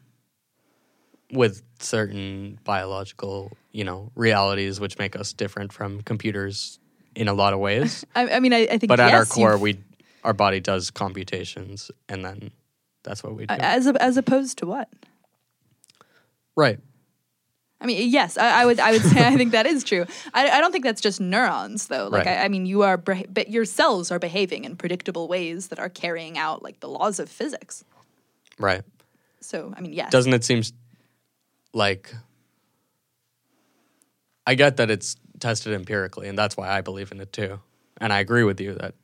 with 1.32 1.60
certain 1.80 2.60
biological, 2.62 3.50
you 3.72 3.82
know, 3.82 4.12
realities 4.14 4.78
which 4.78 4.96
make 4.96 5.16
us 5.16 5.32
different 5.32 5.72
from 5.72 6.02
computers 6.02 6.78
in 7.16 7.26
a 7.26 7.32
lot 7.32 7.52
of 7.52 7.58
ways? 7.58 8.06
I, 8.14 8.28
I 8.28 8.38
mean, 8.38 8.52
I, 8.54 8.68
I 8.70 8.78
think, 8.78 8.86
but 8.90 9.00
at 9.00 9.12
our 9.12 9.24
core, 9.24 9.54
you've- 9.54 9.62
we 9.62 9.78
our 10.22 10.32
body 10.32 10.60
does 10.60 10.92
computations, 10.92 11.90
and 12.08 12.24
then 12.24 12.52
that's 13.02 13.24
what 13.24 13.34
we 13.34 13.46
do. 13.46 13.56
as 13.58 13.88
as 13.88 14.16
opposed 14.16 14.58
to 14.58 14.66
what? 14.66 14.88
right. 16.54 16.78
I 17.80 17.86
mean, 17.86 18.10
yes, 18.10 18.36
I, 18.36 18.62
I 18.62 18.66
would. 18.66 18.80
I 18.80 18.90
would 18.92 19.02
say 19.02 19.24
I 19.24 19.36
think 19.36 19.52
that 19.52 19.66
is 19.66 19.84
true. 19.84 20.04
I, 20.34 20.50
I 20.50 20.60
don't 20.60 20.72
think 20.72 20.84
that's 20.84 21.00
just 21.00 21.20
neurons, 21.20 21.86
though. 21.86 22.08
Like, 22.08 22.26
Right. 22.26 22.38
I, 22.38 22.44
I 22.44 22.48
mean, 22.48 22.66
you 22.66 22.82
are, 22.82 22.96
but 22.96 23.50
your 23.50 23.64
cells 23.64 24.10
are 24.10 24.18
behaving 24.18 24.64
in 24.64 24.76
predictable 24.76 25.28
ways 25.28 25.68
that 25.68 25.78
are 25.78 25.88
carrying 25.88 26.36
out 26.36 26.62
like 26.62 26.80
the 26.80 26.88
laws 26.88 27.20
of 27.20 27.28
physics. 27.28 27.84
Right. 28.58 28.82
So, 29.40 29.72
I 29.76 29.80
mean, 29.80 29.92
yes. 29.92 30.10
Doesn't 30.10 30.34
it 30.34 30.42
seem 30.42 30.62
like 31.72 32.12
I 34.44 34.54
get 34.56 34.78
that 34.78 34.90
it's 34.90 35.16
tested 35.38 35.72
empirically, 35.72 36.28
and 36.28 36.36
that's 36.36 36.56
why 36.56 36.68
I 36.68 36.80
believe 36.80 37.12
in 37.12 37.20
it 37.20 37.32
too. 37.32 37.60
And 38.00 38.12
I 38.12 38.18
agree 38.18 38.42
with 38.44 38.60
you 38.60 38.74
that 38.74 38.94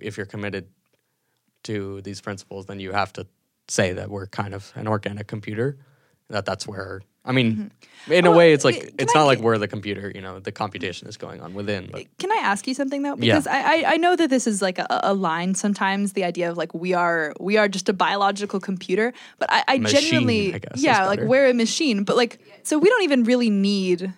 if 0.00 0.16
you're 0.16 0.26
committed 0.26 0.68
to 1.64 2.00
these 2.02 2.20
principles, 2.20 2.66
then 2.66 2.80
you 2.80 2.92
have 2.92 3.12
to 3.14 3.26
say 3.68 3.92
that 3.92 4.08
we're 4.08 4.26
kind 4.26 4.54
of 4.54 4.72
an 4.76 4.88
organic 4.88 5.26
computer. 5.26 5.76
That 6.28 6.46
that's 6.46 6.66
where 6.66 7.02
I 7.24 7.32
mean, 7.32 7.52
mm-hmm. 7.52 8.12
in 8.12 8.26
a 8.26 8.30
Well, 8.30 8.38
way, 8.38 8.52
it's 8.52 8.64
like 8.64 8.94
it's 8.98 9.14
I 9.14 9.18
not 9.18 9.24
like 9.26 9.38
we're 9.38 9.58
the 9.58 9.68
computer. 9.68 10.10
You 10.12 10.20
know, 10.20 10.40
the 10.40 10.50
computation 10.50 11.06
is 11.06 11.16
going 11.16 11.40
on 11.40 11.54
within. 11.54 11.88
But 11.90 12.06
Can 12.18 12.32
I 12.32 12.40
ask 12.42 12.66
you 12.66 12.74
something 12.74 13.02
though? 13.02 13.16
Yeah. 13.16 13.34
Because 13.34 13.46
I, 13.46 13.60
I 13.60 13.84
I 13.92 13.96
know 13.96 14.16
that 14.16 14.28
this 14.28 14.46
is 14.46 14.60
like 14.60 14.78
a, 14.78 14.86
a 14.90 15.14
line 15.14 15.54
sometimes. 15.54 16.14
The 16.14 16.24
idea 16.24 16.50
of 16.50 16.56
like 16.56 16.74
we 16.74 16.94
are 16.94 17.32
we 17.38 17.56
are 17.58 17.68
just 17.68 17.88
a 17.88 17.92
biological 17.92 18.58
computer, 18.58 19.12
but 19.38 19.52
I, 19.52 19.62
I 19.68 19.78
Machine, 19.78 20.00
genuinely 20.00 20.54
I 20.54 20.58
guess, 20.58 20.82
yeah 20.82 21.06
like 21.06 21.20
we're 21.20 21.48
a 21.48 21.54
machine. 21.54 22.02
But 22.02 22.16
like 22.16 22.40
so 22.64 22.78
we 22.78 22.88
don't 22.88 23.04
even 23.04 23.22
really 23.22 23.50
need 23.50 24.12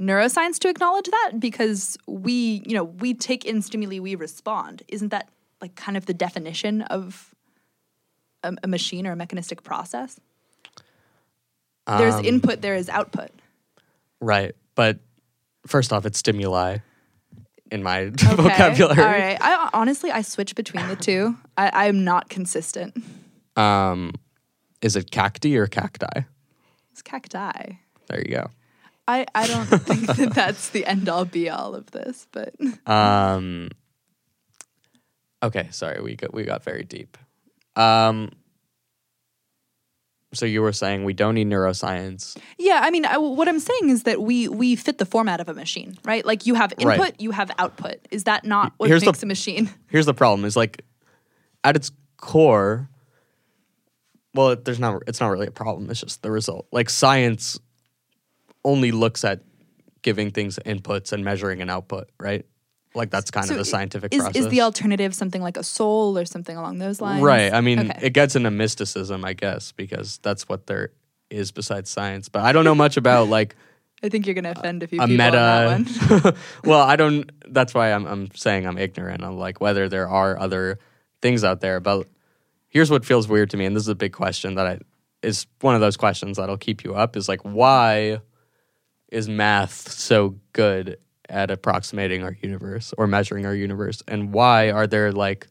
neuroscience 0.00 0.58
to 0.60 0.68
acknowledge 0.68 1.06
that 1.06 1.32
because 1.38 1.96
we 2.06 2.62
you 2.66 2.74
know 2.74 2.84
we 2.84 3.14
take 3.14 3.44
in 3.44 3.62
stimuli 3.62 3.98
we 3.98 4.14
respond. 4.14 4.82
Isn't 4.86 5.08
that 5.08 5.28
like 5.60 5.74
kind 5.74 5.96
of 5.96 6.06
the 6.06 6.14
definition 6.14 6.82
of 6.82 7.34
a, 8.44 8.54
a 8.62 8.68
machine 8.68 9.08
or 9.08 9.12
a 9.12 9.16
mechanistic 9.16 9.64
process? 9.64 10.20
There's 11.86 12.14
Um, 12.14 12.24
input, 12.24 12.60
there 12.62 12.74
is 12.74 12.88
output. 12.88 13.30
right. 14.20 14.54
But 14.74 14.98
first 15.66 15.92
off, 15.92 16.04
it's 16.06 16.18
stimuli 16.18 16.78
in 17.70 17.82
my 17.82 18.00
Okay. 18.06 18.34
vocabulary. 18.34 19.00
All 19.02 19.06
right. 19.10 19.38
I 19.40 19.70
honestly 19.72 20.10
I 20.10 20.22
switch 20.22 20.54
between 20.54 20.88
the 20.88 20.96
two. 20.96 21.36
I, 21.56 21.86
I'm 21.88 22.04
not 22.04 22.28
consistent. 22.28 22.96
Um, 23.56 24.12
is 24.82 24.96
it 24.96 25.10
cacti 25.10 25.56
or 25.56 25.66
cacti? 25.66 26.22
It's 26.92 27.02
cacti. 27.02 27.76
There 28.08 28.20
you 28.20 28.30
go. 28.36 28.50
I, 29.06 29.26
I 29.34 29.46
don't 29.46 29.66
think 29.82 30.06
that 30.16 30.34
that's 30.34 30.70
the 30.70 30.86
end 30.86 31.08
all 31.08 31.24
be 31.24 31.48
all 31.50 31.74
of 31.74 31.90
this, 31.92 32.26
but 32.32 32.54
Um, 32.90 33.70
okay, 35.42 35.68
sorry, 35.70 36.00
we 36.02 36.16
got 36.16 36.32
we 36.34 36.44
got 36.44 36.64
very 36.64 36.82
deep. 36.84 37.16
Um, 37.76 38.30
so 40.34 40.44
you 40.46 40.60
were 40.62 40.72
saying 40.72 41.04
we 41.04 41.12
don't 41.14 41.34
need 41.34 41.48
neuroscience. 41.48 42.36
yeah, 42.58 42.80
I 42.82 42.90
mean, 42.90 43.04
I, 43.06 43.16
what 43.18 43.48
I'm 43.48 43.60
saying 43.60 43.88
is 43.90 44.02
that 44.04 44.20
we 44.22 44.48
we 44.48 44.76
fit 44.76 44.98
the 44.98 45.06
format 45.06 45.40
of 45.40 45.48
a 45.48 45.54
machine, 45.54 45.96
right? 46.04 46.24
Like 46.24 46.46
you 46.46 46.54
have 46.54 46.72
input, 46.78 46.98
Right. 46.98 47.14
you 47.20 47.30
have 47.30 47.50
output. 47.58 47.96
Is 48.10 48.24
that 48.24 48.44
not 48.44 48.72
what 48.76 48.88
Here's 48.88 49.00
the- 49.02 49.06
makes 49.06 49.22
a 49.22 49.26
machine? 49.26 49.70
Here's 49.88 50.06
the 50.06 50.14
problem: 50.14 50.44
is 50.44 50.56
like 50.56 50.84
at 51.62 51.76
its 51.76 51.90
core. 52.18 52.88
Well, 54.34 54.50
it- 54.50 54.64
there's 54.64 54.80
not. 54.80 55.02
It's 55.06 55.20
not 55.20 55.28
really 55.28 55.46
a 55.46 55.50
problem. 55.52 55.88
It's 55.90 56.00
just 56.00 56.22
the 56.22 56.30
result. 56.30 56.66
Like 56.72 56.90
science 56.90 57.58
only 58.64 58.90
looks 58.92 59.24
at 59.24 59.40
giving 60.02 60.30
things 60.30 60.58
inputs 60.66 61.12
and 61.12 61.24
measuring 61.24 61.62
an 61.62 61.70
output, 61.70 62.10
right? 62.20 62.44
Like 62.94 63.10
that's 63.10 63.30
kind 63.30 63.46
So 63.46 63.54
of 63.54 63.58
the 63.58 63.64
scientific 63.64 64.14
is, 64.14 64.22
process. 64.22 64.44
is 64.44 64.48
the 64.50 64.60
alternative 64.60 65.14
something 65.14 65.42
like 65.42 65.56
a 65.56 65.64
soul 65.64 66.16
or 66.16 66.24
something 66.24 66.56
along 66.56 66.78
those 66.78 67.00
lines? 67.00 67.22
Right. 67.22 67.52
I 67.52 67.60
mean, 67.60 67.90
Okay. 67.90 67.98
it 68.06 68.10
gets 68.12 68.36
into 68.36 68.50
mysticism, 68.50 69.24
I 69.24 69.32
guess, 69.32 69.72
because 69.72 70.18
that's 70.22 70.48
what 70.48 70.66
there 70.66 70.90
is 71.30 71.50
besides 71.50 71.90
science. 71.90 72.28
But 72.28 72.42
I 72.42 72.52
don't 72.52 72.64
know 72.64 72.74
much 72.74 72.96
about 72.96 73.28
like 73.28 73.56
I 74.02 74.10
think 74.10 74.26
you're 74.26 74.34
going 74.34 74.44
to 74.44 74.50
offend 74.58 74.82
a 74.82 74.86
few 74.86 75.00
a 75.00 75.06
people 75.06 75.24
on 75.24 75.32
that 75.32 75.78
meta. 75.80 76.20
one. 76.22 76.34
well, 76.64 76.80
I 76.82 76.96
don't. 76.96 77.30
That's 77.48 77.72
why 77.72 77.90
I'm, 77.92 78.06
I'm 78.06 78.30
saying 78.34 78.66
I'm 78.66 78.76
ignorant 78.76 79.22
of 79.24 79.34
like 79.34 79.60
whether 79.62 79.88
there 79.88 80.08
are 80.08 80.38
other 80.38 80.78
things 81.22 81.42
out 81.42 81.60
there. 81.62 81.80
But 81.80 82.06
here's 82.68 82.90
what 82.90 83.04
feels 83.06 83.28
weird 83.28 83.48
to 83.50 83.56
me, 83.56 83.64
and 83.64 83.74
this 83.74 83.82
is 83.84 83.88
a 83.88 83.94
big 83.94 84.12
question 84.12 84.56
that 84.56 84.66
I 84.66 84.78
is 85.22 85.46
one 85.62 85.74
of 85.74 85.80
those 85.80 85.96
questions 85.96 86.36
that'll 86.36 86.58
keep 86.58 86.84
you 86.84 86.94
up. 86.94 87.16
Is 87.16 87.28
like 87.30 87.40
why 87.42 88.20
is 89.10 89.26
math 89.28 89.90
so 89.90 90.36
good 90.52 90.98
at 91.28 91.50
approximating 91.50 92.22
our 92.22 92.36
universe 92.42 92.92
or 92.98 93.06
measuring 93.06 93.46
our 93.46 93.54
universe, 93.54 94.02
and 94.08 94.32
why 94.32 94.70
are 94.70 94.86
there 94.86 95.12
like 95.12 95.46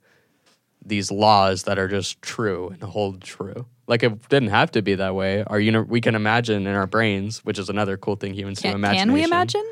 these 0.86 1.12
laws 1.12 1.64
that 1.64 1.80
are 1.80 1.88
just 1.88 2.22
true 2.22 2.70
and 2.70 2.82
hold 2.84 3.22
true? 3.22 3.66
Like 3.88 4.04
it 4.04 4.30
didn't 4.30 4.50
have 4.50 4.72
to 4.72 4.82
be 4.82 4.96
that 4.96 5.14
way. 5.16 5.44
Our 5.48 5.60
uni- 5.60 5.80
we 5.80 6.00
can 6.02 6.16
imagine 6.16 6.66
in 6.68 6.74
our 6.76 6.88
brains, 6.88 7.44
which 7.44 7.60
is 7.60 7.70
another 7.70 7.98
cool 7.98 8.16
thing 8.16 8.34
humans 8.34 8.60
do. 8.60 8.70
Can, 8.70 8.76
Imagination 8.76 9.08
can 9.10 9.14
we 9.14 9.24
imagine? 9.24 9.66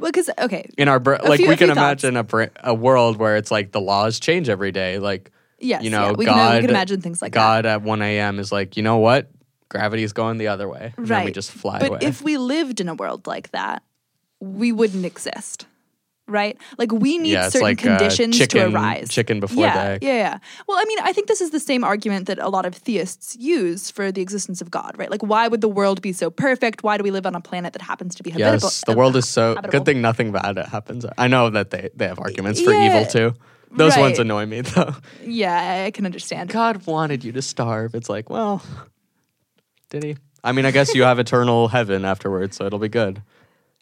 Well, 0.00 0.10
because 0.10 0.28
okay, 0.38 0.68
in 0.76 0.88
our 0.88 0.98
bra- 0.98 1.18
like 1.22 1.38
few- 1.38 1.48
we 1.48 1.56
can 1.56 1.68
thoughts. 1.68 2.02
imagine 2.04 2.16
a 2.16 2.24
bra- 2.24 2.46
a 2.64 2.74
world 2.74 3.16
where 3.16 3.36
it's 3.36 3.50
like 3.50 3.72
the 3.72 3.80
laws 3.80 4.18
change 4.18 4.48
every 4.48 4.72
day 4.72 4.98
like 4.98 5.30
yes, 5.60 5.82
you 5.84 5.90
know 5.90 6.06
yeah, 6.06 6.12
we, 6.12 6.24
god 6.24 6.34
can, 6.34 6.54
we 6.56 6.60
can 6.62 6.70
imagine 6.70 7.00
things 7.00 7.22
like 7.22 7.32
that. 7.32 7.38
god 7.38 7.66
at 7.66 7.82
1 7.82 8.02
a.m 8.02 8.38
is 8.40 8.50
like 8.50 8.76
you 8.76 8.82
know 8.82 8.96
what 8.98 9.30
gravity 9.68 10.02
is 10.02 10.12
going 10.12 10.36
the 10.38 10.48
other 10.48 10.68
way 10.68 10.94
and 10.96 11.06
then 11.06 11.24
we 11.24 11.30
just 11.30 11.52
fly 11.52 11.78
but 11.78 11.88
away 11.90 11.98
if 12.02 12.22
we 12.22 12.38
lived 12.38 12.80
in 12.80 12.88
a 12.88 12.94
world 12.94 13.26
like 13.26 13.50
that, 13.52 13.82
we 14.40 14.72
wouldn't 14.72 15.04
exist. 15.04 15.66
Right? 16.30 16.58
Like 16.76 16.92
we 16.92 17.16
need 17.16 17.32
Yeah, 17.32 17.48
certain 17.48 17.62
like, 17.68 17.78
uh, 17.86 17.96
conditions 17.96 18.36
chicken- 18.36 18.60
to 18.70 18.76
arise. 18.76 19.08
chicken 19.08 19.40
before 19.40 19.64
yeah, 19.64 19.72
the 19.72 19.88
egg. 19.92 20.04
Yeah, 20.04 20.12
yeah. 20.16 20.38
Well, 20.66 20.76
I 20.78 20.84
mean, 20.84 20.98
I 21.02 21.10
think 21.14 21.26
this 21.26 21.40
is 21.40 21.52
the 21.52 21.58
same 21.60 21.82
argument 21.84 22.26
that 22.26 22.38
a 22.38 22.50
lot 22.50 22.66
of 22.66 22.74
theists 22.74 23.34
use 23.40 23.90
for 23.90 24.12
the 24.12 24.20
existence 24.20 24.60
of 24.60 24.70
God, 24.70 24.94
right? 24.98 25.10
Like 25.10 25.22
why 25.22 25.48
would 25.48 25.62
the 25.62 25.70
world 25.70 26.02
be 26.02 26.12
so 26.12 26.28
perfect? 26.28 26.82
Why 26.82 26.98
do 26.98 27.02
we 27.02 27.10
live 27.10 27.24
on 27.24 27.34
a 27.34 27.40
planet 27.40 27.72
that 27.72 27.80
happens 27.80 28.14
to 28.16 28.22
be 28.22 28.28
habitable? 28.28 28.68
yes 28.68 28.84
the 28.84 28.92
world 28.92 29.16
is 29.16 29.26
so 29.26 29.54
habitable. 29.54 29.70
good 29.72 29.86
thing 29.86 30.02
nothing 30.02 30.30
bad 30.30 30.58
happens 30.58 31.06
i 31.16 31.26
know 31.28 31.48
that 31.48 31.70
they, 31.70 31.88
they 31.96 32.06
have 32.06 32.18
arguments 32.18 32.60
for 32.60 32.74
Yeah, 32.74 32.86
evil 32.88 33.06
too 33.06 33.32
those 33.70 33.96
ones 33.96 34.18
annoy 34.18 34.44
me 34.44 34.60
though 34.72 34.94
Yeah, 35.24 35.84
I 35.86 35.90
can 35.92 36.04
understand. 36.04 36.50
god 36.50 36.86
wanted 36.86 37.24
you 37.24 37.32
to 37.32 37.40
starve 37.40 37.94
it's 37.94 38.10
like 38.10 38.28
well 38.28 38.60
did 39.90 40.02
he 40.04 40.16
i 40.44 40.52
mean 40.52 40.66
i 40.66 40.70
guess 40.70 40.94
you 40.94 41.04
have 41.04 41.18
eternal 41.18 41.68
heaven 41.68 42.04
afterwards 42.04 42.56
so 42.56 42.66
it'll 42.66 42.78
be 42.78 42.88
good 42.88 43.22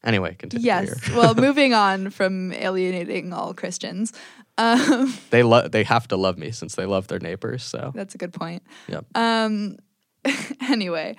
anyway 0.06 0.34
continue 0.38 0.64
Yes. 0.64 1.10
well, 1.10 1.34
moving 1.48 1.74
on 1.74 2.08
from 2.10 2.52
alienating 2.54 3.32
all 3.34 3.52
Christians. 3.52 4.12
Um, 4.58 5.12
they 5.30 5.42
love 5.42 5.72
they 5.72 5.84
have 5.84 6.08
to 6.08 6.16
love 6.16 6.38
me 6.38 6.50
since 6.52 6.74
they 6.76 6.86
love 6.86 7.08
their 7.08 7.18
neighbors 7.18 7.62
so 7.62 7.92
that's 7.94 8.14
a 8.14 8.18
good 8.18 8.32
point. 8.32 8.62
yep 8.88 9.04
Um, 9.14 9.76
anyway, 10.68 11.16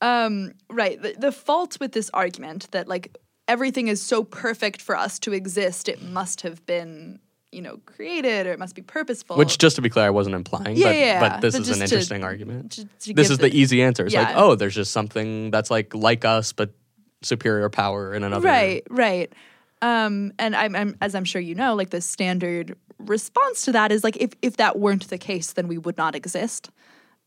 um, 0.00 0.52
right. 0.70 1.00
The, 1.00 1.14
the 1.18 1.32
fault 1.32 1.78
with 1.80 1.92
this 1.92 2.10
argument 2.14 2.70
that 2.70 2.86
like 2.88 3.16
everything 3.46 3.88
is 3.88 4.00
so 4.02 4.24
perfect 4.24 4.80
for 4.80 4.96
us 4.96 5.18
to 5.20 5.32
exist, 5.32 5.88
it 5.88 6.00
must 6.02 6.42
have 6.42 6.64
been, 6.66 7.18
you 7.52 7.60
know, 7.62 7.78
created 7.84 8.46
or 8.46 8.52
it 8.52 8.58
must 8.58 8.74
be 8.74 8.82
purposeful. 8.82 9.36
Which, 9.36 9.58
just 9.58 9.76
to 9.76 9.82
be 9.82 9.88
clear, 9.90 10.06
I 10.06 10.10
wasn't 10.10 10.34
implying. 10.36 10.76
Yeah, 10.76 10.84
but, 10.86 10.96
yeah, 10.96 11.20
but 11.20 11.40
this 11.40 11.54
but 11.54 11.62
is 11.62 11.68
an 11.68 11.72
just 11.74 11.78
to- 11.78 11.84
interesting 11.96 12.24
argument. 12.24 12.72
to- 12.72 12.84
to 12.84 13.14
this 13.14 13.30
is 13.30 13.38
the, 13.38 13.48
the- 13.48 13.58
easy 13.58 13.82
answer. 13.82 14.06
It's 14.06 14.14
like, 14.14 14.36
oh, 14.36 14.54
there's 14.54 14.74
just 14.74 14.92
something 14.92 15.50
that's 15.50 15.70
like 15.70 15.94
like 15.94 16.24
us, 16.24 16.52
but 16.52 16.70
superior 17.22 17.68
power 17.68 18.14
in 18.14 18.22
another. 18.24 18.46
right, 18.46 18.82
right. 18.90 19.32
Um, 19.80 20.32
and 20.38 20.56
I'm, 20.56 20.74
I'm, 20.74 20.96
as 21.00 21.14
I'm 21.14 21.24
sure 21.24 21.40
you 21.40 21.54
know, 21.54 21.74
like 21.74 21.90
the 21.90 22.00
standard 22.00 22.76
response 22.98 23.64
to 23.64 23.72
that 23.72 23.92
is 23.92 24.02
like 24.02 24.16
if 24.16 24.32
if 24.42 24.56
that 24.56 24.78
weren't 24.78 25.08
the 25.08 25.18
case, 25.18 25.52
then 25.52 25.68
we 25.68 25.78
would 25.78 25.96
not 25.96 26.14
exist. 26.14 26.70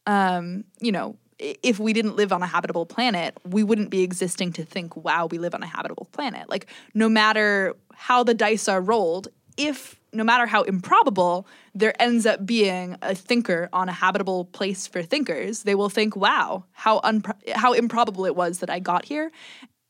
Um, 0.06 0.66
you 0.80 0.92
know, 0.92 1.16
if 1.40 1.80
we 1.80 1.94
didn't 1.94 2.16
live 2.16 2.32
on 2.32 2.44
a 2.44 2.48
habitable 2.48 2.86
planet, 2.86 3.38
we 3.48 3.64
wouldn't 3.64 3.90
be 3.90 4.02
existing 4.02 4.54
to 4.54 4.64
think, 4.64 4.96
wow, 4.96 5.28
we 5.28 5.38
live 5.38 5.56
on 5.56 5.64
a 5.64 5.68
habitable 5.68 6.08
planet. 6.12 6.50
Like, 6.50 6.68
no 6.94 7.10
matter 7.10 7.76
how 7.94 8.24
the 8.24 8.34
dice 8.34 8.68
are 8.68 8.82
rolled, 8.82 9.28
if 9.58 10.00
no 10.14 10.24
matter 10.24 10.46
how 10.46 10.64
improbable, 10.64 11.48
there 11.74 12.00
ends 12.02 12.26
up 12.26 12.46
being 12.46 12.98
a 13.02 13.16
thinker 13.16 13.70
on 13.72 13.88
a 13.88 13.94
habitable 13.94 14.46
place 14.46 14.86
for 14.86 15.02
thinkers, 15.02 15.64
they 15.64 15.74
will 15.74 15.90
think, 15.90 16.16
wow, 16.16 16.66
how 16.74 17.00
unpro- 17.00 17.38
how 17.54 17.72
improbable 17.74 18.26
it 18.26 18.36
was 18.36 18.60
that 18.60 18.70
I 18.70 18.80
got 18.80 19.06
here. 19.06 19.32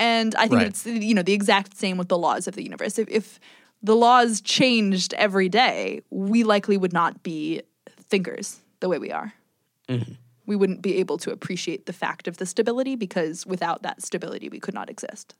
And 0.01 0.33
I 0.35 0.47
think 0.47 0.53
Right. 0.61 0.67
it's 0.67 0.85
you 0.85 1.13
know 1.13 1.21
the 1.21 1.33
exact 1.33 1.77
same 1.77 1.95
with 1.97 2.07
the 2.09 2.17
laws 2.17 2.47
of 2.47 2.55
the 2.55 2.63
universe. 2.63 2.97
If, 2.97 3.07
if 3.09 3.39
the 3.83 3.95
laws 3.95 4.41
changed 4.41 5.13
every 5.13 5.47
day, 5.49 6.01
we 6.09 6.43
likely 6.43 6.75
would 6.75 6.91
not 6.93 7.21
be 7.23 7.61
thinkers 8.09 8.59
the 8.79 8.89
way 8.89 8.97
we 8.99 9.11
are. 9.11 9.33
Mm-hmm. 9.87 10.13
we 10.45 10.55
wouldn't 10.55 10.81
be 10.81 10.97
able 10.97 11.17
to 11.17 11.31
appreciate 11.31 11.85
the 11.85 11.93
fact 11.93 12.27
of 12.27 12.37
the 12.37 12.45
stability 12.45 12.95
because 12.95 13.45
without 13.45 13.83
that 13.83 14.01
stability, 14.01 14.47
we 14.49 14.59
could 14.59 14.73
not 14.73 14.89
exist. 14.89 15.35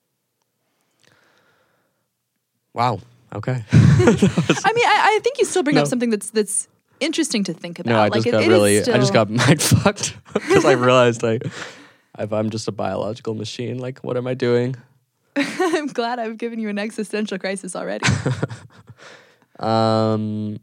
Wow. 2.74 3.00
Okay. 3.34 3.64
I 3.72 4.72
mean, 4.76 4.86
I, 4.88 5.16
I 5.16 5.20
think 5.24 5.38
you 5.40 5.46
still 5.46 5.64
bring 5.64 5.76
No. 5.76 5.82
up 5.84 5.88
something 5.88 6.10
that's 6.10 6.30
that's 6.32 6.68
interesting 7.00 7.44
to 7.46 7.54
think 7.54 7.80
about. 7.80 7.92
No, 7.92 7.98
I 8.00 8.04
like 8.04 8.14
just 8.14 8.28
it- 8.28 8.32
got 8.32 8.44
it 8.44 8.48
really, 8.50 8.78
I 8.80 8.98
just 8.98 9.14
got 9.14 9.30
mind 9.42 9.62
fucked 9.62 10.16
because 10.34 10.66
I 10.66 10.74
realized 10.74 11.24
like, 11.24 11.44
if 12.22 12.32
I'm 12.34 12.50
just 12.50 12.68
a 12.68 12.72
biological 12.72 13.34
machine, 13.34 13.78
like, 13.80 14.00
what 14.00 14.18
am 14.18 14.28
I 14.28 14.34
doing? 14.34 14.76
I'm 15.36 15.88
glad 15.88 16.20
I've 16.20 16.38
given 16.38 16.60
you 16.60 16.70
an 16.70 16.78
existential 16.80 17.38
crisis 17.40 17.76
already. 17.76 18.06
Um, 19.60 20.58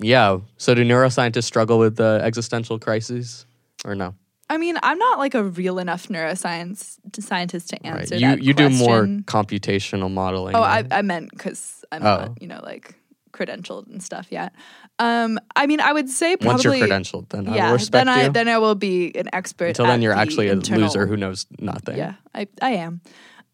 yeah. 0.00 0.38
So 0.56 0.74
do 0.74 0.84
neuroscientists 0.84 1.44
struggle 1.44 1.78
with 1.78 1.96
the 1.96 2.20
existential 2.24 2.78
crises 2.78 3.46
or 3.84 3.94
no? 3.94 4.14
I 4.50 4.58
mean, 4.58 4.76
I'm 4.82 4.98
not 4.98 5.18
like 5.18 5.34
a 5.34 5.44
real 5.44 5.78
enough 5.78 6.08
neuroscience 6.08 6.96
to 7.12 7.22
scientist 7.22 7.70
to 7.70 7.78
Right. 7.84 8.00
answer 8.00 8.16
You 8.16 8.20
that 8.28 8.42
you 8.42 8.52
do 8.52 8.68
more 8.68 9.06
computational 9.06 10.10
modeling. 10.10 10.56
Oh, 10.56 10.62
than- 10.62 10.92
I, 10.92 10.98
I 10.98 11.02
meant 11.02 11.30
because 11.30 11.84
I'm 11.92 12.02
Oh. 12.02 12.04
not, 12.16 12.42
you 12.42 12.48
know, 12.48 12.60
like 12.62 12.96
credentialed 13.32 13.86
and 13.88 14.02
stuff 14.02 14.28
yet. 14.30 14.52
Um, 14.98 15.38
I 15.56 15.66
mean, 15.66 15.80
I 15.80 15.92
would 15.92 16.08
say 16.08 16.36
once 16.40 16.62
probably 16.62 16.78
you're 16.78 16.88
credentialed, 16.88 17.28
then 17.30 17.48
I 17.48 17.56
yeah. 17.56 17.66
will 17.66 17.72
respect 17.74 17.92
then 17.92 18.08
I 18.08 18.24
you. 18.24 18.32
then 18.32 18.48
I 18.48 18.58
will 18.58 18.74
be 18.74 19.12
an 19.16 19.28
expert. 19.32 19.68
Until 19.68 19.86
then, 19.86 20.02
you're 20.02 20.14
the 20.14 20.20
actually 20.20 20.48
a 20.48 20.52
internal- 20.52 20.84
loser 20.84 21.06
who 21.06 21.16
knows 21.16 21.46
nothing. 21.58 21.96
Yeah, 21.96 22.14
I 22.34 22.48
I 22.60 22.70
am. 22.72 23.00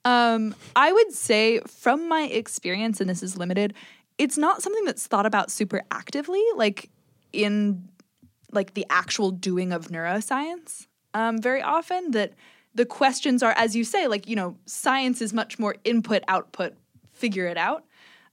Um, 0.04 0.54
I 0.74 0.92
would 0.92 1.12
say 1.12 1.60
from 1.60 2.08
my 2.08 2.22
experience, 2.22 3.00
and 3.00 3.10
this 3.10 3.22
is 3.22 3.36
limited, 3.36 3.74
it's 4.16 4.38
not 4.38 4.62
something 4.62 4.84
that's 4.84 5.06
thought 5.06 5.26
about 5.26 5.50
super 5.50 5.82
actively, 5.90 6.42
like 6.54 6.90
in 7.32 7.88
like 8.52 8.74
the 8.74 8.86
actual 8.90 9.30
doing 9.30 9.72
of 9.72 9.88
neuroscience. 9.88 10.86
Um, 11.14 11.40
very 11.40 11.62
often 11.62 12.12
that 12.12 12.32
the 12.74 12.86
questions 12.86 13.42
are, 13.42 13.52
as 13.56 13.74
you 13.74 13.84
say, 13.84 14.08
like 14.08 14.28
you 14.28 14.36
know, 14.36 14.56
science 14.66 15.20
is 15.20 15.32
much 15.32 15.58
more 15.58 15.76
input 15.84 16.22
output, 16.28 16.74
figure 17.12 17.46
it 17.46 17.56
out. 17.56 17.84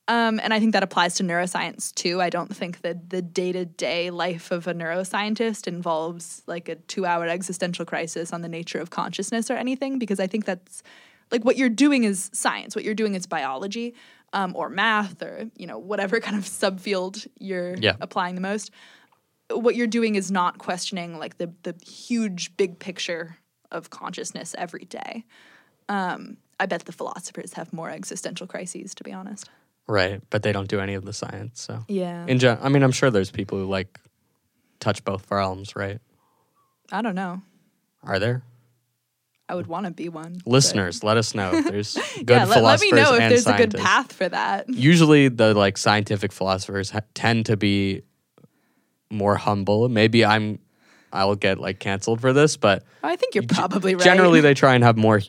Um, 0.08 0.40
and 0.44 0.54
I 0.54 0.60
think 0.60 0.74
that 0.74 0.84
applies 0.84 1.16
to 1.16 1.24
neuroscience 1.24 1.94
too. 1.96 2.22
I 2.22 2.30
don't 2.30 2.56
think 2.56 2.82
that 2.82 3.10
the 3.10 3.24
day 3.24 3.52
to 3.52 3.66
day 3.66 4.12
life 4.12 4.52
of 4.52 4.68
a 4.68 4.74
neuroscientist 4.74 5.68
involves 5.68 6.44
like 6.46 6.70
a 6.70 6.76
two 6.76 7.06
hour 7.08 7.28
existential 7.28 7.86
crisis 7.86 8.32
on 8.32 8.42
the 8.42 8.48
nature 8.48 8.80
of 8.80 8.92
consciousness 8.92 9.50
or 9.50 9.56
anything, 9.56 9.98
because 9.98 10.20
I 10.20 10.28
think 10.28 10.46
that's 10.46 10.84
like 11.32 11.44
what 11.44 11.58
you're 11.58 11.70
doing 11.70 12.04
is 12.04 12.30
science. 12.34 12.76
What 12.76 12.86
you're 12.86 12.94
doing 12.94 13.16
is 13.16 13.26
biology 13.26 13.96
um, 14.34 14.56
or 14.56 14.70
math 14.70 15.24
or, 15.24 15.50
you 15.58 15.66
know, 15.66 15.80
whatever 15.80 16.20
kind 16.28 16.38
of 16.38 16.44
subfield 16.44 17.26
you're 17.40 17.76
Yeah. 17.78 17.96
applying 18.00 18.36
the 18.36 18.42
most. 18.42 18.70
What 19.50 19.76
you're 19.76 19.88
doing 19.88 20.14
is 20.16 20.30
not 20.30 20.60
questioning 20.60 21.18
like 21.18 21.38
the, 21.40 21.52
the 21.64 21.76
huge 21.84 22.56
big 22.58 22.78
picture 22.78 23.38
of 23.72 23.90
consciousness 23.90 24.54
every 24.58 24.86
day. 24.86 25.26
Um, 25.90 26.38
I 26.60 26.68
bet 26.68 26.86
the 26.86 26.92
philosophers 26.92 27.54
have 27.54 27.74
more 27.74 27.90
existential 27.90 28.46
crises, 28.48 28.94
to 28.96 29.04
be 29.04 29.12
honest. 29.12 29.50
Right. 29.88 30.22
But 30.30 30.42
they 30.44 30.52
don't 30.52 30.68
do 30.68 30.80
any 30.80 30.96
of 30.96 31.06
the 31.06 31.14
science. 31.14 31.62
So 31.62 31.84
Yeah. 31.88 32.26
in 32.28 32.40
gen- 32.40 32.58
I 32.62 32.70
mean, 32.70 32.84
I'm 32.84 32.92
sure 32.92 33.12
there's 33.12 33.32
people 33.32 33.58
who 33.60 33.66
like 33.66 34.00
touch 34.80 35.04
both 35.04 35.30
realms, 35.30 35.76
right? 35.76 36.00
I 36.92 37.02
don't 37.02 37.16
know. 37.16 37.42
Are 38.04 38.20
there 38.20 38.44
I 39.48 39.54
would 39.54 39.68
want 39.68 39.86
to 39.86 39.92
be 39.92 40.10
one. 40.10 40.42
but- 40.44 40.52
listeners? 40.52 41.04
Let 41.04 41.18
us 41.18 41.36
know 41.36 41.54
if 41.54 41.66
there's 41.72 41.94
good 41.94 42.30
yeah, 42.30 42.40
let, 42.46 42.48
let 42.50 42.54
philosophers 42.58 42.92
me 42.92 42.98
know 43.02 43.14
if 43.14 43.20
there's 43.30 43.48
a 43.48 43.58
good 43.58 43.76
path 43.76 44.12
for 44.12 44.28
that. 44.28 44.68
Usually, 44.70 45.28
the 45.28 45.54
like 45.54 45.78
scientific 45.78 46.32
philosophers 46.32 46.90
ha- 46.90 47.02
tend 47.14 47.46
to 47.48 47.56
be 47.58 48.02
more 49.12 49.36
humble. 49.36 49.88
Maybe 49.88 50.26
I'm, 50.26 50.58
I'll 51.14 51.36
get 51.36 51.60
like 51.60 51.80
canceled 51.80 52.22
for 52.22 52.34
this, 52.34 52.58
but 52.58 52.84
oh, 53.04 53.08
I 53.10 53.16
think 53.18 53.36
you're 53.36 53.44
probably 53.48 53.94
right. 53.96 54.04
generally 54.04 54.42
they 54.48 54.56
try 54.56 54.74
and 54.74 54.84
have 54.84 54.98
more 54.98 55.22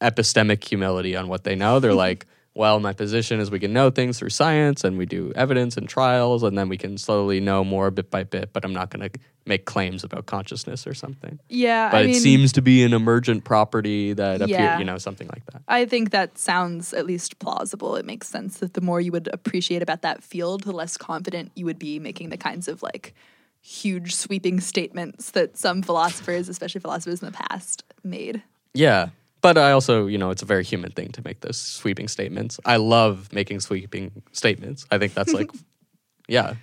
epistemic 0.00 0.62
humility 0.66 1.16
on 1.16 1.26
what 1.28 1.42
they 1.42 1.56
know. 1.56 1.80
They're 1.80 1.94
like, 1.94 2.26
well, 2.58 2.80
my 2.80 2.92
position 2.92 3.38
is 3.38 3.50
we 3.50 3.60
can 3.60 3.72
know 3.72 3.88
things 3.88 4.18
through 4.18 4.30
science 4.30 4.82
and 4.82 4.98
we 4.98 5.06
do 5.06 5.32
evidence 5.36 5.76
and 5.76 5.88
trials, 5.88 6.42
and 6.42 6.58
then 6.58 6.68
we 6.68 6.76
can 6.76 6.98
slowly 6.98 7.38
know 7.40 7.62
more 7.64 7.90
bit 7.92 8.10
by 8.10 8.24
bit. 8.24 8.52
But 8.52 8.64
I'm 8.64 8.72
not 8.74 8.90
going 8.90 9.08
to 9.08 9.18
make 9.46 9.64
claims 9.64 10.02
about 10.04 10.26
consciousness 10.26 10.84
or 10.86 10.92
something. 10.92 11.38
yeah, 11.48 11.90
But 11.90 11.96
I 11.98 12.02
mean, 12.06 12.10
it 12.16 12.20
seems 12.20 12.52
to 12.52 12.60
be 12.60 12.82
an 12.82 12.92
emergent 12.92 13.44
property 13.44 14.12
that 14.12 14.42
appear, 14.42 14.56
Yeah. 14.58 14.78
you 14.78 14.84
know, 14.84 14.98
something 14.98 15.28
like 15.28 15.46
that. 15.52 15.62
I 15.68 15.86
think 15.86 16.10
that 16.10 16.36
sounds 16.36 16.92
at 16.92 17.06
least 17.06 17.38
plausible. 17.38 17.94
It 17.96 18.04
makes 18.04 18.28
sense 18.28 18.58
that 18.58 18.74
the 18.74 18.80
more 18.82 19.00
you 19.00 19.12
would 19.12 19.28
appreciate 19.32 19.80
about 19.80 20.02
that 20.02 20.22
field, 20.22 20.64
the 20.64 20.72
less 20.72 20.96
confident 20.98 21.52
you 21.54 21.64
would 21.64 21.78
be 21.78 21.98
making 21.98 22.28
the 22.30 22.36
kinds 22.36 22.66
of 22.68 22.82
like 22.82 23.14
huge 23.62 24.14
sweeping 24.14 24.60
statements 24.60 25.30
that 25.30 25.56
some 25.56 25.80
philosophers, 25.82 26.48
especially 26.48 26.80
philosophers 26.80 27.22
in 27.22 27.26
the 27.30 27.38
past, 27.48 27.84
made. 28.02 28.42
Yeah. 28.74 29.10
But 29.40 29.56
I 29.56 29.70
also, 29.72 30.06
you 30.06 30.18
know, 30.18 30.30
it's 30.30 30.42
a 30.42 30.46
very 30.46 30.64
human 30.64 30.90
thing 30.90 31.10
to 31.12 31.22
make 31.24 31.40
those 31.40 31.56
sweeping 31.56 32.08
statements. 32.08 32.58
I 32.64 32.76
love 32.76 33.32
making 33.32 33.60
sweeping 33.60 34.22
statements. 34.32 34.84
I 34.90 34.98
think 34.98 35.14
that's 35.14 35.32
like, 35.32 35.50
yeah. 36.28 36.54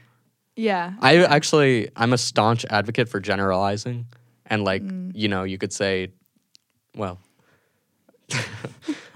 Yeah. 0.57 0.93
I 0.99 1.23
actually, 1.23 1.89
I'm 1.95 2.11
a 2.13 2.17
staunch 2.17 2.65
advocate 2.69 3.07
for 3.09 3.19
generalizing. 3.19 4.07
And 4.45 4.63
like, 4.63 4.83
Mm. 4.83 5.11
you 5.15 5.27
know, 5.27 5.43
you 5.43 5.57
could 5.57 5.73
say, 5.73 6.11
well, 6.95 7.17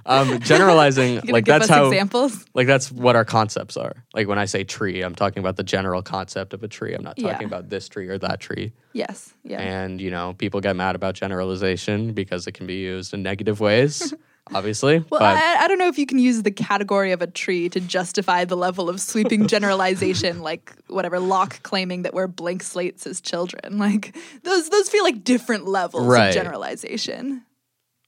um, 0.05 0.39
generalizing, 0.39 1.19
like 1.27 1.45
that's 1.45 1.67
how, 1.67 1.87
examples. 1.87 2.45
like 2.53 2.67
that's 2.67 2.91
what 2.91 3.15
our 3.15 3.25
concepts 3.25 3.77
are. 3.77 4.03
Like 4.13 4.27
when 4.27 4.39
I 4.39 4.45
say 4.45 4.63
tree, 4.63 5.01
I'm 5.01 5.15
talking 5.15 5.39
about 5.39 5.55
the 5.55 5.63
general 5.63 6.01
concept 6.01 6.53
of 6.53 6.63
a 6.63 6.67
tree. 6.67 6.93
I'm 6.93 7.03
not 7.03 7.17
talking 7.17 7.41
Yeah. 7.41 7.45
about 7.47 7.69
this 7.69 7.87
tree 7.89 8.07
or 8.07 8.17
that 8.19 8.39
tree. 8.39 8.71
Yes. 8.93 9.33
Yeah. 9.43 9.61
And, 9.61 10.01
you 10.01 10.09
know, 10.11 10.33
people 10.33 10.61
get 10.61 10.75
mad 10.75 10.95
about 10.95 11.15
generalization 11.15 12.13
because 12.13 12.47
it 12.47 12.53
can 12.53 12.65
be 12.65 12.75
used 12.77 13.13
in 13.13 13.21
negative 13.21 13.59
ways, 13.59 14.13
obviously. 14.53 14.99
Well, 15.09 15.19
but 15.19 15.37
I, 15.37 15.65
I 15.65 15.67
don't 15.67 15.77
know 15.77 15.89
if 15.89 15.99
you 15.99 16.07
can 16.07 16.17
use 16.17 16.41
the 16.41 16.51
category 16.51 17.11
of 17.11 17.21
a 17.21 17.27
tree 17.27 17.69
to 17.69 17.79
justify 17.79 18.45
the 18.45 18.57
level 18.57 18.89
of 18.89 18.99
sweeping 18.99 19.47
generalization, 19.55 20.41
like 20.41 20.73
whatever 20.87 21.19
Locke 21.19 21.61
claiming 21.61 22.01
that 22.03 22.13
we're 22.15 22.27
blank 22.27 22.63
slates 22.63 23.05
as 23.05 23.21
children. 23.21 23.77
Like 23.77 24.15
those, 24.43 24.69
those 24.69 24.89
feel 24.89 25.03
like 25.03 25.23
different 25.23 25.65
levels 25.67 26.07
Right. 26.07 26.29
of 26.29 26.33
generalization. 26.33 27.43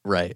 right. 0.03 0.35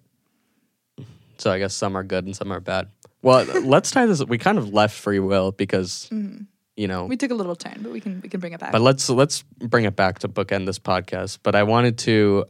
So 1.41 1.51
I 1.51 1.59
guess 1.59 1.73
some 1.73 1.95
are 1.95 2.03
good 2.03 2.25
and 2.25 2.35
some 2.35 2.51
are 2.51 2.59
bad. 2.59 2.89
Well, 3.21 3.45
let's 3.63 3.91
tie 3.91 4.05
this. 4.05 4.23
We 4.23 4.37
kind 4.37 4.57
of 4.57 4.73
left 4.73 4.95
free 4.95 5.19
will 5.19 5.51
because, 5.51 6.09
mm-hmm. 6.11 6.43
you 6.75 6.87
know, 6.87 7.05
We 7.05 7.17
took 7.17 7.31
a 7.31 7.35
little 7.35 7.55
turn, 7.55 7.79
but 7.81 7.91
we 7.91 7.99
can 7.99 8.21
we 8.21 8.29
can 8.29 8.39
bring 8.39 8.53
it 8.53 8.59
back. 8.59 8.71
but 8.71 8.81
let's 8.81 9.09
let's 9.09 9.43
bring 9.57 9.85
it 9.85 9.95
back 9.95 10.19
to 10.19 10.29
bookend 10.29 10.65
this 10.65 10.79
podcast. 10.79 11.39
But 11.43 11.55
I 11.55 11.63
wanted 11.63 11.97
to 11.99 12.45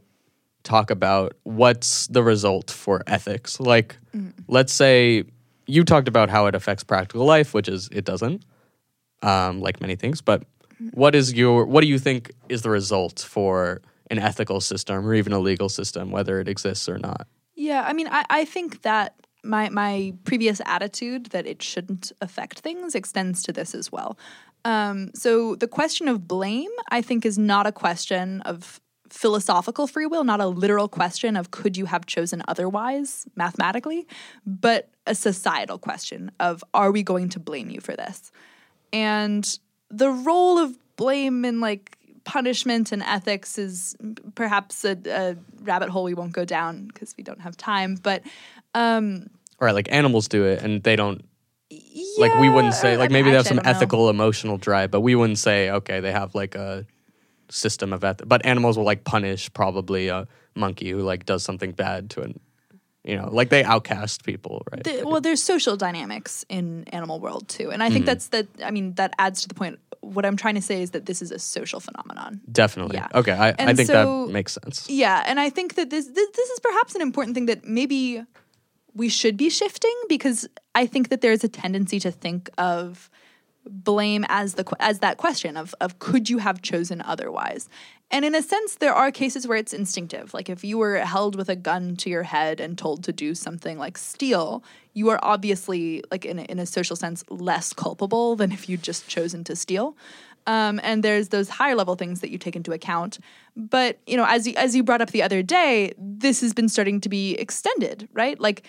talk 0.62 0.90
about 0.90 1.34
what's 1.44 2.08
the 2.08 2.22
result 2.22 2.70
for 2.70 3.02
ethics. 3.06 3.60
Like, 3.60 3.96
mm. 4.14 4.32
let's 4.48 4.72
say 4.72 5.24
you 5.66 5.84
talked 5.84 6.08
about 6.08 6.28
how 6.28 6.46
it 6.46 6.54
affects 6.54 6.84
practical 6.84 7.24
life, 7.24 7.54
which 7.54 7.68
is 7.68 7.88
it 7.90 8.04
doesn't, 8.04 8.44
um, 9.22 9.60
like 9.60 9.80
many 9.80 9.96
things. 9.96 10.20
But 10.20 10.42
mm. 10.82 10.92
what 10.92 11.14
is 11.14 11.32
your 11.32 11.64
what 11.64 11.80
do 11.80 11.86
you 11.86 11.98
think 11.98 12.32
is 12.48 12.62
the 12.62 12.70
result 12.70 13.20
for 13.20 13.80
an 14.10 14.18
ethical 14.18 14.60
system 14.60 15.06
or 15.06 15.14
even 15.14 15.32
a 15.32 15.38
legal 15.38 15.68
system, 15.68 16.10
whether 16.10 16.38
it 16.40 16.48
exists 16.48 16.88
or 16.88 16.98
not? 16.98 17.26
Yeah, 17.56 17.82
I 17.86 17.94
mean, 17.94 18.06
I, 18.08 18.24
I 18.30 18.44
think 18.44 18.82
that 18.82 19.14
my 19.42 19.68
my 19.70 20.14
previous 20.24 20.60
attitude 20.66 21.26
that 21.26 21.46
it 21.46 21.62
shouldn't 21.62 22.12
affect 22.20 22.60
things 22.60 22.94
extends 22.94 23.42
to 23.44 23.52
this 23.52 23.74
as 23.74 23.90
well. 23.90 24.18
Um, 24.64 25.10
so 25.14 25.54
the 25.54 25.68
question 25.68 26.08
of 26.08 26.26
blame, 26.28 26.70
I 26.90 27.00
think, 27.00 27.24
is 27.24 27.38
not 27.38 27.66
a 27.66 27.72
question 27.72 28.42
of 28.42 28.80
philosophical 29.08 29.86
free 29.86 30.06
will, 30.06 30.24
not 30.24 30.40
a 30.40 30.46
literal 30.46 30.88
question 30.88 31.36
of 31.36 31.52
could 31.52 31.76
you 31.76 31.86
have 31.86 32.06
chosen 32.06 32.42
otherwise 32.48 33.26
mathematically, 33.36 34.06
but 34.44 34.90
a 35.06 35.14
societal 35.14 35.78
question 35.78 36.30
of 36.40 36.64
are 36.74 36.90
we 36.90 37.02
going 37.02 37.28
to 37.30 37.40
blame 37.40 37.70
you 37.70 37.80
for 37.80 37.94
this? 37.94 38.32
And 38.92 39.58
the 39.88 40.10
role 40.10 40.58
of 40.58 40.76
blame 40.96 41.44
in 41.44 41.60
like 41.60 41.95
punishment 42.26 42.92
and 42.92 43.02
ethics 43.02 43.56
is 43.56 43.96
perhaps 44.34 44.84
a, 44.84 44.98
a 45.06 45.36
rabbit 45.62 45.88
hole 45.88 46.04
we 46.04 46.12
won't 46.12 46.32
go 46.32 46.44
down 46.44 46.86
because 46.88 47.14
we 47.16 47.24
don't 47.24 47.40
have 47.40 47.56
time. 47.56 47.94
But 47.94 48.22
um, 48.74 49.28
Right, 49.58 49.74
like 49.74 49.90
animals 49.90 50.28
do 50.28 50.44
it, 50.44 50.62
and 50.62 50.82
they 50.82 50.96
don't. 50.96 51.24
like 52.18 52.34
we 52.38 52.48
wouldn't 52.50 52.74
say 52.74 52.96
like 52.98 53.10
I 53.10 53.12
maybe 53.12 53.30
they 53.30 53.36
have 53.36 53.46
some 53.46 53.56
don't 53.56 53.64
know. 53.66 53.70
ethical 53.72 54.10
emotional 54.10 54.58
drive 54.58 54.90
but 54.90 55.00
we 55.00 55.14
wouldn't 55.14 55.38
say 55.38 55.70
okay 55.70 56.00
they 56.00 56.12
have 56.12 56.34
like 56.34 56.54
a 56.54 56.84
system 57.48 57.92
of 57.92 58.04
ethics 58.04 58.26
but 58.28 58.44
animals 58.46 58.76
will 58.78 58.84
like 58.84 59.04
punish 59.04 59.52
probably 59.52 60.08
a 60.08 60.26
monkey 60.54 60.90
who 60.90 61.00
like 61.00 61.24
does 61.26 61.42
something 61.42 61.72
bad 61.72 62.10
to 62.10 62.22
an 62.22 62.38
you 63.06 63.16
know 63.16 63.28
like 63.30 63.50
they 63.50 63.64
outcast 63.64 64.24
people 64.24 64.62
right 64.72 64.84
The- 64.84 65.04
well, 65.04 65.20
there's 65.20 65.42
social 65.42 65.76
dynamics 65.76 66.44
in 66.48 66.84
animal 66.92 67.20
world 67.20 67.48
too, 67.48 67.70
and 67.70 67.82
I 67.82 67.88
think 67.88 68.00
mm-hmm. 68.00 68.06
that's 68.06 68.28
that. 68.28 68.46
I 68.64 68.70
mean, 68.70 68.94
that 68.94 69.14
adds 69.18 69.42
to 69.42 69.48
the 69.48 69.54
point. 69.54 69.78
What 70.00 70.24
I'm 70.24 70.36
trying 70.36 70.54
to 70.54 70.62
say 70.62 70.82
is 70.82 70.90
that 70.92 71.06
this 71.06 71.20
is 71.20 71.32
a 71.32 71.38
social 71.38 71.80
phenomenon. 71.80 72.40
definitely 72.52 72.96
yeah. 72.96 73.08
okay 73.20 73.32
I, 73.32 73.48
I 73.58 73.74
think 73.74 73.88
so- 73.88 74.26
that 74.26 74.32
makes 74.32 74.52
sense 74.52 74.88
Yeah, 74.88 75.24
and 75.26 75.40
I 75.40 75.50
think 75.50 75.74
that 75.74 75.90
this, 75.90 76.06
this 76.06 76.30
this 76.30 76.50
is 76.50 76.60
perhaps 76.60 76.94
an 76.94 77.02
important 77.02 77.34
thing 77.34 77.46
that 77.46 77.64
maybe 77.64 78.22
we 78.94 79.08
should 79.08 79.36
be 79.36 79.50
shifting 79.50 79.96
because 80.08 80.48
I 80.74 80.86
think 80.86 81.08
that 81.10 81.20
there's 81.20 81.44
a 81.44 81.48
tendency 81.48 81.98
to 82.00 82.10
think 82.10 82.50
of 82.56 83.10
blame 83.68 84.24
as 84.28 84.54
the 84.54 84.64
as 84.80 85.00
that 85.00 85.16
question 85.16 85.56
of 85.56 85.74
of 85.80 85.98
could 85.98 86.30
you 86.30 86.38
have 86.38 86.62
chosen 86.62 87.02
otherwise 87.02 87.68
and 88.10 88.24
in 88.24 88.34
a 88.34 88.42
sense 88.42 88.76
there 88.76 88.94
are 88.94 89.10
cases 89.10 89.46
where 89.46 89.58
it's 89.58 89.72
instinctive. 89.72 90.32
Like 90.32 90.48
if 90.48 90.64
you 90.64 90.78
were 90.78 90.98
held 90.98 91.36
with 91.36 91.48
a 91.48 91.56
gun 91.56 91.96
to 91.96 92.10
your 92.10 92.22
head 92.22 92.60
and 92.60 92.78
told 92.78 93.04
to 93.04 93.12
do 93.12 93.34
something 93.34 93.78
like 93.78 93.98
steal 93.98 94.62
you 94.92 95.10
are 95.10 95.18
obviously 95.22 96.02
like 96.10 96.24
in 96.24 96.38
a, 96.38 96.42
in 96.44 96.58
a 96.58 96.64
social 96.64 96.96
sense 96.96 97.22
less 97.28 97.72
culpable 97.72 98.34
than 98.34 98.50
if 98.50 98.68
you'd 98.68 98.82
just 98.82 99.06
chosen 99.08 99.44
to 99.44 99.54
steal. 99.54 99.96
Um, 100.46 100.80
and 100.82 101.02
there's 101.02 101.28
those 101.28 101.48
higher 101.48 101.74
level 101.74 101.96
things 101.96 102.20
that 102.20 102.30
you 102.30 102.38
take 102.38 102.56
into 102.56 102.72
account. 102.72 103.18
But 103.56 103.98
you 104.06 104.16
know 104.16 104.26
as 104.26 104.46
you, 104.46 104.54
as 104.56 104.74
you 104.74 104.82
brought 104.82 105.02
up 105.02 105.10
the 105.10 105.22
other 105.22 105.42
day 105.42 105.92
this 105.98 106.40
has 106.40 106.54
been 106.54 106.68
starting 106.68 107.00
to 107.02 107.08
be 107.08 107.34
extended 107.34 108.08
right? 108.12 108.38
Like 108.40 108.66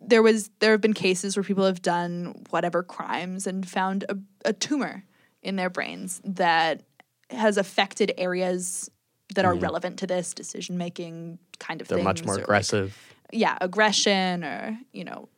there 0.00 0.22
was 0.22 0.50
there 0.60 0.72
have 0.72 0.80
been 0.80 0.94
cases 0.94 1.36
where 1.36 1.44
people 1.44 1.64
have 1.64 1.82
done 1.82 2.34
whatever 2.50 2.82
crimes 2.82 3.46
and 3.46 3.68
found 3.68 4.04
a, 4.08 4.16
a 4.44 4.52
tumor 4.52 5.04
in 5.42 5.56
their 5.56 5.70
brains 5.70 6.20
that 6.24 6.82
has 7.30 7.56
affected 7.56 8.12
areas 8.18 8.90
that 9.34 9.44
are 9.44 9.54
relevant 9.54 9.98
to 10.00 10.06
this 10.06 10.34
decision 10.34 10.76
making 10.78 11.38
kind 11.58 11.80
of 11.80 11.88
They're 11.88 11.98
things. 11.98 12.04
much 12.04 12.24
more 12.24 12.34
or, 12.34 12.38
like, 12.38 12.44
aggressive. 12.44 12.96
yeah, 13.32 13.56
aggression 13.60 14.44
or 14.44 14.78
you 14.92 15.04
know, 15.04 15.28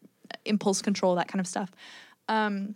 impulse 0.44 0.82
control, 0.82 1.14
that 1.14 1.28
kind 1.28 1.40
of 1.40 1.46
stuff. 1.46 1.70
Um, 2.28 2.74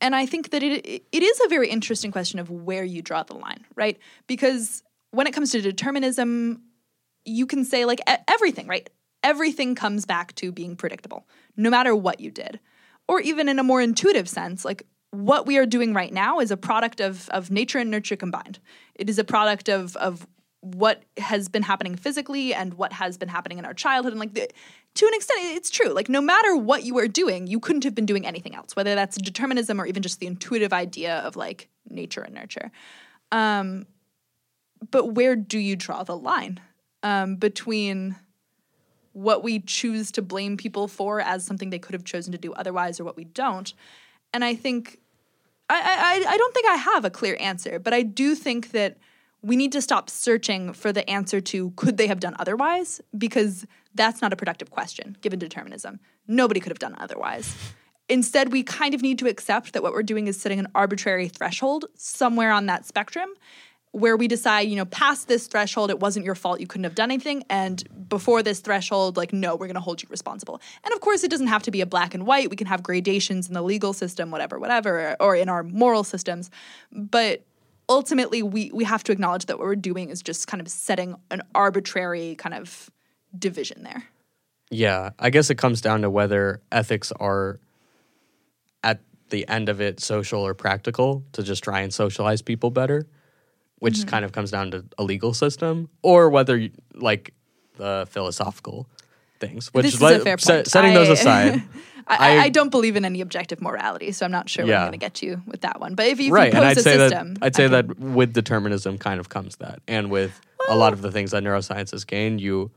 and 0.00 0.14
I 0.14 0.26
think 0.26 0.50
that 0.50 0.62
it 0.62 0.86
it 1.10 1.22
is 1.22 1.40
a 1.44 1.48
very 1.48 1.68
interesting 1.68 2.12
question 2.12 2.38
of 2.38 2.50
where 2.50 2.84
you 2.84 3.02
draw 3.02 3.24
the 3.24 3.34
line, 3.34 3.64
right? 3.74 3.98
Because 4.28 4.82
when 5.10 5.26
it 5.26 5.32
comes 5.34 5.50
to 5.52 5.60
determinism, 5.60 6.62
you 7.24 7.46
can 7.46 7.64
say 7.64 7.84
like 7.84 8.00
e- 8.08 8.14
everything, 8.28 8.68
right? 8.68 8.88
Everything 9.24 9.74
comes 9.74 10.06
back 10.06 10.34
to 10.36 10.52
being 10.52 10.76
predictable, 10.76 11.26
no 11.56 11.68
matter 11.70 11.96
what 11.96 12.20
you 12.20 12.30
did. 12.30 12.60
Or 13.08 13.20
even 13.20 13.48
in 13.48 13.58
a 13.58 13.62
more 13.64 13.80
intuitive 13.80 14.28
sense, 14.28 14.64
like 14.64 14.84
what 15.10 15.46
we 15.46 15.56
are 15.56 15.66
doing 15.66 15.94
right 15.94 16.12
now 16.12 16.40
is 16.40 16.50
a 16.50 16.56
product 16.56 17.00
of 17.00 17.28
of 17.30 17.50
nature 17.50 17.78
and 17.78 17.90
nurture 17.90 18.16
combined. 18.16 18.58
It 18.94 19.08
is 19.08 19.18
a 19.18 19.24
product 19.24 19.68
of 19.68 19.96
of 19.96 20.26
what 20.60 21.04
has 21.16 21.48
been 21.48 21.62
happening 21.62 21.94
physically 21.94 22.52
and 22.52 22.74
what 22.74 22.92
has 22.92 23.16
been 23.16 23.28
happening 23.28 23.58
in 23.58 23.64
our 23.64 23.74
childhood. 23.74 24.12
And 24.12 24.20
like 24.20 24.34
the, 24.34 24.48
to 24.94 25.06
an 25.06 25.14
extent 25.14 25.40
it's 25.42 25.70
true. 25.70 25.90
Like 25.90 26.08
no 26.08 26.20
matter 26.20 26.56
what 26.56 26.84
you 26.84 26.94
were 26.94 27.08
doing 27.08 27.46
you 27.46 27.60
couldn't 27.60 27.84
have 27.84 27.94
been 27.94 28.06
doing 28.06 28.26
anything 28.26 28.54
else 28.54 28.76
whether 28.76 28.94
that's 28.94 29.16
determinism 29.16 29.80
or 29.80 29.86
even 29.86 30.02
just 30.02 30.20
the 30.20 30.26
intuitive 30.26 30.72
idea 30.72 31.18
of 31.18 31.36
like 31.36 31.68
nature 31.88 32.20
and 32.20 32.34
nurture. 32.34 32.70
Um, 33.32 33.86
but 34.90 35.14
where 35.14 35.36
do 35.36 35.58
you 35.58 35.76
draw 35.76 36.02
the 36.02 36.16
line 36.16 36.60
um, 37.02 37.36
between 37.36 38.16
what 39.12 39.42
we 39.42 39.58
choose 39.58 40.12
to 40.12 40.22
blame 40.22 40.56
people 40.56 40.86
for 40.86 41.20
as 41.20 41.44
something 41.44 41.70
they 41.70 41.78
could 41.78 41.94
have 41.94 42.04
chosen 42.04 42.30
to 42.32 42.38
do 42.38 42.52
otherwise 42.52 43.00
or 43.00 43.04
what 43.04 43.16
we 43.16 43.24
don't 43.24 43.74
and 44.38 44.44
i 44.44 44.54
think 44.54 45.00
I, 45.68 46.22
I, 46.24 46.32
I 46.32 46.36
don't 46.38 46.54
think 46.54 46.66
I 46.66 46.76
have 46.76 47.04
a 47.04 47.10
clear 47.10 47.36
answer, 47.38 47.78
but 47.78 47.92
I 47.92 48.02
do 48.02 48.34
think 48.34 48.70
that 48.70 48.96
we 49.42 49.56
need 49.56 49.72
to 49.72 49.82
stop 49.82 50.10
searching 50.10 50.72
for 50.72 50.92
the 50.92 51.08
answer 51.08 51.40
to 51.40 51.70
could 51.72 51.96
they 51.96 52.06
have 52.06 52.20
done 52.20 52.34
otherwise 52.38 53.00
because 53.16 53.66
that's 53.94 54.22
not 54.22 54.32
a 54.32 54.36
productive 54.36 54.70
question 54.70 55.16
given 55.20 55.38
determinism. 55.38 56.00
Nobody 56.26 56.60
could 56.60 56.70
have 56.70 56.78
done 56.78 56.96
otherwise. 56.98 57.54
Instead, 58.08 58.52
we 58.52 58.62
kind 58.62 58.94
of 58.94 59.02
need 59.02 59.18
to 59.18 59.28
accept 59.28 59.74
that 59.74 59.82
what 59.82 59.92
we're 59.92 60.02
doing 60.02 60.26
is 60.26 60.40
setting 60.40 60.58
an 60.58 60.68
arbitrary 60.74 61.28
threshold 61.28 61.84
somewhere 61.94 62.50
on 62.50 62.66
that 62.66 62.86
spectrum 62.86 63.28
where 63.92 64.16
we 64.16 64.28
decide, 64.28 64.68
you 64.68 64.76
know, 64.76 64.84
past 64.84 65.28
this 65.28 65.46
threshold, 65.46 65.90
it 65.90 65.98
wasn't 65.98 66.24
your 66.24 66.34
fault, 66.34 66.60
you 66.60 66.66
couldn't 66.66 66.84
have 66.84 66.94
done 66.94 67.10
anything. 67.10 67.42
And 67.48 67.82
before 68.08 68.42
this 68.42 68.60
threshold, 68.60 69.16
like, 69.16 69.32
no, 69.32 69.54
we're 69.54 69.66
going 69.66 69.74
to 69.74 69.80
hold 69.80 70.02
you 70.02 70.08
responsible. 70.10 70.60
And 70.84 70.92
of 70.92 71.00
course, 71.00 71.24
it 71.24 71.30
doesn't 71.30 71.46
have 71.46 71.62
to 71.64 71.70
be 71.70 71.80
a 71.80 71.86
black 71.86 72.14
and 72.14 72.26
white. 72.26 72.50
We 72.50 72.56
can 72.56 72.66
have 72.66 72.82
gradations 72.82 73.48
in 73.48 73.54
the 73.54 73.62
legal 73.62 73.92
system, 73.92 74.30
whatever, 74.30 74.58
whatever, 74.58 75.16
or 75.20 75.34
in 75.34 75.48
our 75.48 75.62
moral 75.62 76.04
systems. 76.04 76.50
But 76.92 77.44
ultimately, 77.88 78.42
we, 78.42 78.70
we 78.72 78.84
have 78.84 79.02
to 79.04 79.12
acknowledge 79.12 79.46
that 79.46 79.58
what 79.58 79.66
we're 79.66 79.76
doing 79.76 80.10
is 80.10 80.22
just 80.22 80.46
kind 80.46 80.60
of 80.60 80.68
setting 80.68 81.16
an 81.30 81.42
arbitrary 81.54 82.34
kind 82.36 82.54
of 82.54 82.90
division 83.38 83.82
there. 83.82 84.04
Yeah, 84.70 85.10
I 85.18 85.30
guess 85.30 85.48
it 85.48 85.56
comes 85.56 85.80
down 85.80 86.02
to 86.02 86.10
whether 86.10 86.60
ethics 86.70 87.10
are 87.12 87.58
at 88.84 89.00
the 89.30 89.48
end 89.48 89.68
of 89.68 89.80
it 89.80 90.00
social 90.00 90.40
or 90.46 90.54
practical 90.54 91.24
to 91.32 91.42
just 91.42 91.64
try 91.64 91.80
and 91.80 91.92
socialize 91.92 92.42
people 92.42 92.70
better, 92.70 93.06
which 93.78 93.94
Mm-hmm. 93.98 94.08
kind 94.08 94.24
of 94.24 94.32
comes 94.32 94.50
down 94.50 94.70
to 94.72 94.84
a 94.98 95.04
legal 95.04 95.32
system, 95.34 95.88
or 96.02 96.30
whether 96.30 96.56
you- 96.56 96.70
like 96.94 97.32
the 97.76 98.06
philosophical 98.10 98.88
things. 99.40 99.68
Which 99.72 99.84
this 99.84 99.94
is 99.94 100.02
let- 100.02 100.20
a 100.20 100.24
fair 100.24 100.38
se- 100.38 100.52
point. 100.54 100.66
setting 100.66 100.94
those 100.94 101.08
aside, 101.08 101.62
I, 102.08 102.16
I, 102.16 102.16
I- 102.36 102.42
I 102.44 102.48
don't 102.48 102.70
believe 102.70 102.96
in 102.96 103.04
any 103.04 103.20
objective 103.20 103.60
morality, 103.60 104.10
so 104.12 104.24
I'm 104.26 104.32
not 104.32 104.48
sure 104.48 104.64
where 104.64 104.74
Yeah. 104.74 104.80
I'm 104.80 104.88
going 104.90 104.98
to 104.98 105.04
get 105.04 105.22
you 105.22 105.42
with 105.46 105.60
that 105.60 105.78
one. 105.80 105.94
But 105.94 106.06
if 106.06 106.18
you, 106.20 106.28
if 106.28 106.32
right? 106.32 106.52
you 106.52 106.58
And 106.58 106.66
I'd 106.68 106.76
a 106.78 106.82
say 106.82 106.96
system, 106.96 107.34
that 107.34 107.44
I'd 107.44 107.54
say 107.56 107.66
I 107.66 107.68
can- 107.68 107.86
that 107.88 107.98
with 108.00 108.32
determinism 108.32 108.98
kind 108.98 109.20
of 109.20 109.28
comes 109.28 109.56
that, 109.56 109.80
and 109.86 110.10
with 110.10 110.40
a 110.68 110.74
lot 110.76 110.92
of 110.92 111.02
the 111.02 111.12
things 111.12 111.30
that 111.30 111.42
neuroscience 111.44 111.92
has 111.92 112.04
gained, 112.04 112.40
you 112.40 112.70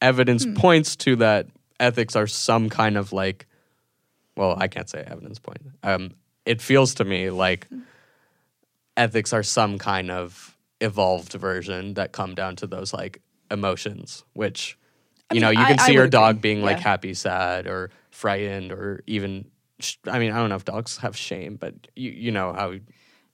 evidence 0.00 0.44
Hmm. 0.44 0.54
points 0.54 0.96
to 0.96 1.16
that 1.16 1.46
ethics 1.80 2.16
are 2.16 2.26
some 2.26 2.68
kind 2.70 2.96
of 2.96 3.12
like, 3.12 3.46
well, 4.36 4.56
I 4.58 4.68
can't 4.68 4.88
say 4.88 5.00
evidence 5.06 5.38
point. 5.38 5.60
Um, 5.82 6.12
it 6.46 6.60
feels 6.62 6.94
to 6.94 7.04
me 7.04 7.30
like 7.30 7.66
Hmm. 7.68 7.80
Ethics 8.96 9.32
are 9.32 9.42
some 9.42 9.78
kind 9.78 10.10
of 10.10 10.56
evolved 10.80 11.32
version 11.32 11.94
that 11.94 12.12
come 12.12 12.34
down 12.34 12.56
to 12.56 12.66
those 12.66 12.92
like 12.92 13.22
emotions, 13.50 14.24
which 14.34 14.78
you 15.30 15.36
mean, 15.36 15.42
know 15.42 15.50
you 15.50 15.64
can 15.64 15.78
I 15.78 15.86
see 15.86 15.92
your 15.92 16.08
dog 16.08 16.36
agree. 16.36 16.40
being 16.40 16.62
like 16.62 16.78
happy, 16.78 17.14
sad, 17.14 17.66
or 17.66 17.90
frightened, 18.10 18.72
or 18.72 19.02
even. 19.06 19.46
sh- 19.80 19.96
I 20.06 20.18
mean, 20.18 20.32
I 20.32 20.38
don't 20.38 20.48
know 20.48 20.56
if 20.56 20.64
dogs 20.64 20.98
have 20.98 21.16
shame, 21.16 21.56
but 21.56 21.74
you 21.94 22.10
you 22.10 22.30
know 22.30 22.52
how 22.52 22.74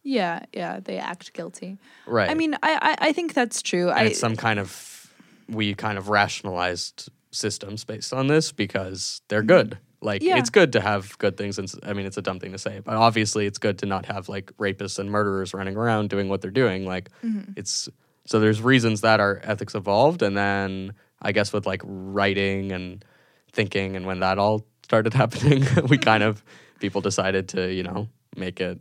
yeah, 0.03 0.45
yeah, 0.53 0.81
they 0.81 0.99
act 0.99 1.33
guilty. 1.33 1.79
right. 2.07 2.29
I 2.29 2.35
mean, 2.35 2.55
I, 2.63 2.97
I, 3.01 3.09
I 3.09 3.13
think 3.13 3.35
that's 3.35 3.63
true. 3.63 3.89
and 3.91 4.01
I, 4.01 4.05
it's 4.05 4.19
some 4.19 4.37
kind 4.37 4.59
of 4.59 5.13
we 5.49 5.75
kind 5.75 5.99
of 5.99 6.09
rationalized 6.09 7.11
systems 7.31 7.85
based 7.85 8.13
on 8.13 8.27
this 8.27 8.53
because 8.53 9.23
they're 9.29 9.41
mm-hmm. 9.41 9.49
good. 9.49 9.79
Like 10.03 10.21
Mm-hmm. 10.21 10.29
Yeah. 10.29 10.39
it's 10.39 10.51
good 10.51 10.73
to 10.73 10.81
have 10.81 11.17
good 11.19 11.37
things, 11.37 11.59
and 11.59 11.73
I 11.85 11.93
mean 11.93 12.07
it's 12.07 12.17
a 12.17 12.23
dumb 12.23 12.41
thing 12.41 12.53
to 12.53 12.59
say, 12.59 12.81
but 12.85 12.95
obviously 12.97 13.47
it's 13.47 13.59
good 13.59 13.79
to 13.79 13.87
not 13.87 14.05
have 14.07 14.29
like 14.29 14.51
rapists 14.59 14.99
and 14.99 15.11
murderers 15.11 15.55
running 15.55 15.77
around 15.77 16.11
doing 16.11 16.29
what 16.29 16.41
they're 16.43 16.51
doing. 16.51 16.85
Like 16.87 17.09
Mm-hmm. 17.25 17.53
it's 17.57 17.89
so 18.27 18.39
there's 18.41 18.61
reasons 18.61 19.01
that 19.01 19.19
our 19.21 19.41
ethics 19.45 19.75
evolved, 19.75 20.23
and 20.23 20.37
then 20.37 20.93
I 21.21 21.33
guess 21.33 21.53
with 21.53 21.67
like 21.67 21.83
writing 21.85 22.73
and 22.73 23.05
thinking, 23.53 23.97
and 23.97 24.07
when 24.07 24.21
that 24.21 24.39
all 24.39 24.67
started 24.85 25.15
happening, 25.23 25.65
we 25.89 25.99
kind 25.99 26.23
of 26.23 26.43
people 26.81 27.01
decided 27.01 27.49
to 27.51 27.73
you 27.73 27.83
know 27.85 28.09
make 28.37 28.61
it 28.61 28.81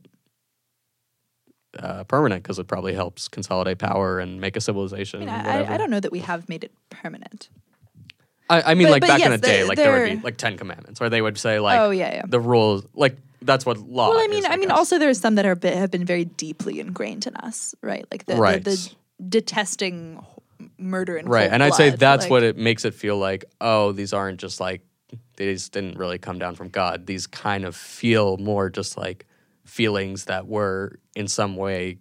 uh, 1.80 2.04
permanent 2.06 2.44
because 2.44 2.60
it 2.60 2.68
probably 2.68 2.94
helps 2.94 3.28
consolidate 3.28 3.78
power 3.80 4.20
and 4.20 4.42
make 4.42 4.56
a 4.58 4.62
civilization. 4.62 5.22
I, 5.22 5.26
mean, 5.26 5.46
I. 5.70 5.74
I 5.76 5.78
don't 5.78 5.90
know 5.90 6.00
that 6.00 6.12
we 6.12 6.20
have 6.20 6.50
made 6.50 6.64
it 6.64 6.74
permanent. 6.90 7.50
I, 8.52 8.72
I 8.72 8.74
mean, 8.76 8.88
But- 8.88 8.91
like 8.91 9.02
but 9.02 9.08
back 9.08 9.20
yes, 9.20 9.26
in 9.28 9.32
the 9.32 9.38
day, 9.38 9.64
like 9.64 9.78
there 9.78 9.91
would 9.91 10.18
be 10.20 10.24
like 10.24 10.38
Ten 10.38 10.58
Commandments, 10.58 10.99
where 10.99 11.10
they 11.10 11.22
would 11.22 11.38
say 11.38 11.60
like, 11.60 11.80
Oh, 11.80 11.89
yeah, 11.91 12.16
yeah. 12.16 12.22
the 12.28 12.39
rules, 12.39 12.86
like 12.93 13.16
that's 13.41 13.66
what 13.66 13.78
law. 13.78 14.10
Well, 14.10 14.20
I 14.20 14.24
is, 14.24 14.30
mean, 14.30 14.45
I 14.45 14.58
mean, 14.58 14.70
also 14.72 14.99
there 14.99 15.10
are 15.10 15.14
some 15.16 15.36
that 15.36 15.45
are 15.45 15.56
bit, 15.56 15.76
have 15.76 15.89
been 15.91 16.06
very 16.06 16.26
deeply 16.26 16.80
ingrained 16.80 17.26
in 17.28 17.36
us, 17.38 17.74
right? 17.82 18.06
Like 18.12 18.26
the, 18.26 18.36
Right. 18.36 18.64
the, 18.64 18.72
the 18.72 18.95
detesting 19.30 20.24
murder 20.78 21.18
and 21.18 21.28
right, 21.30 21.49
and 21.52 21.64
I'd 21.64 21.74
say 21.74 21.89
that's 21.89 22.24
like- 22.26 22.32
what 22.32 22.43
it 22.43 22.58
makes 22.58 22.86
it 22.86 22.93
feel 22.93 23.18
like. 23.18 23.45
Oh, 23.60 23.91
these 23.93 24.14
aren't 24.14 24.39
just 24.39 24.60
like 24.60 24.82
these 25.38 25.70
didn't 25.70 25.97
really 25.97 26.18
come 26.20 26.38
down 26.39 26.56
from 26.56 26.70
God. 26.70 27.08
These 27.08 27.26
kind 27.28 27.66
of 27.66 27.76
feel 27.76 28.38
more 28.38 28.70
just 28.70 28.97
like 28.97 29.26
feelings 29.66 30.26
that 30.26 30.47
were 30.47 30.99
in 31.16 31.28
some 31.28 31.56
way, 31.56 31.97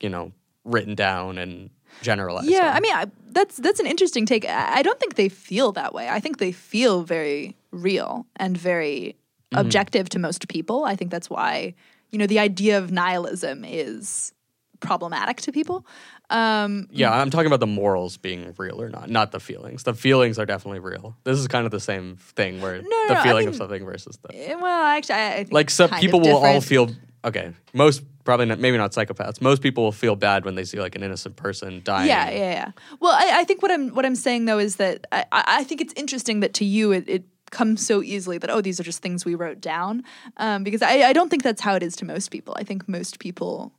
you 0.00 0.08
know, 0.10 0.32
written 0.64 0.94
down 0.94 1.38
and 1.38 1.70
generalized. 2.02 2.50
Yeah, 2.50 2.68
on. 2.70 2.76
I 2.76 2.80
mean, 2.80 2.92
I, 2.94 3.06
that's 3.30 3.56
that's 3.56 3.80
an 3.80 3.86
interesting 3.86 4.26
take. 4.26 4.44
I, 4.44 4.78
I 4.78 4.82
don't 4.82 5.00
think 5.00 5.14
they 5.14 5.28
feel 5.30 5.72
that 5.72 5.94
way. 5.94 6.08
I 6.08 6.20
think 6.20 6.38
they 6.38 6.52
feel 6.52 7.02
very 7.02 7.56
real 7.70 8.26
and 8.36 8.56
very 8.56 9.16
Mm-hmm. 9.52 9.66
objective 9.66 10.08
to 10.08 10.18
most 10.18 10.48
people. 10.48 10.86
I 10.86 10.96
think 10.96 11.10
that's 11.10 11.28
why 11.28 11.74
you 12.10 12.18
know 12.18 12.26
the 12.26 12.38
idea 12.38 12.78
of 12.78 12.90
nihilism 12.90 13.66
is 13.66 14.32
problematic 14.80 15.42
to 15.42 15.52
people. 15.52 15.84
Um, 16.30 16.88
Yeah, 16.90 17.12
I'm 17.12 17.28
talking 17.28 17.48
about 17.48 17.60
the 17.60 17.66
morals 17.66 18.16
being 18.16 18.54
real 18.56 18.80
or 18.80 18.88
not, 18.88 19.10
not 19.10 19.30
the 19.30 19.40
feelings. 19.40 19.82
The 19.82 19.92
feelings 19.92 20.38
are 20.38 20.46
definitely 20.46 20.80
real. 20.80 21.14
This 21.24 21.38
is 21.38 21.48
kind 21.48 21.66
of 21.66 21.70
the 21.70 21.80
same 21.80 22.16
thing 22.16 22.62
where 22.62 22.80
no, 22.80 23.08
the 23.08 23.14
no, 23.14 23.22
feeling 23.22 23.46
of 23.46 23.54
something 23.54 23.84
versus 23.84 24.16
the 24.22 24.34
eh, 24.34 24.54
well, 24.54 24.84
actually, 24.84 25.16
I, 25.16 25.46
like 25.50 25.68
some 25.68 25.90
people 25.90 26.20
will 26.20 26.38
all 26.38 26.62
feel 26.62 26.88
okay. 27.22 27.52
Most 27.74 28.02
probably 28.24 28.46
not, 28.46 28.58
maybe 28.58 28.76
not 28.76 28.92
psychopaths. 28.92 29.40
Most 29.40 29.62
people 29.62 29.84
will 29.84 29.92
feel 29.92 30.16
bad 30.16 30.44
when 30.44 30.54
they 30.54 30.64
see 30.64 30.78
like 30.80 30.94
an 30.94 31.02
innocent 31.02 31.36
person 31.36 31.80
dying. 31.84 32.08
Yeah, 32.08 32.30
yeah, 32.30 32.52
yeah. 32.52 32.70
Well, 33.00 33.12
I, 33.12 33.40
I 33.40 33.44
think 33.44 33.62
what 33.62 33.70
I'm 33.70 33.90
what 33.94 34.04
I'm 34.06 34.14
saying 34.16 34.44
though 34.44 34.58
is 34.58 34.76
that 34.76 35.06
I, 35.12 35.24
I 35.32 35.64
think 35.64 35.80
it's 35.80 35.92
interesting 35.96 36.40
that 36.40 36.54
to 36.54 36.64
you 36.64 36.92
it, 36.92 37.08
it 37.08 37.24
comes 37.50 37.84
so 37.86 38.02
easily 38.02 38.38
that 38.38 38.48
oh 38.50 38.60
these 38.62 38.80
are 38.80 38.82
just 38.82 39.02
things 39.02 39.24
we 39.26 39.34
wrote 39.34 39.60
down 39.60 40.02
um, 40.38 40.64
because 40.64 40.80
I, 40.82 41.02
I 41.02 41.12
don't 41.12 41.28
think 41.28 41.42
that's 41.42 41.60
how 41.60 41.74
it 41.74 41.82
is 41.82 41.96
to 41.96 42.04
most 42.06 42.30
people. 42.30 42.54
I 42.58 42.64
think 42.64 42.88
most 42.88 43.18
people 43.18 43.72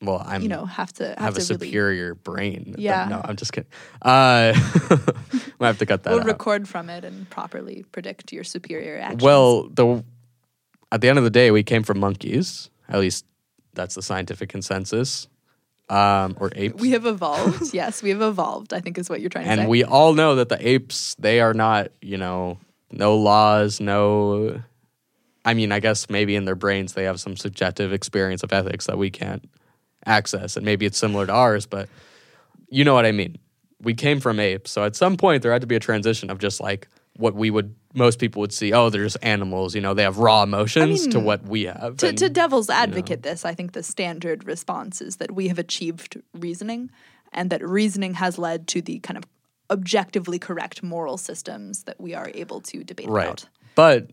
Well, 0.00 0.22
I'm 0.26 0.42
you 0.42 0.48
know 0.48 0.64
have 0.64 0.92
to 0.94 1.08
have, 1.08 1.18
have 1.18 1.36
a 1.36 1.40
to 1.40 1.54
really. 1.54 1.66
superior 1.68 2.14
brain. 2.16 2.74
Yeah. 2.78 3.06
No, 3.08 3.20
I'm 3.24 3.36
just 3.36 3.52
kidding. 3.52 3.70
Uh, 4.00 4.52
I 5.60 5.66
have 5.66 5.78
to 5.78 5.86
cut 5.86 6.02
that 6.02 6.10
We'll 6.10 6.20
out. 6.20 6.26
record 6.26 6.66
from 6.68 6.90
it 6.90 7.04
and 7.04 7.28
properly 7.30 7.84
predict 7.92 8.32
your 8.32 8.42
superior 8.44 8.98
actions. 8.98 9.22
Well, 9.22 9.68
the 9.68 10.02
at 10.90 11.00
the 11.00 11.08
end 11.08 11.18
of 11.18 11.24
the 11.24 11.30
day, 11.30 11.50
we 11.52 11.62
came 11.62 11.84
from 11.84 12.00
monkeys, 12.00 12.68
At 12.88 12.98
least 13.00 13.24
that's 13.74 13.94
the 13.94 14.02
scientific 14.02 14.48
consensus. 14.48 15.28
Um, 15.88 16.36
or 16.40 16.50
apes. 16.54 16.80
We 16.80 16.92
have 16.92 17.04
evolved. 17.04 17.74
yes, 17.74 18.02
we 18.02 18.10
have 18.10 18.22
evolved. 18.22 18.72
I 18.72 18.80
think 18.80 18.96
is 18.96 19.10
what 19.10 19.20
you're 19.20 19.28
trying 19.28 19.44
to 19.44 19.50
and 19.50 19.58
say. 19.58 19.62
And 19.62 19.70
we 19.70 19.84
all 19.84 20.14
know 20.14 20.36
that 20.36 20.48
the 20.48 20.66
apes 20.66 21.14
they 21.18 21.40
are 21.40 21.52
not 21.52 21.90
you 22.00 22.16
know 22.16 22.58
no 22.92 23.16
laws 23.16 23.80
no 23.80 24.62
i 25.44 25.54
mean 25.54 25.72
i 25.72 25.80
guess 25.80 26.08
maybe 26.10 26.36
in 26.36 26.44
their 26.44 26.54
brains 26.54 26.92
they 26.92 27.04
have 27.04 27.18
some 27.18 27.36
subjective 27.36 27.92
experience 27.92 28.42
of 28.42 28.52
ethics 28.52 28.86
that 28.86 28.98
we 28.98 29.10
can't 29.10 29.48
access 30.06 30.56
and 30.56 30.64
maybe 30.64 30.84
it's 30.84 30.98
similar 30.98 31.26
to 31.26 31.32
ours 31.32 31.66
but 31.66 31.88
you 32.68 32.84
know 32.84 32.94
what 32.94 33.06
i 33.06 33.12
mean 33.12 33.36
we 33.80 33.94
came 33.94 34.20
from 34.20 34.38
apes 34.38 34.70
so 34.70 34.84
at 34.84 34.94
some 34.94 35.16
point 35.16 35.42
there 35.42 35.52
had 35.52 35.60
to 35.60 35.66
be 35.66 35.76
a 35.76 35.80
transition 35.80 36.30
of 36.30 36.38
just 36.38 36.60
like 36.60 36.88
what 37.16 37.34
we 37.34 37.50
would 37.50 37.74
most 37.94 38.18
people 38.18 38.40
would 38.40 38.52
see 38.52 38.72
oh 38.72 38.88
they're 38.90 39.04
just 39.04 39.16
animals 39.22 39.74
you 39.74 39.80
know 39.80 39.94
they 39.94 40.02
have 40.02 40.18
raw 40.18 40.42
emotions 40.42 41.06
to 41.06 41.18
mean, 41.18 41.24
what 41.24 41.42
we 41.46 41.64
have 41.64 41.96
to, 41.98 42.08
and- 42.08 42.18
to 42.18 42.28
devil's 42.28 42.70
advocate 42.70 43.22
this, 43.22 43.44
I 43.44 43.54
think 43.54 43.72
the 43.72 43.82
standard 43.82 44.44
response 44.46 45.00
is 45.00 45.16
that 45.16 45.30
we 45.32 45.48
have 45.48 45.58
achieved 45.58 46.20
reasoning 46.34 46.90
and 47.32 47.50
that 47.50 47.62
reasoning 47.66 48.14
has 48.14 48.38
led 48.38 48.66
to 48.68 48.82
the 48.82 48.98
kind 49.00 49.16
of 49.18 49.24
objectively 49.70 50.38
correct 50.38 50.82
moral 50.82 51.16
systems 51.16 51.84
that 51.84 52.00
we 52.00 52.14
are 52.14 52.30
able 52.34 52.60
to 52.60 52.84
debate 52.84 53.08
right. 53.08 53.24
about. 53.26 53.48
but 53.74 54.10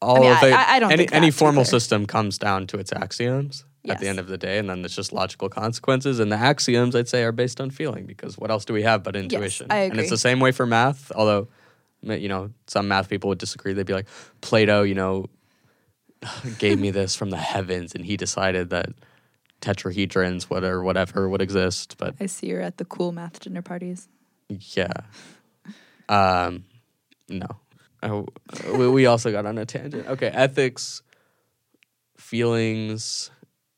all 0.00 0.20
mean, 0.20 0.30
of 0.32 0.42
I- 0.42 0.46
it 0.48 0.52
I- 0.52 0.76
I 0.76 0.80
don't 0.80 0.92
any, 0.92 0.98
think 0.98 1.14
any 1.14 1.30
to 1.30 1.36
formal 1.36 1.64
clear. 1.64 1.70
system 1.80 2.06
comes 2.06 2.38
down 2.38 2.66
to 2.68 2.78
its 2.78 2.92
axioms 2.92 3.64
at 3.88 3.98
the 3.98 4.06
end 4.06 4.20
of 4.20 4.28
the 4.28 4.38
day 4.38 4.58
and 4.58 4.70
then 4.70 4.84
it's 4.84 4.94
just 4.94 5.12
logical 5.12 5.48
consequences 5.48 6.20
and 6.20 6.30
the 6.30 6.36
axioms 6.36 6.94
i'd 6.94 7.08
say 7.08 7.24
are 7.24 7.32
based 7.32 7.60
on 7.60 7.68
feeling 7.68 8.06
because 8.06 8.38
what 8.38 8.48
else 8.48 8.64
do 8.64 8.72
we 8.72 8.82
have 8.82 9.02
but 9.02 9.16
intuition? 9.16 9.66
I 9.70 9.78
and 9.90 9.98
it's 9.98 10.08
the 10.08 10.16
same 10.16 10.38
way 10.38 10.52
for 10.52 10.66
math 10.66 11.10
although 11.16 11.48
you 12.02 12.28
know 12.28 12.50
some 12.66 12.88
math 12.88 13.08
people 13.08 13.28
would 13.28 13.38
disagree 13.38 13.72
they'd 13.72 13.86
be 13.86 13.92
like 13.92 14.08
plato 14.40 14.82
you 14.82 14.94
know 14.94 15.26
gave 16.58 16.78
me 16.78 16.90
this 16.90 17.14
from 17.16 17.30
the 17.30 17.36
heavens 17.36 17.94
and 17.94 18.04
he 18.04 18.16
decided 18.16 18.70
that 18.70 18.86
tetrahedrons 19.60 20.44
what 20.44 20.64
or 20.64 20.82
whatever 20.82 21.28
would 21.28 21.40
exist 21.42 21.96
but 21.98 22.14
I 22.20 22.26
see 22.26 22.48
you're 22.48 22.60
at 22.60 22.78
the 22.78 22.84
cool 22.84 23.12
math 23.12 23.38
dinner 23.40 23.62
parties. 23.62 24.08
yeah. 24.48 24.92
Um, 26.08 26.64
no. 27.28 27.46
We, 28.74 28.88
we 28.88 29.06
also 29.06 29.30
got 29.30 29.46
on 29.46 29.56
a 29.58 29.64
tangent. 29.64 30.08
Okay, 30.08 30.26
ethics, 30.26 31.02
feelings. 32.16 33.30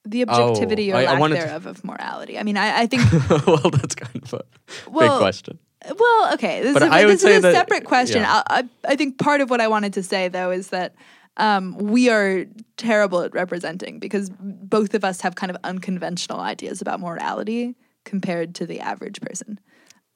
The 0.07 0.23
objectivity 0.29 0.93
Oh, 0.93 0.97
or 0.97 0.99
I- 1.01 1.05
I 1.05 1.19
lack 1.19 1.31
to- 1.31 1.37
thereof 1.37 1.67
of 1.67 1.85
morality. 1.85 2.39
I 2.39 2.43
mean, 2.43 2.57
I, 2.57 2.81
I 2.83 2.87
think 2.91 3.03
well, 3.47 3.71
that's 3.71 3.95
kind 3.95 4.23
of 4.23 4.33
a 4.35 4.45
Well, 4.91 5.17
big 5.17 5.21
question. 5.21 5.59
Well, 5.99 6.35
okay. 6.35 6.63
This, 6.63 6.75
But 6.75 6.83
is, 6.83 6.89
a- 6.89 6.93
I 6.93 7.05
would 7.07 7.21
say 7.21 7.33
is 7.35 7.39
a 7.39 7.43
that- 7.43 7.55
separate 7.55 7.85
question. 7.85 8.23
yeah. 8.23 8.43
I, 8.49 8.69
I, 8.87 8.97
think 8.97 9.19
part 9.19 9.41
of 9.41 9.51
what 9.51 9.61
I 9.61 9.69
wanted 9.69 9.93
to 9.95 10.03
say, 10.03 10.29
though, 10.29 10.51
is 10.51 10.69
that 10.69 10.95
um, 11.37 11.77
we 11.79 12.09
are 12.11 12.47
terrible 12.77 13.21
at 13.23 13.35
representing 13.35 13.99
because 13.99 14.31
both 14.41 14.95
of 14.95 15.05
us 15.05 15.21
have 15.23 15.35
kind 15.35 15.51
of 15.51 15.57
unconventional 15.65 16.41
ideas 16.41 16.81
about 16.81 17.01
morality 17.01 17.75
compared 18.05 18.55
to 18.57 18.67
the 18.67 18.81
average 18.81 19.21
person. 19.21 19.59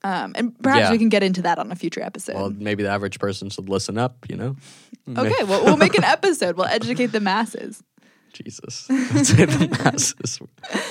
Um, 0.05 0.33
and 0.37 0.57
perhaps 0.63 0.83
Yeah. 0.83 0.91
we 0.93 0.99
can 0.99 1.09
get 1.09 1.23
into 1.25 1.43
that 1.43 1.59
on 1.59 1.73
a 1.73 1.75
future 1.75 2.03
episode. 2.03 2.37
Well, 2.37 2.51
maybe 2.51 2.85
the 2.85 2.89
average 2.91 3.19
person 3.19 3.51
should 3.51 3.69
listen 3.69 3.99
up. 3.99 4.27
You 4.31 4.37
know. 4.37 4.57
okay, 5.09 5.45
well, 5.45 5.65
we'll 5.65 5.77
make 5.77 5.97
an 5.97 6.05
episode. 6.05 6.57
We'll 6.57 6.67
educate 6.67 7.07
the 7.07 7.21
masses. 7.21 7.83
Jesus. 8.33 8.75
Say 8.87 9.45
the 9.47 9.77
masses. 9.83 10.39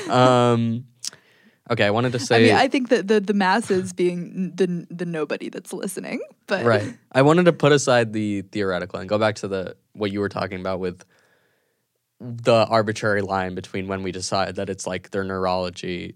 Um, 0.09 0.85
okay, 1.69 1.85
I 1.85 1.89
wanted 1.91 2.11
to 2.13 2.19
say. 2.19 2.35
I 2.35 2.39
mean, 2.47 2.55
I 2.55 2.67
think 2.67 2.89
that 2.89 3.07
the, 3.07 3.19
the 3.19 3.33
masses 3.33 3.93
being 3.93 4.51
the 4.55 4.87
the 4.89 5.05
nobody 5.05 5.49
that's 5.49 5.73
listening, 5.73 6.21
but 6.47 6.65
right. 6.65 6.93
I 7.11 7.21
wanted 7.23 7.45
to 7.45 7.53
put 7.53 7.71
aside 7.71 8.13
the 8.13 8.41
theoretical 8.43 8.99
and 8.99 9.07
go 9.09 9.17
back 9.17 9.35
to 9.37 9.47
the 9.47 9.75
what 9.93 10.11
you 10.11 10.19
were 10.19 10.29
talking 10.29 10.59
about 10.59 10.79
with 10.79 11.03
the 12.19 12.65
arbitrary 12.65 13.21
line 13.21 13.53
between 13.55 13.87
when 13.87 14.01
we 14.03 14.11
decide 14.11 14.55
that 14.55 14.69
it's 14.69 14.87
like 14.87 15.11
their 15.11 15.23
neurology, 15.23 16.15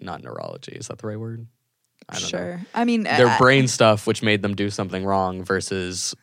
not 0.00 0.22
neurology. 0.22 0.72
Is 0.72 0.88
that 0.88 0.98
the 0.98 1.06
right 1.08 1.18
word? 1.18 1.46
I 2.08 2.14
don't 2.14 2.22
know. 2.22 2.28
sure. 2.28 2.60
I 2.74 2.84
mean, 2.84 3.02
Their 3.02 3.26
I- 3.28 3.38
brain 3.38 3.66
stuff, 3.66 4.06
which 4.06 4.22
made 4.22 4.42
them 4.42 4.54
do 4.54 4.70
something 4.70 5.04
wrong, 5.04 5.42
versus, 5.42 6.14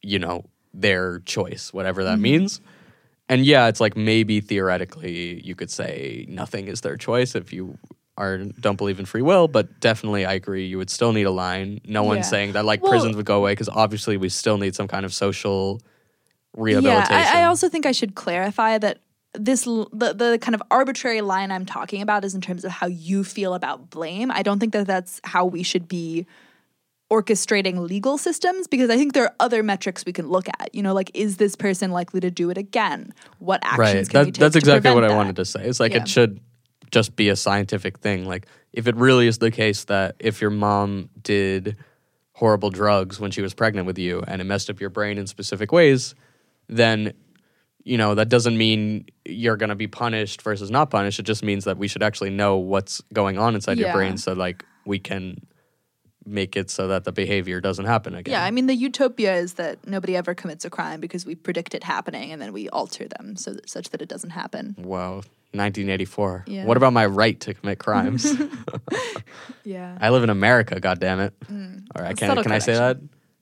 you 0.00 0.18
know, 0.18 0.46
their 0.72 1.18
choice, 1.20 1.72
whatever 1.74 2.00
Mm-hmm. 2.02 2.10
that 2.10 2.18
means. 2.18 2.60
And 3.28 3.44
yeah, 3.46 3.68
it's 3.68 3.80
like 3.80 3.96
maybe 3.96 4.40
theoretically 4.40 5.40
you 5.44 5.54
could 5.54 5.70
say 5.70 6.26
nothing 6.28 6.68
is 6.68 6.82
their 6.82 6.96
choice 6.96 7.34
if 7.34 7.52
you 7.52 7.78
are 8.16 8.38
don't 8.38 8.76
believe 8.76 9.00
in 9.00 9.06
free 9.06 9.22
will, 9.22 9.48
but 9.48 9.80
definitely 9.80 10.24
I 10.24 10.34
agree 10.34 10.66
you 10.66 10.78
would 10.78 10.90
still 10.90 11.12
need 11.12 11.24
a 11.24 11.30
line. 11.30 11.80
No 11.86 12.02
Yeah. 12.02 12.08
one's 12.08 12.28
saying 12.28 12.52
that 12.52 12.64
like 12.64 12.82
Well- 12.82 12.92
prisons 12.92 13.16
would 13.16 13.26
go 13.26 13.38
away 13.38 13.52
because 13.52 13.68
obviously 13.68 14.16
we 14.16 14.28
still 14.28 14.58
need 14.58 14.74
some 14.74 14.86
kind 14.88 15.04
of 15.04 15.12
social 15.14 15.80
rehabilitation. 16.56 17.12
Yeah, 17.12 17.30
I, 17.34 17.40
I 17.40 17.44
also 17.44 17.68
think 17.68 17.86
I 17.86 17.92
should 17.92 18.14
clarify 18.14 18.78
that 18.78 18.98
this 19.32 19.64
the 19.64 20.14
the 20.16 20.38
kind 20.40 20.54
of 20.54 20.62
arbitrary 20.70 21.20
line 21.20 21.50
I'm 21.50 21.66
talking 21.66 22.02
about 22.02 22.24
is 22.24 22.34
in 22.36 22.40
terms 22.40 22.64
of 22.64 22.70
how 22.70 22.86
you 22.86 23.24
feel 23.24 23.54
about 23.54 23.90
blame. 23.90 24.30
I 24.30 24.42
don't 24.42 24.60
think 24.60 24.72
that 24.74 24.86
that's 24.86 25.20
how 25.24 25.44
we 25.44 25.64
should 25.64 25.88
be 25.88 26.24
orchestrating 27.10 27.78
legal 27.88 28.18
systems 28.18 28.66
because 28.66 28.90
I 28.90 28.96
think 28.96 29.12
there 29.12 29.24
are 29.24 29.34
other 29.38 29.62
metrics 29.62 30.04
we 30.06 30.12
can 30.12 30.28
look 30.28 30.48
at. 30.48 30.74
You 30.74 30.82
know, 30.82 30.94
like 30.94 31.10
is 31.14 31.36
this 31.36 31.54
person 31.56 31.90
likely 31.90 32.20
to 32.20 32.30
do 32.30 32.50
it 32.50 32.58
again? 32.58 33.12
What 33.38 33.60
actions 33.62 33.78
right. 33.78 33.92
can 34.08 34.18
we 34.20 34.24
That, 34.26 34.34
take 34.34 34.40
that's 34.40 34.56
exactly 34.56 34.92
what 34.92 35.04
I 35.04 35.08
that? 35.08 35.16
wanted 35.16 35.36
to 35.36 35.44
say. 35.44 35.64
It's 35.64 35.80
like 35.80 35.92
Yeah. 35.92 36.02
it 36.02 36.08
should 36.08 36.40
just 36.90 37.14
be 37.16 37.28
a 37.28 37.36
scientific 37.36 37.98
thing. 37.98 38.24
Like 38.24 38.46
if 38.72 38.86
it 38.88 38.96
really 38.96 39.26
is 39.26 39.38
the 39.38 39.50
case 39.50 39.84
that 39.84 40.16
if 40.18 40.40
your 40.40 40.50
mom 40.50 41.10
did 41.22 41.76
horrible 42.32 42.70
drugs 42.70 43.20
when 43.20 43.30
she 43.30 43.42
was 43.42 43.54
pregnant 43.54 43.86
with 43.86 43.98
you 43.98 44.22
and 44.26 44.40
it 44.40 44.44
messed 44.44 44.68
up 44.70 44.80
your 44.80 44.90
brain 44.90 45.18
in 45.18 45.26
specific 45.26 45.70
ways, 45.72 46.14
then 46.68 47.12
you 47.84 47.98
know 47.98 48.14
that 48.14 48.30
doesn't 48.30 48.56
mean 48.56 49.04
you're 49.26 49.56
going 49.58 49.68
to 49.68 49.74
be 49.76 49.86
punished 49.86 50.40
versus 50.42 50.70
not 50.70 50.90
punished. 50.90 51.18
It 51.20 51.24
just 51.24 51.44
means 51.44 51.64
that 51.64 51.76
we 51.76 51.86
should 51.86 52.02
actually 52.02 52.30
know 52.30 52.56
what's 52.56 53.02
going 53.12 53.38
on 53.38 53.54
inside 53.54 53.78
your 53.78 53.92
brain 53.92 54.16
so 54.16 54.32
like 54.32 54.64
we 54.86 54.98
can 54.98 55.36
make 56.26 56.56
it 56.56 56.70
so 56.70 56.88
that 56.88 57.04
the 57.04 57.12
behavior 57.12 57.60
doesn't 57.60 57.84
happen 57.84 58.14
again. 58.14 58.32
Yeah, 58.32 58.44
I 58.44 58.50
mean 58.50 58.66
the 58.66 58.74
utopia 58.74 59.34
is 59.36 59.54
that 59.54 59.86
nobody 59.86 60.16
ever 60.16 60.34
commits 60.34 60.64
a 60.64 60.70
crime 60.70 61.00
because 61.00 61.26
we 61.26 61.34
predict 61.34 61.74
it 61.74 61.84
happening 61.84 62.32
and 62.32 62.40
then 62.40 62.52
we 62.52 62.68
alter 62.70 63.06
them 63.08 63.36
so 63.36 63.52
that, 63.52 63.68
such 63.68 63.90
that 63.90 64.02
it 64.02 64.08
doesn't 64.08 64.30
happen. 64.30 64.74
Wow. 64.78 65.22
1984. 65.52 66.44
Yeah. 66.48 66.64
What 66.64 66.76
about 66.76 66.92
my 66.92 67.06
right 67.06 67.38
to 67.40 67.54
commit 67.54 67.78
crimes? 67.78 68.26
Yeah. 69.64 69.96
I 70.00 70.10
live 70.10 70.22
in 70.22 70.30
America, 70.30 70.78
God 70.78 71.00
damn 71.00 71.20
it! 71.20 71.32
Or 71.94 72.04
I 72.04 72.10
A 72.10 72.14
can 72.14 72.42
can 72.42 72.52
I 72.52 72.58
say 72.58 72.74
that? 72.74 72.98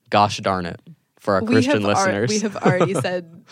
Gosh 0.09 0.37
darn 0.37 0.65
it! 0.65 0.79
For 1.19 1.35
our 1.35 1.41
we 1.41 1.47
Christian 1.47 1.83
listeners, 1.83 2.29
we 2.29 2.39
have 2.39 2.55
already 2.55 2.93
said 3.01 3.43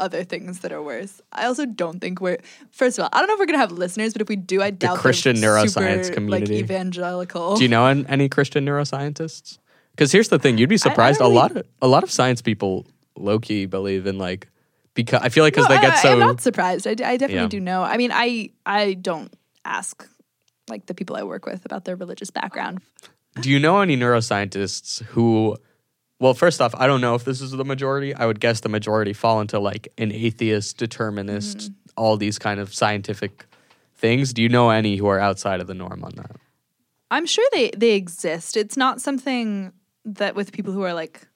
other 0.00 0.24
things 0.24 0.60
that 0.60 0.72
are 0.72 0.82
worse. 0.82 1.20
I 1.32 1.44
also 1.46 1.66
don't 1.66 2.00
think 2.00 2.20
we're. 2.20 2.38
First 2.72 2.98
of 2.98 3.04
all, 3.04 3.10
I 3.12 3.18
don't 3.18 3.28
know 3.28 3.34
if 3.34 3.38
we're 3.40 3.46
gonna 3.46 3.58
have 3.58 3.70
listeners, 3.72 4.12
but 4.12 4.22
if 4.22 4.28
we 4.28 4.36
do, 4.36 4.60
I 4.62 4.70
doubt 4.70 4.94
they're 4.94 5.00
Christian 5.02 5.36
neuroscience 5.36 6.04
super, 6.06 6.14
community. 6.14 6.54
like 6.54 6.64
evangelical. 6.64 7.56
do 7.56 7.62
you 7.62 7.68
know 7.68 7.86
an, 7.86 8.06
any 8.08 8.28
Christian 8.28 8.66
neuroscientists? 8.66 9.58
Because 9.92 10.10
here's 10.10 10.28
the 10.28 10.38
thing: 10.38 10.58
you'd 10.58 10.68
be 10.68 10.74
I 10.74 10.78
surprised. 10.78 11.20
really- 11.20 11.32
a 11.32 11.34
lot 11.38 11.56
of 11.56 11.66
a 11.82 11.86
lot 11.86 12.02
of 12.02 12.10
science 12.10 12.42
people 12.42 12.86
low 13.16 13.38
key 13.38 13.66
believe 13.66 14.06
in 14.06 14.18
like 14.18 14.48
because 14.94 15.20
I 15.22 15.28
feel 15.28 15.44
like 15.44 15.52
because 15.54 15.68
No, 15.68 15.74
they 15.76 15.80
get 15.80 15.92
I, 15.94 16.02
so 16.02 16.12
I'm 16.14 16.18
not 16.18 16.40
surprised. 16.40 16.86
I 16.86 16.94
definitely 16.94 17.34
Yeah. 17.36 17.46
do 17.48 17.60
know. 17.60 17.82
I 17.82 17.96
mean, 17.96 18.10
I 18.12 18.50
I 18.66 18.94
don't 18.94 19.32
ask 19.64 20.08
like 20.68 20.86
the 20.86 20.94
people 20.94 21.16
I 21.16 21.22
work 21.22 21.44
with 21.46 21.64
about 21.66 21.84
their 21.84 21.96
religious 21.96 22.30
background. 22.30 22.80
Do 23.40 23.50
you 23.50 23.58
know 23.60 23.80
any 23.80 23.96
neuroscientists 23.96 25.02
who, 25.12 25.56
well, 26.20 26.34
first 26.34 26.60
off, 26.60 26.74
I 26.76 26.86
don't 26.86 27.00
know 27.00 27.14
if 27.16 27.24
this 27.24 27.40
is 27.40 27.50
the 27.50 27.64
majority. 27.64 28.14
I 28.14 28.26
would 28.26 28.38
guess 28.40 28.60
the 28.60 28.68
majority 28.68 29.12
fall 29.12 29.40
into 29.40 29.58
like 29.58 29.88
an 29.98 30.12
atheist, 30.12 30.76
determinist, 30.76 31.58
Mm-hmm. 31.58 31.74
all 31.96 32.16
these 32.16 32.38
kind 32.38 32.60
of 32.60 32.72
scientific 32.72 33.46
things. 33.96 34.32
Do 34.32 34.42
you 34.42 34.48
know 34.48 34.70
any 34.70 34.96
who 34.96 35.06
are 35.08 35.18
outside 35.18 35.60
of 35.60 35.66
the 35.66 35.74
norm 35.74 36.04
on 36.04 36.12
that? 36.16 36.36
I'm 37.10 37.26
sure 37.26 37.46
they 37.52 37.70
they 37.76 37.92
exist. 37.96 38.56
It's 38.56 38.76
not 38.76 39.00
something 39.00 39.72
that 40.04 40.34
with 40.36 40.52
people 40.52 40.72
who 40.72 40.82
are 40.82 40.94
like 40.94 41.26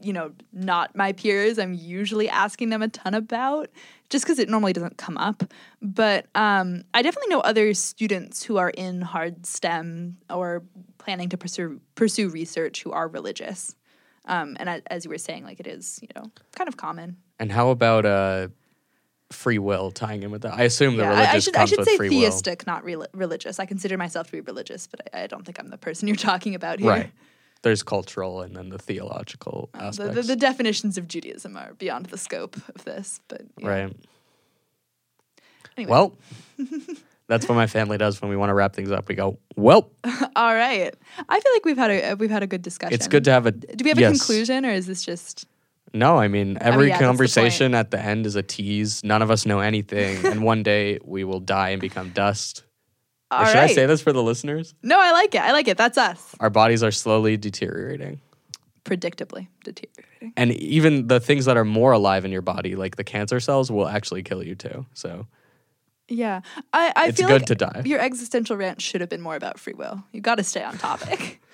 you 0.00 0.12
know, 0.12 0.30
not 0.52 0.94
my 0.94 1.10
peers, 1.12 1.58
I'm 1.58 1.74
usually 1.74 2.28
asking 2.28 2.68
them 2.68 2.82
a 2.82 2.88
ton 2.88 3.14
about 3.14 3.68
just 4.10 4.24
because 4.24 4.38
it 4.38 4.48
normally 4.48 4.72
doesn't 4.72 4.96
come 4.96 5.18
up. 5.18 5.42
But 5.80 6.26
um, 6.36 6.84
I 6.94 7.02
definitely 7.02 7.30
know 7.30 7.40
other 7.40 7.74
students 7.74 8.44
who 8.44 8.58
are 8.58 8.70
in 8.70 9.00
hard 9.00 9.44
STEM 9.44 10.18
or 10.30 10.62
planning 11.04 11.28
to 11.30 11.36
pursue 11.36 11.80
pursue 11.94 12.28
research 12.28 12.82
who 12.82 12.92
are 12.92 13.08
religious. 13.08 13.74
Um, 14.24 14.56
and 14.60 14.82
as 14.86 15.04
you 15.04 15.10
were 15.10 15.18
saying, 15.18 15.44
like 15.44 15.58
it 15.60 15.66
is, 15.66 15.98
you 16.02 16.08
know, 16.14 16.30
kind 16.56 16.68
of 16.68 16.76
common. 16.76 17.16
And 17.40 17.50
how 17.50 17.70
about 17.70 18.06
uh, 18.06 18.48
free 19.30 19.58
will 19.58 19.90
tying 19.90 20.22
in 20.22 20.30
with 20.30 20.42
that? 20.42 20.54
I 20.54 20.62
assume 20.62 20.96
the 20.96 21.02
Yeah, 21.02 21.10
I- 21.10 21.14
religious 21.14 21.34
I, 21.34 21.38
should 21.40 21.56
I 21.56 21.64
should 21.64 21.84
say 21.84 21.96
free 21.96 22.08
theistic, 22.08 22.66
not 22.66 22.84
rel 22.84 23.04
religious. 23.12 23.58
I 23.58 23.66
consider 23.66 23.98
myself 23.98 24.26
to 24.28 24.32
be 24.32 24.40
religious, 24.40 24.86
but 24.86 25.00
I, 25.12 25.22
I 25.24 25.26
don't 25.26 25.44
think 25.44 25.58
I'm 25.58 25.68
the 25.70 25.78
person 25.78 26.06
you're 26.10 26.16
talking 26.16 26.54
about 26.54 26.78
here. 26.78 26.90
Right. 26.90 27.10
There's 27.62 27.82
cultural 27.82 28.42
and 28.42 28.54
then 28.56 28.68
the 28.70 28.78
theological 28.78 29.70
Uh, 29.74 29.78
The, 29.78 29.84
aspects. 29.86 30.14
the, 30.14 30.22
the 30.22 30.36
definitions 30.36 30.98
of 30.98 31.06
Judaism 31.08 31.56
are 31.56 31.74
beyond 31.74 32.06
the 32.06 32.18
scope 32.18 32.56
of 32.74 32.84
this, 32.84 33.20
but 33.28 33.42
yeah. 33.58 33.68
Right. 33.68 33.96
Anyway. 35.76 35.90
Well, 35.90 36.12
that's 37.32 37.48
what 37.48 37.54
my 37.54 37.66
family 37.66 37.96
does 37.96 38.20
when 38.20 38.28
we 38.28 38.36
want 38.36 38.50
to 38.50 38.54
wrap 38.54 38.74
things 38.74 38.90
up. 38.90 39.08
We 39.08 39.14
go, 39.14 39.38
well, 39.56 39.90
all 40.36 40.54
right. 40.54 40.94
I 41.30 41.40
feel 41.40 41.52
like 41.54 41.64
we've 41.64 41.78
had 41.78 41.90
a 41.90 42.14
we've 42.14 42.30
had 42.30 42.42
a 42.42 42.46
good 42.46 42.60
discussion. 42.60 42.94
it's 42.94 43.08
good 43.08 43.24
to 43.24 43.30
have 43.30 43.46
a. 43.46 43.52
Do 43.52 43.82
we 43.84 43.88
have 43.88 43.98
a 43.98 44.02
conclusion, 44.02 44.66
or 44.66 44.70
is 44.70 44.86
this 44.86 45.02
just 45.02 45.46
No, 45.94 46.18
I 46.18 46.28
mean 46.28 46.58
every 46.60 46.88
yeah, 46.88 46.90
that's 46.90 47.00
the 47.00 47.06
conversation 47.06 47.74
at 47.74 47.90
the 47.90 47.98
end 47.98 48.26
is 48.26 48.36
a 48.36 48.42
tease. 48.42 49.02
None 49.02 49.22
of 49.22 49.30
us 49.30 49.46
know 49.46 49.60
anything, 49.60 50.26
and 50.30 50.42
one 50.42 50.62
day 50.62 50.98
we 51.04 51.24
will 51.24 51.40
die 51.40 51.70
and 51.70 51.80
become 51.80 52.10
dust. 52.10 52.64
All 53.30 53.46
should 53.46 53.56
I 53.56 53.68
say 53.68 53.86
this 53.86 54.02
for 54.02 54.12
the 54.12 54.22
listeners? 54.22 54.74
No, 54.82 55.00
I 55.00 55.12
like 55.12 55.34
it. 55.34 55.40
I 55.40 55.52
like 55.52 55.66
it. 55.66 55.78
That's 55.78 55.96
us. 55.96 56.34
Our 56.38 56.50
bodies 56.50 56.82
are 56.82 56.90
slowly 56.90 57.38
deteriorating. 57.38 58.20
Predictably 58.84 59.48
deteriorating. 59.64 60.34
And 60.36 60.52
even 60.52 61.06
the 61.06 61.18
things 61.18 61.46
that 61.46 61.56
are 61.56 61.64
more 61.64 61.92
alive 61.92 62.26
in 62.26 62.30
your 62.30 62.42
body, 62.42 62.76
like 62.76 62.96
the 62.96 63.04
cancer 63.04 63.40
cells, 63.40 63.70
will 63.70 63.88
actually 63.88 64.22
kill 64.22 64.42
you 64.42 64.54
too. 64.54 64.84
So 64.92 65.26
Yeah. 66.12 66.40
I, 66.72 66.92
I 66.94 67.08
It's 67.08 67.18
feel 67.18 67.28
good 67.28 67.42
like 67.42 67.46
to 67.46 67.54
die. 67.54 67.82
Your 67.84 68.00
existential 68.00 68.56
rant 68.56 68.80
should 68.80 69.00
have 69.00 69.10
been 69.10 69.20
more 69.22 69.36
about 69.36 69.58
free 69.58 69.72
will. 69.74 70.02
You 70.12 70.20
got 70.20 70.36
to 70.36 70.44
stay 70.44 70.62
on 70.62 70.76
topic. 70.78 71.40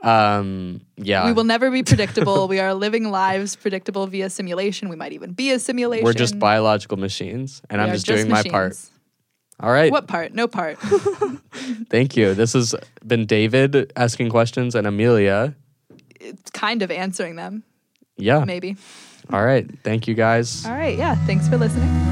um 0.02 0.80
yeah. 0.96 1.26
we 1.26 1.32
will 1.34 1.44
never 1.44 1.70
be 1.70 1.82
predictable. 1.92 2.48
we 2.48 2.58
are 2.58 2.72
living 2.72 3.10
lives 3.10 3.54
predictable 3.56 4.06
via 4.06 4.30
simulation. 4.30 4.88
We 4.88 4.96
might 4.96 5.12
even 5.12 5.32
be 5.32 5.50
a 5.50 5.58
simulation. 5.58 6.04
We're 6.06 6.14
just 6.14 6.38
biological 6.38 6.96
machines 6.96 7.60
and 7.68 7.80
We 7.80 7.84
I'm 7.84 7.90
are 7.90 7.94
just 7.94 8.06
doing 8.06 8.28
my 8.28 8.42
part. 8.42 8.78
All 9.62 9.70
right. 9.70 9.92
What 9.92 10.06
part? 10.08 10.32
No 10.32 10.48
part. 10.48 10.78
Thank 11.90 12.16
you. 12.16 12.32
This 12.32 12.54
has 12.54 12.74
been 13.06 13.26
David 13.26 13.92
asking 13.94 14.30
questions 14.30 14.74
and 14.74 14.86
Amelia. 14.86 15.54
it's 16.18 16.50
kind 16.52 16.80
of 16.80 16.90
answering 16.90 17.36
them, 17.36 17.62
Yeah. 18.16 18.44
maybe. 18.46 18.76
All 19.30 19.44
right. 19.44 19.68
Thank 19.84 20.08
you 20.08 20.14
guys. 20.14 20.64
All 20.64 20.72
right. 20.72 20.96
Yeah. 20.96 21.14
Thanks 21.26 21.46
for 21.46 21.58
listening. 21.58 22.09